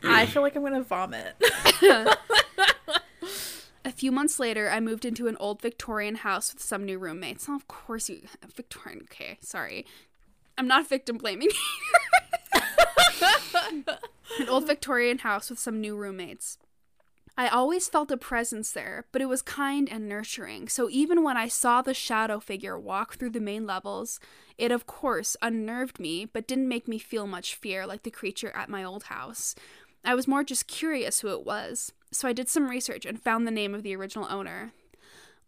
I 0.08 0.26
feel 0.26 0.42
like 0.42 0.56
I'm 0.56 0.64
gonna 0.64 0.84
vomit. 0.84 1.36
A 3.86 3.92
few 3.92 4.12
months 4.12 4.40
later, 4.40 4.70
I 4.70 4.80
moved 4.80 5.06
into 5.06 5.28
an 5.28 5.38
old 5.40 5.62
Victorian 5.62 6.16
house 6.16 6.54
with 6.54 6.64
some 6.64 6.86
new 6.86 6.98
roommates. 6.98 7.48
Oh, 7.48 7.56
of 7.56 7.68
course 7.68 8.10
you 8.10 8.22
Victorian. 8.56 9.02
Okay, 9.04 9.38
sorry. 9.42 9.86
I'm 10.58 10.68
not 10.68 10.90
victim 10.90 11.18
blaming. 11.18 11.50
an 14.40 14.50
old 14.50 14.66
Victorian 14.66 15.20
house 15.20 15.50
with 15.50 15.60
some 15.60 15.82
new 15.82 15.96
roommates. 15.96 16.58
I 17.38 17.50
always 17.50 17.90
felt 17.90 18.12
a 18.12 18.18
presence 18.18 18.72
there, 18.72 19.06
but 19.12 19.22
it 19.22 19.26
was 19.26 19.42
kind 19.42 19.90
and 19.92 20.08
nurturing. 20.08 20.70
So 20.70 20.90
even 20.90 21.22
when 21.22 21.36
I 21.36 21.50
saw 21.50 21.82
the 21.82 21.94
shadow 21.94 22.40
figure 22.40 22.80
walk 22.80 23.16
through 23.16 23.32
the 23.32 23.42
main 23.42 23.68
levels, 23.68 24.22
it 24.58 24.72
of 24.72 24.88
course 24.88 25.36
unnerved 25.42 26.00
me, 26.00 26.26
but 26.26 26.48
didn't 26.48 26.70
make 26.70 26.88
me 26.88 26.98
feel 26.98 27.28
much 27.28 27.56
fear 27.56 27.86
like 27.86 28.04
the 28.04 28.12
creature 28.12 28.52
at 28.56 28.70
my 28.70 28.86
old 28.86 29.04
house. 29.04 29.54
I 30.06 30.16
was 30.16 30.28
more 30.28 30.44
just 30.44 30.68
curious 30.68 31.20
who 31.20 31.30
it 31.30 31.46
was, 31.46 31.92
so 32.12 32.28
I 32.28 32.34
did 32.34 32.48
some 32.48 32.70
research 32.70 33.06
and 33.06 33.22
found 33.22 33.46
the 33.46 33.52
name 33.52 33.74
of 33.74 33.84
the 33.84 33.96
original 33.96 34.28
owner. 34.30 34.72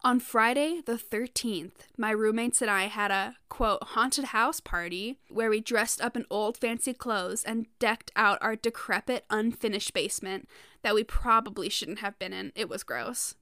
On 0.03 0.20
Friday, 0.20 0.82
the 0.86 0.93
13th, 0.93 1.88
my 1.97 2.12
roommates 2.12 2.62
and 2.62 2.70
I 2.70 2.86
had 2.86 3.12
a 3.12 3.36
quote 3.49 3.84
haunted 3.84 4.26
house 4.26 4.60
party 4.60 5.18
where 5.30 5.49
we 5.49 5.60
dressed 5.60 6.01
up 6.01 6.16
in 6.16 6.26
old 6.30 6.58
fancy 6.58 6.93
clothes 6.93 7.43
and 7.43 7.66
decked 7.80 8.12
out 8.16 8.38
our 8.41 8.55
decrepit, 8.55 9.26
unfinished 9.30 9.93
basement 9.93 10.47
that 10.84 10.95
we 10.95 11.03
probably 11.03 11.70
shouldn't 11.70 11.99
have 11.99 12.18
been 12.20 12.32
in. 12.32 12.51
It 12.55 12.70
was 12.70 12.84
gross. 12.84 13.36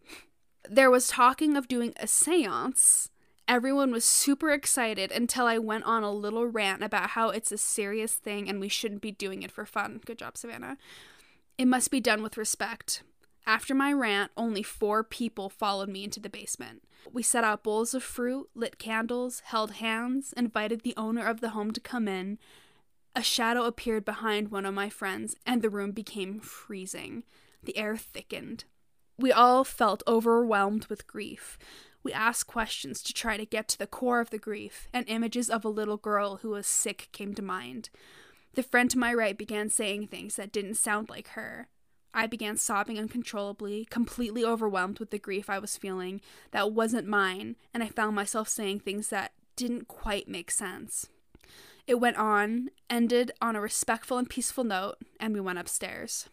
There 0.70 0.90
was 0.90 1.08
talking 1.08 1.56
of 1.58 1.68
doing 1.68 1.94
a 1.98 2.08
seance. 2.08 3.10
Everyone 3.48 3.92
was 3.92 4.04
super 4.04 4.52
excited 4.52 5.12
until 5.12 5.46
I 5.46 5.60
went 5.60 5.84
on 5.84 6.04
a 6.04 6.12
little 6.12 6.48
rant 6.48 6.84
about 6.84 7.12
how 7.12 7.30
it's 7.30 7.52
a 7.52 7.58
serious 7.58 8.16
thing 8.16 8.50
and 8.50 8.60
we 8.60 8.68
shouldn't 8.68 9.02
be 9.02 9.12
doing 9.12 9.44
it 9.44 9.52
for 9.52 9.66
fun. 9.66 10.02
Good 10.04 10.18
job, 10.18 10.36
Savannah. 10.36 10.78
It 11.58 11.68
must 11.68 11.92
be 11.92 12.00
done 12.00 12.24
with 12.24 12.38
respect. 12.38 13.04
After 13.46 13.76
my 13.76 13.94
rant, 13.94 14.32
only 14.36 14.64
four 14.64 15.04
people 15.04 15.50
followed 15.50 15.90
me 15.90 16.04
into 16.04 16.20
the 16.20 16.30
basement. 16.30 16.82
We 17.14 17.22
set 17.22 17.44
out 17.44 17.64
bowls 17.64 17.94
of 17.94 18.02
fruit, 18.02 18.50
lit 18.56 18.80
candles, 18.80 19.42
held 19.46 19.74
hands, 19.74 20.34
invited 20.36 20.82
the 20.82 20.96
owner 20.98 21.28
of 21.28 21.42
the 21.42 21.50
home 21.50 21.72
to 21.72 21.80
come 21.80 22.08
in. 22.08 22.40
A 23.16 23.22
shadow 23.22 23.66
appeared 23.66 24.04
behind 24.04 24.50
one 24.50 24.66
of 24.66 24.74
my 24.74 24.90
friends, 24.90 25.36
and 25.46 25.62
the 25.62 25.70
room 25.70 25.92
became 25.92 26.40
freezing. 26.40 27.24
The 27.64 27.78
air 27.78 27.96
thickened. 27.96 28.64
We 29.18 29.32
all 29.32 29.64
felt 29.64 30.04
overwhelmed 30.08 30.88
with 30.88 31.08
grief. 31.08 31.60
We 32.06 32.14
asked 32.14 32.46
questions 32.46 33.02
to 33.02 33.14
try 33.14 33.36
to 33.36 33.48
get 33.48 33.68
to 33.70 33.80
the 33.80 33.88
core 33.88 34.20
of 34.20 34.30
the 34.30 34.38
grief, 34.38 34.88
and 34.94 35.10
images 35.10 35.50
of 35.50 35.66
a 35.66 35.70
little 35.70 35.98
girl 35.98 36.38
who 36.38 36.50
was 36.50 36.68
sick 36.68 37.10
came 37.12 37.34
to 37.34 37.42
mind. 37.42 37.90
The 38.54 38.62
friend 38.62 38.92
to 38.92 39.00
my 39.00 39.12
right 39.12 39.36
began 39.36 39.72
saying 39.72 40.08
things 40.08 40.36
that 40.36 40.52
didn't 40.52 40.76
sound 40.76 41.10
like 41.10 41.30
her. 41.30 41.68
I 42.14 42.28
began 42.28 42.58
sobbing 42.58 43.00
uncontrollably, 43.00 43.88
completely 43.90 44.46
overwhelmed 44.46 45.00
with 45.00 45.10
the 45.10 45.18
grief 45.18 45.50
I 45.50 45.58
was 45.58 45.78
feeling 45.78 46.22
that 46.52 46.72
wasn't 46.72 47.08
mine, 47.08 47.56
and 47.74 47.82
I 47.82 47.88
found 47.88 48.16
myself 48.16 48.50
saying 48.50 48.82
things 48.82 49.10
that 49.10 49.32
didn't 49.56 49.88
quite 49.88 50.28
make 50.28 50.52
sense. 50.52 51.08
It 51.88 51.96
went 51.96 52.18
on, 52.18 52.70
ended 52.88 53.32
on 53.42 53.56
a 53.56 53.62
respectful 53.62 54.20
and 54.20 54.30
peaceful 54.30 54.64
note, 54.64 54.98
and 55.20 55.34
we 55.34 55.40
went 55.40 55.58
upstairs. 55.58 56.30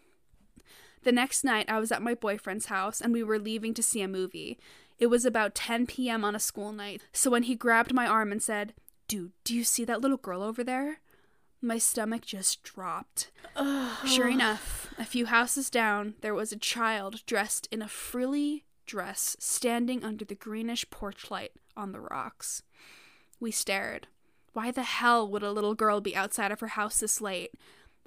The 1.05 1.13
next 1.13 1.43
night, 1.43 1.69
I 1.69 1.81
was 1.81 1.91
at 1.91 2.03
my 2.03 2.15
boyfriend's 2.15 2.67
house 2.67 3.01
and 3.01 3.13
we 3.13 3.25
were 3.25 3.39
leaving 3.39 3.75
to 3.75 3.83
see 3.83 4.03
a 4.03 4.09
movie. 4.09 4.59
It 4.99 5.07
was 5.07 5.25
about 5.25 5.55
10 5.55 5.87
p.m. 5.87 6.25
on 6.25 6.35
a 6.35 6.41
school 6.41 6.73
night, 6.73 7.03
so 7.13 7.31
when 7.31 7.45
he 7.45 7.55
grabbed 7.55 7.93
my 7.93 8.07
arm 8.07 8.31
and 8.31 8.43
said, 8.43 8.75
Dude, 9.09 9.33
do 9.45 9.55
you 9.55 9.65
see 9.65 9.85
that 9.85 10.01
little 10.01 10.17
girl 10.17 10.43
over 10.43 10.63
there? 10.63 11.01
My 11.61 11.79
stomach 11.79 12.23
just 12.25 12.63
dropped. 12.63 13.31
Sure 14.07 14.29
enough, 14.29 14.93
a 14.99 15.05
few 15.05 15.27
houses 15.27 15.71
down, 15.71 16.15
there 16.21 16.35
was 16.35 16.51
a 16.53 16.57
child 16.57 17.25
dressed 17.27 17.69
in 17.71 17.83
a 17.83 17.89
frilly 17.89 18.65
dress 18.87 19.37
standing 19.39 20.03
under 20.05 20.25
the 20.25 20.35
greenish 20.35 20.89
porch 20.91 21.31
light 21.31 21.53
on 21.77 21.93
the 21.93 22.01
rocks. 22.01 22.63
We 23.39 23.51
stared. 23.51 24.09
Why 24.53 24.71
the 24.71 24.83
hell 24.83 25.29
would 25.29 25.43
a 25.43 25.53
little 25.53 25.75
girl 25.75 26.01
be 26.01 26.17
outside 26.17 26.53
of 26.53 26.61
her 26.61 26.69
house 26.69 27.01
this 27.01 27.21
late? 27.21 27.53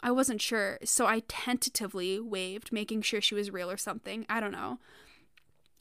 I 0.03 0.11
wasn't 0.11 0.41
sure, 0.41 0.77
so 0.83 1.07
I 1.07 1.21
tentatively 1.27 2.19
waved, 2.19 2.71
making 2.71 3.01
sure 3.01 3.21
she 3.21 3.35
was 3.35 3.51
real 3.51 3.71
or 3.71 3.77
something. 3.77 4.25
I 4.29 4.39
don't 4.39 4.51
know. 4.51 4.79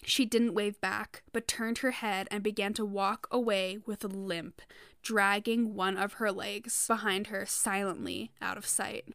She 0.03 0.24
didn't 0.24 0.55
wave 0.55 0.80
back, 0.80 1.22
but 1.32 1.49
turned 1.49 1.78
her 1.78 1.92
head 1.92 2.28
and 2.30 2.42
began 2.42 2.74
to 2.74 2.84
walk 2.84 3.26
away 3.30 3.78
with 3.86 4.05
a 4.05 4.09
limp, 4.09 4.61
dragging 5.03 5.74
one 5.74 5.97
of 5.97 6.14
her 6.14 6.32
legs 6.32 6.86
behind 6.86 7.28
her 7.28 7.47
silently 7.47 8.32
out 8.42 8.57
of 8.57 8.66
sight. 8.66 9.14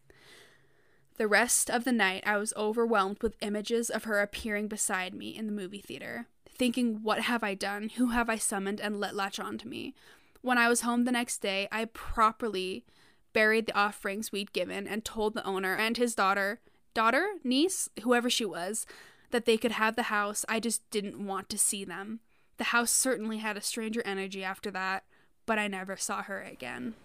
The 1.17 1.27
rest 1.27 1.69
of 1.69 1.83
the 1.83 1.91
night, 1.91 2.23
I 2.25 2.37
was 2.37 2.53
overwhelmed 2.55 3.21
with 3.21 3.35
images 3.41 3.89
of 3.89 4.05
her 4.05 4.21
appearing 4.21 4.67
beside 4.69 5.13
me 5.13 5.35
in 5.35 5.47
the 5.47 5.51
movie 5.51 5.81
theater, 5.81 6.27
thinking, 6.47 7.03
What 7.03 7.21
have 7.21 7.43
I 7.43 7.55
done? 7.55 7.89
Who 7.97 8.07
have 8.07 8.29
I 8.29 8.37
summoned 8.37 8.79
and 8.79 8.99
let 8.99 9.15
latch 9.15 9.39
on 9.39 9.57
to 9.57 9.67
me? 9.67 9.93
When 10.41 10.57
I 10.57 10.69
was 10.69 10.81
home 10.81 11.03
the 11.03 11.11
next 11.11 11.39
day, 11.39 11.67
I 11.71 11.85
properly 11.85 12.85
buried 13.33 13.67
the 13.67 13.77
offerings 13.77 14.31
we'd 14.31 14.53
given 14.53 14.87
and 14.87 15.03
told 15.03 15.33
the 15.33 15.45
owner 15.45 15.75
and 15.75 15.97
his 15.97 16.15
daughter, 16.15 16.61
daughter, 16.93 17.27
niece, 17.43 17.89
whoever 18.03 18.29
she 18.29 18.45
was, 18.45 18.85
that 19.31 19.45
they 19.45 19.57
could 19.57 19.73
have 19.73 19.95
the 19.95 20.03
house. 20.03 20.45
I 20.49 20.59
just 20.59 20.89
didn't 20.91 21.25
want 21.25 21.49
to 21.49 21.57
see 21.57 21.83
them. 21.83 22.19
The 22.57 22.65
house 22.65 22.91
certainly 22.91 23.37
had 23.37 23.57
a 23.57 23.61
stranger 23.61 24.01
energy 24.05 24.43
after 24.43 24.69
that, 24.71 25.03
but 25.45 25.57
I 25.57 25.67
never 25.67 25.95
saw 25.95 26.23
her 26.23 26.41
again. 26.41 26.95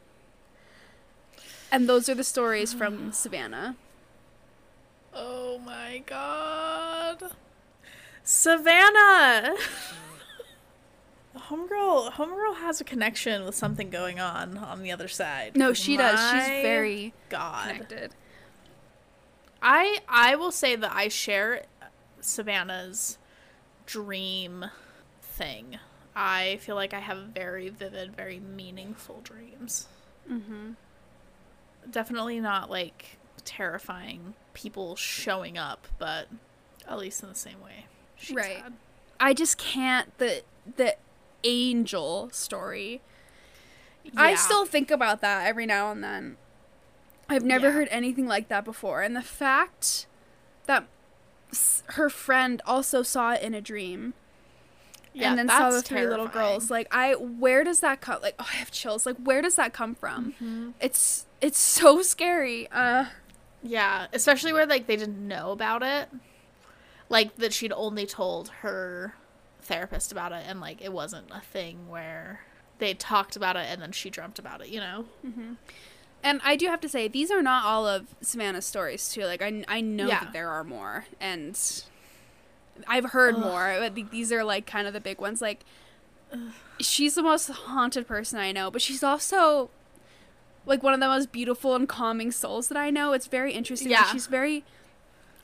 And 1.70 1.88
those 1.88 2.08
are 2.08 2.14
the 2.14 2.24
stories 2.24 2.72
from 2.72 3.12
Savannah. 3.12 3.76
Oh 5.12 5.58
my 5.58 6.02
god. 6.06 7.22
Savannah! 8.22 9.54
Homegirl, 11.36 12.12
Homegirl 12.12 12.56
has 12.56 12.80
a 12.80 12.84
connection 12.84 13.44
with 13.44 13.54
something 13.54 13.90
going 13.90 14.18
on 14.18 14.56
on 14.56 14.82
the 14.82 14.90
other 14.90 15.08
side. 15.08 15.56
No, 15.56 15.72
she 15.72 15.96
does. 15.96 16.18
She's 16.30 16.62
very 16.62 17.12
God. 17.28 17.68
connected. 17.68 18.14
I 19.60 19.98
I 20.08 20.36
will 20.36 20.52
say 20.52 20.76
that 20.76 20.92
I 20.94 21.08
share 21.08 21.64
Savannah's 22.24 23.18
dream 23.86 24.66
thing. 25.22 25.78
I 26.16 26.58
feel 26.60 26.76
like 26.76 26.94
I 26.94 27.00
have 27.00 27.18
very 27.18 27.68
vivid, 27.68 28.14
very 28.16 28.38
meaningful 28.38 29.20
dreams. 29.22 29.88
Mm-hmm. 30.30 30.72
Definitely 31.90 32.40
not 32.40 32.70
like 32.70 33.18
terrifying 33.44 34.34
people 34.54 34.96
showing 34.96 35.58
up, 35.58 35.86
but 35.98 36.28
at 36.88 36.98
least 36.98 37.22
in 37.22 37.28
the 37.28 37.34
same 37.34 37.60
way. 37.60 37.86
She's 38.16 38.36
Right. 38.36 38.56
had. 38.58 38.72
I 39.20 39.34
just 39.34 39.58
can't 39.58 40.16
the 40.18 40.42
the 40.76 40.96
angel 41.42 42.30
story. 42.32 43.02
I 44.16 44.34
still 44.34 44.64
think 44.66 44.90
about 44.90 45.20
that 45.20 45.46
every 45.46 45.66
now 45.66 45.90
and 45.90 46.02
then. 46.02 46.36
I've 47.28 47.44
never 47.44 47.68
Yeah. 47.68 47.72
heard 47.72 47.88
anything 47.90 48.26
like 48.26 48.48
that 48.48 48.64
before, 48.64 49.02
and 49.02 49.14
the 49.16 49.22
fact 49.22 50.06
that 50.66 50.84
her 51.86 52.08
friend 52.10 52.60
also 52.66 53.02
saw 53.02 53.32
it 53.32 53.42
in 53.42 53.54
a 53.54 53.60
dream. 53.60 54.14
Yeah, 55.12 55.30
and 55.30 55.38
then 55.38 55.48
saw 55.48 55.70
the 55.70 55.80
three 55.82 56.06
little 56.06 56.26
girls. 56.26 56.70
Like 56.70 56.88
i 56.90 57.14
where 57.14 57.62
does 57.62 57.80
that 57.80 58.00
come 58.00 58.20
like 58.22 58.34
oh 58.38 58.48
i 58.52 58.56
have 58.56 58.70
chills. 58.70 59.06
Like 59.06 59.16
where 59.18 59.42
does 59.42 59.54
that 59.56 59.72
come 59.72 59.94
from? 59.94 60.32
Mm-hmm. 60.32 60.70
it's 60.80 61.26
it's 61.40 61.58
so 61.58 62.02
scary. 62.02 62.68
Uh 62.72 63.06
Yeah, 63.62 64.06
especially 64.12 64.52
where 64.52 64.66
like 64.66 64.86
they 64.86 64.96
didn't 64.96 65.26
know 65.26 65.52
about 65.52 65.82
it. 65.82 66.08
Like 67.08 67.36
that 67.36 67.52
she'd 67.52 67.72
only 67.72 68.06
told 68.06 68.48
her 68.62 69.14
therapist 69.62 70.10
about 70.12 70.32
it 70.32 70.44
and 70.46 70.60
like 70.60 70.82
it 70.82 70.92
wasn't 70.92 71.30
a 71.30 71.40
thing 71.40 71.88
where 71.88 72.40
they 72.78 72.92
talked 72.92 73.36
about 73.36 73.56
it 73.56 73.66
and 73.70 73.80
then 73.80 73.92
she 73.92 74.10
dreamt 74.10 74.38
about 74.38 74.60
it, 74.60 74.68
you 74.68 74.80
know? 74.80 75.04
And 76.24 76.40
i 76.44 76.56
do 76.56 76.66
have 76.66 76.80
to 76.80 76.88
say 76.88 77.06
these 77.06 77.30
are 77.30 77.42
not 77.42 77.64
all 77.64 77.86
of 77.86 78.06
savannah's 78.20 78.64
stories 78.66 79.08
too. 79.12 79.24
Like 79.24 79.40
i, 79.42 79.64
I 79.68 79.80
know 79.80 80.08
Yeah. 80.08 80.20
that 80.24 80.32
there 80.32 80.48
are 80.48 80.64
more 80.64 81.04
and 81.20 81.56
i've 82.88 83.04
heard 83.12 83.38
more 83.38 83.76
but 83.78 83.94
these 84.10 84.32
are 84.32 84.42
like 84.42 84.66
kind 84.66 84.86
of 84.88 84.92
the 84.92 85.00
big 85.00 85.20
ones. 85.20 85.40
Like 85.40 85.60
she's 86.80 87.14
the 87.14 87.22
most 87.22 87.48
haunted 87.48 88.08
person 88.08 88.38
i 88.40 88.50
know 88.50 88.68
but 88.70 88.82
she's 88.82 89.04
also 89.04 89.70
like 90.66 90.82
one 90.82 90.92
of 90.94 90.98
the 90.98 91.06
most 91.06 91.30
beautiful 91.30 91.76
and 91.76 91.88
calming 91.88 92.32
souls 92.32 92.66
that 92.68 92.76
i 92.78 92.90
know. 92.90 93.12
It's 93.12 93.26
very 93.28 93.52
interesting 93.52 93.90
Yeah. 93.90 94.04
she's 94.10 94.26
very 94.26 94.64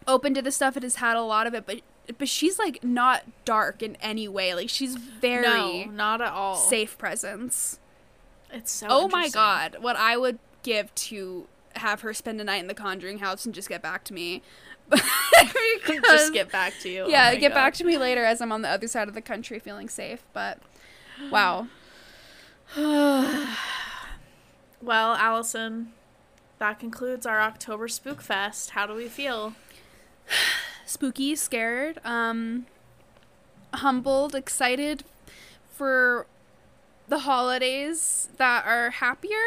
open 0.09 0.35
to 0.35 0.43
this 0.43 0.57
stuff 0.57 0.75
and 0.77 0.83
has 0.83 0.97
had 0.97 1.17
a 1.17 1.23
lot 1.23 1.47
of 1.47 1.55
it 1.55 1.67
but 1.67 1.81
but 2.19 2.29
she's 2.29 2.59
like 2.59 2.83
not 2.83 3.23
dark 3.45 3.83
in 3.85 3.97
any 4.01 4.27
way. 4.27 4.53
Like 4.55 4.69
she's 4.69 4.97
very 4.97 5.43
no, 5.45 5.85
not 5.93 6.21
at 6.21 6.33
all. 6.33 6.57
safe 6.57 6.99
presence. 6.99 7.79
It's 8.53 8.73
so 8.73 8.89
oh 8.91 9.07
my 9.09 9.29
god. 9.29 9.77
What 9.81 9.95
i 9.95 10.17
would 10.17 10.41
give 10.63 10.95
to 10.95 11.47
have 11.77 12.01
her 12.03 12.13
spend 12.13 12.41
a 12.41 12.45
night 12.45 12.61
in 12.61 12.67
the 12.67 12.75
conjuring 12.75 13.19
house 13.19 13.45
and 13.47 13.55
just 13.55 13.69
get 13.69 13.81
back 13.83 14.05
to 14.05 14.13
me 14.13 14.43
Because- 14.89 15.01
Just 16.03 16.33
get 16.33 16.51
back 16.51 16.73
to 16.81 16.89
you. 16.89 17.03
Oh 17.03 17.09
yeah 17.09 17.31
my 17.31 17.37
get 17.37 17.55
back 17.55 17.75
to 17.75 17.85
me 17.85 17.97
later 17.97 18.25
as 18.25 18.41
i'm 18.41 18.51
on 18.53 18.63
the 18.63 18.69
other 18.69 18.89
side 18.89 19.07
of 19.09 19.15
the 19.15 19.23
country 19.23 19.59
feeling 19.59 19.89
safe 19.89 20.25
but 20.33 20.59
wow 21.31 21.69
Well, 24.83 25.15
Allison, 25.15 25.93
that 26.59 26.79
concludes 26.79 27.27
our 27.27 27.41
October 27.41 27.87
Spook 27.89 28.23
Fest. 28.23 28.71
How 28.71 28.87
do 28.87 28.95
we 28.95 29.09
feel? 29.09 29.55
Spooky, 30.87 31.37
scared, 31.37 31.99
um, 32.05 32.67
humbled, 33.75 34.35
excited 34.35 35.05
for 35.71 36.27
the 37.09 37.21
holidays 37.21 38.29
that 38.39 38.65
are 38.67 38.91
happier. 38.91 39.45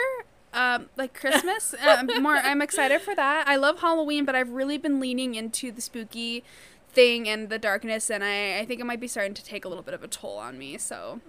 Um, 0.53 0.89
like 0.97 1.13
Christmas, 1.13 1.73
uh, 1.73 2.03
more. 2.21 2.35
I'm 2.35 2.61
excited 2.61 3.01
for 3.01 3.15
that. 3.15 3.47
I 3.47 3.55
love 3.55 3.79
Halloween, 3.79 4.23
but 4.25 4.35
I've 4.35 4.51
really 4.51 4.77
been 4.77 4.99
leaning 4.99 5.35
into 5.35 5.71
the 5.71 5.81
spooky 5.81 6.43
thing 6.89 7.27
and 7.27 7.49
the 7.49 7.57
darkness, 7.57 8.11
and 8.11 8.23
I, 8.23 8.59
I 8.59 8.65
think 8.65 8.79
it 8.79 8.85
might 8.85 8.99
be 8.99 9.07
starting 9.07 9.33
to 9.33 9.43
take 9.43 9.65
a 9.65 9.67
little 9.67 9.83
bit 9.83 9.93
of 9.95 10.03
a 10.03 10.07
toll 10.07 10.37
on 10.37 10.57
me. 10.59 10.77
So, 10.77 11.21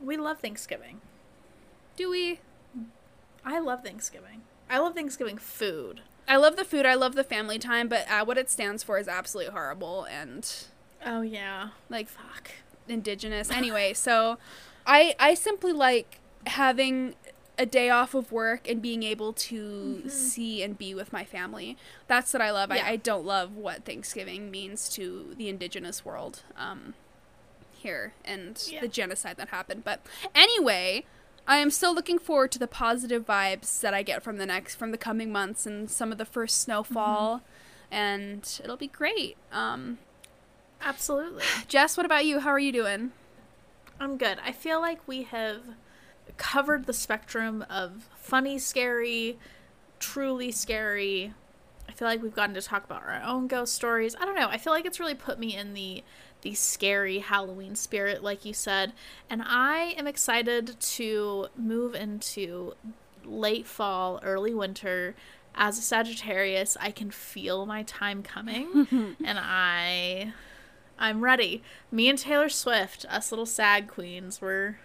We 0.00 0.16
love 0.16 0.38
Thanksgiving. 0.40 1.00
do 1.96 2.10
we? 2.10 2.40
I 3.44 3.58
love 3.58 3.82
Thanksgiving. 3.82 4.42
I 4.70 4.78
love 4.78 4.94
Thanksgiving 4.94 5.38
food. 5.38 6.00
I 6.26 6.36
love 6.36 6.56
the 6.56 6.64
food. 6.64 6.86
I 6.86 6.94
love 6.94 7.14
the 7.14 7.24
family 7.24 7.58
time, 7.58 7.88
but 7.88 8.06
uh, 8.10 8.24
what 8.24 8.38
it 8.38 8.48
stands 8.50 8.82
for 8.82 8.98
is 8.98 9.08
absolutely 9.08 9.52
horrible 9.52 10.04
and 10.04 10.50
Oh 11.04 11.20
yeah. 11.20 11.70
like 11.90 12.08
Fuck. 12.08 12.52
indigenous. 12.88 13.50
Anyway, 13.50 13.92
so 13.92 14.38
I 14.86 15.14
I 15.18 15.34
simply 15.34 15.72
like 15.72 16.20
having 16.46 17.14
a 17.58 17.64
day 17.66 17.88
off 17.88 18.14
of 18.14 18.32
work 18.32 18.68
and 18.68 18.82
being 18.82 19.02
able 19.04 19.32
to 19.32 20.08
see 20.08 20.62
and 20.62 20.76
be 20.76 20.94
with 20.94 21.12
my 21.12 21.24
family. 21.24 21.76
That's 22.08 22.32
what 22.32 22.42
I 22.42 22.50
love. 22.50 22.70
Yeah. 22.74 22.84
I, 22.84 22.90
I 22.90 22.96
don't 22.96 23.24
love 23.24 23.56
what 23.56 23.84
Thanksgiving 23.84 24.50
means 24.50 24.88
to 24.90 25.34
the 25.38 25.48
indigenous 25.48 26.04
world 26.04 26.42
um, 26.56 26.94
here 27.72 28.12
and 28.24 28.60
Yeah. 28.68 28.80
the 28.80 28.88
genocide 28.88 29.36
that 29.36 29.50
happened. 29.50 29.84
But 29.84 30.00
anyway, 30.34 31.04
I 31.46 31.58
am 31.58 31.70
still 31.70 31.94
looking 31.94 32.18
forward 32.18 32.50
to 32.52 32.58
the 32.58 32.66
positive 32.66 33.24
vibes 33.24 33.80
that 33.82 33.94
I 33.94 34.02
get 34.02 34.22
from 34.22 34.38
the 34.38 34.46
next 34.46 34.74
from 34.74 34.90
the 34.90 34.98
coming 34.98 35.30
months 35.30 35.64
and 35.66 35.88
some 35.90 36.10
of 36.10 36.18
the 36.18 36.24
first 36.24 36.60
snowfall, 36.60 37.42
and 37.90 38.60
it'll 38.64 38.76
be 38.76 38.88
great. 38.88 39.36
Um, 39.52 39.98
Absolutely. 40.82 41.44
Jess, 41.68 41.96
what 41.96 42.04
about 42.06 42.24
you? 42.26 42.40
How 42.40 42.50
are 42.50 42.58
you 42.58 42.72
doing? 42.72 43.12
I'm 44.00 44.16
good. 44.16 44.38
I 44.44 44.50
feel 44.52 44.80
like 44.80 45.06
we 45.06 45.22
have 45.22 45.60
covered 46.36 46.86
the 46.86 46.92
spectrum 46.92 47.64
of 47.68 48.08
funny, 48.16 48.58
scary, 48.58 49.38
truly 49.98 50.50
scary. 50.50 51.32
I 51.88 51.92
feel 51.92 52.08
like 52.08 52.22
we've 52.22 52.34
gotten 52.34 52.54
to 52.54 52.62
talk 52.62 52.84
about 52.84 53.02
our 53.02 53.22
own 53.22 53.46
ghost 53.46 53.74
stories. 53.74 54.16
I 54.18 54.24
don't 54.24 54.34
know. 54.34 54.48
I 54.48 54.58
feel 54.58 54.72
like 54.72 54.86
it's 54.86 55.00
really 55.00 55.14
put 55.14 55.38
me 55.38 55.56
in 55.56 55.74
the 55.74 56.02
the 56.42 56.54
scary 56.54 57.20
Halloween 57.20 57.74
spirit, 57.74 58.22
like 58.22 58.44
you 58.44 58.52
said, 58.52 58.92
and 59.30 59.42
I 59.46 59.94
am 59.96 60.06
excited 60.06 60.78
to 60.78 61.46
move 61.56 61.94
into 61.94 62.74
late 63.24 63.66
fall, 63.66 64.20
early 64.22 64.52
winter. 64.52 65.14
As 65.54 65.78
a 65.78 65.82
Sagittarius, 65.82 66.76
I 66.80 66.90
can 66.90 67.10
feel 67.10 67.64
my 67.64 67.82
time 67.84 68.22
coming, 68.22 68.86
and 69.24 69.38
I 69.40 70.34
I'm 70.98 71.22
ready. 71.22 71.62
Me 71.90 72.08
and 72.08 72.18
Taylor 72.18 72.48
Swift, 72.48 73.06
us 73.08 73.32
little 73.32 73.46
SAG 73.46 73.88
queens, 73.88 74.40
we're 74.40 74.76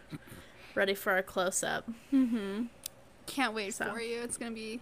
ready 0.76 0.94
for 0.96 1.14
our 1.14 1.24
close 1.24 1.64
up. 1.64 1.90
Mm-hmm. 2.14 2.64
Can't 3.26 3.54
wait 3.54 3.74
So. 3.74 3.86
for 3.92 4.00
you. 4.02 4.22
It's 4.22 4.38
gonna 4.38 4.52
be 4.52 4.82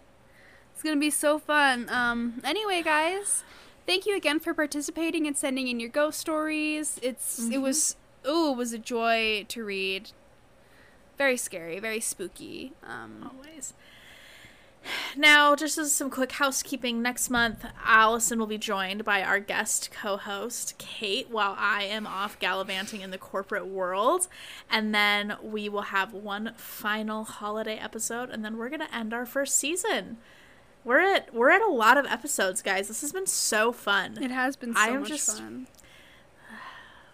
it's 0.74 0.84
gonna 0.84 0.96
be 1.00 1.10
so 1.10 1.40
fun. 1.40 1.90
Um 1.90 2.42
anyway 2.44 2.82
guys, 2.84 3.44
thank 3.86 4.06
you 4.06 4.16
again 4.16 4.40
for 4.40 4.54
participating 4.54 5.28
and 5.28 5.36
sending 5.38 5.68
in 5.68 5.80
your 5.80 5.90
ghost 5.90 6.20
stories. 6.20 7.00
It's 7.02 7.50
it 7.50 7.58
was 7.60 7.96
ooh, 8.28 8.52
it 8.54 8.58
was 8.58 8.74
a 8.74 8.80
joy 8.80 9.46
to 9.50 9.64
read. 9.64 10.12
Very 11.18 11.38
scary, 11.38 11.80
very 11.80 12.00
spooky. 12.00 12.74
Um 12.84 13.32
Always. 13.36 13.74
Now, 15.16 15.56
just 15.56 15.78
as 15.78 15.92
some 15.92 16.10
quick 16.10 16.34
housekeeping, 16.34 17.02
next 17.02 17.30
month 17.30 17.66
Allison 17.84 18.40
will 18.40 18.48
be 18.48 18.58
joined 18.58 19.04
by 19.04 19.24
our 19.24 19.40
guest 19.40 19.90
co 19.92 20.18
host, 20.18 20.78
Kate, 20.78 21.30
while 21.30 21.56
I 21.58 21.84
am 21.84 22.06
off 22.08 22.40
gallivanting 22.40 23.02
in 23.02 23.12
the 23.12 23.18
corporate 23.18 23.68
world. 23.68 24.28
And 24.70 24.94
then 24.94 25.38
we 25.42 25.70
will 25.70 25.84
have 25.84 26.14
one 26.14 26.54
final 26.56 27.24
holiday 27.24 27.78
episode, 27.78 28.30
and 28.30 28.44
then 28.44 28.58
we're 28.58 28.70
going 28.70 28.82
to 28.82 28.96
end 28.96 29.14
our 29.14 29.26
first 29.26 29.56
season. 29.56 30.18
We're 30.84 31.00
at 31.00 31.34
we're 31.34 31.52
at 31.52 31.62
a 31.62 31.72
lot 31.72 31.98
of 31.98 32.06
episodes, 32.06 32.62
guys. 32.62 32.88
This 32.88 33.02
has 33.02 33.12
been 33.12 33.28
so 33.28 33.72
fun. 33.72 34.18
it 34.22 34.32
has 34.32 34.56
been 34.56 34.74
so 34.74 34.80
I 34.80 34.88
am 34.88 35.02
much 35.02 35.10
just- 35.10 35.38
fun. 35.38 35.68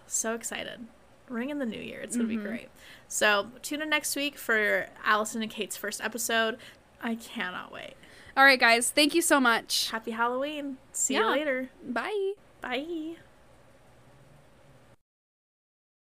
So 0.06 0.34
excited. 0.34 0.86
Ring 1.28 1.48
in 1.50 1.58
the 1.58 1.66
new 1.66 1.80
year. 1.80 2.00
It's 2.00 2.14
going 2.14 2.28
to 2.28 2.32
be 2.32 2.36
mm-hmm. 2.36 2.46
great. 2.46 2.68
So, 3.08 3.48
tune 3.62 3.80
in 3.80 3.88
next 3.88 4.14
week 4.14 4.36
for 4.36 4.88
Allison 5.04 5.42
and 5.42 5.50
Kate's 5.50 5.76
first 5.76 6.02
episode. 6.02 6.58
I 7.04 7.14
cannot 7.16 7.70
wait. 7.70 7.94
All 8.36 8.42
right 8.44 8.58
guys, 8.58 8.90
thank 8.90 9.14
you 9.14 9.22
so 9.22 9.38
much. 9.38 9.90
Happy 9.90 10.10
Halloween. 10.10 10.78
See 10.92 11.14
Yeah. 11.14 11.20
you 11.20 11.30
later. 11.30 11.70
Bye. 11.86 12.32
Bye. 12.60 13.16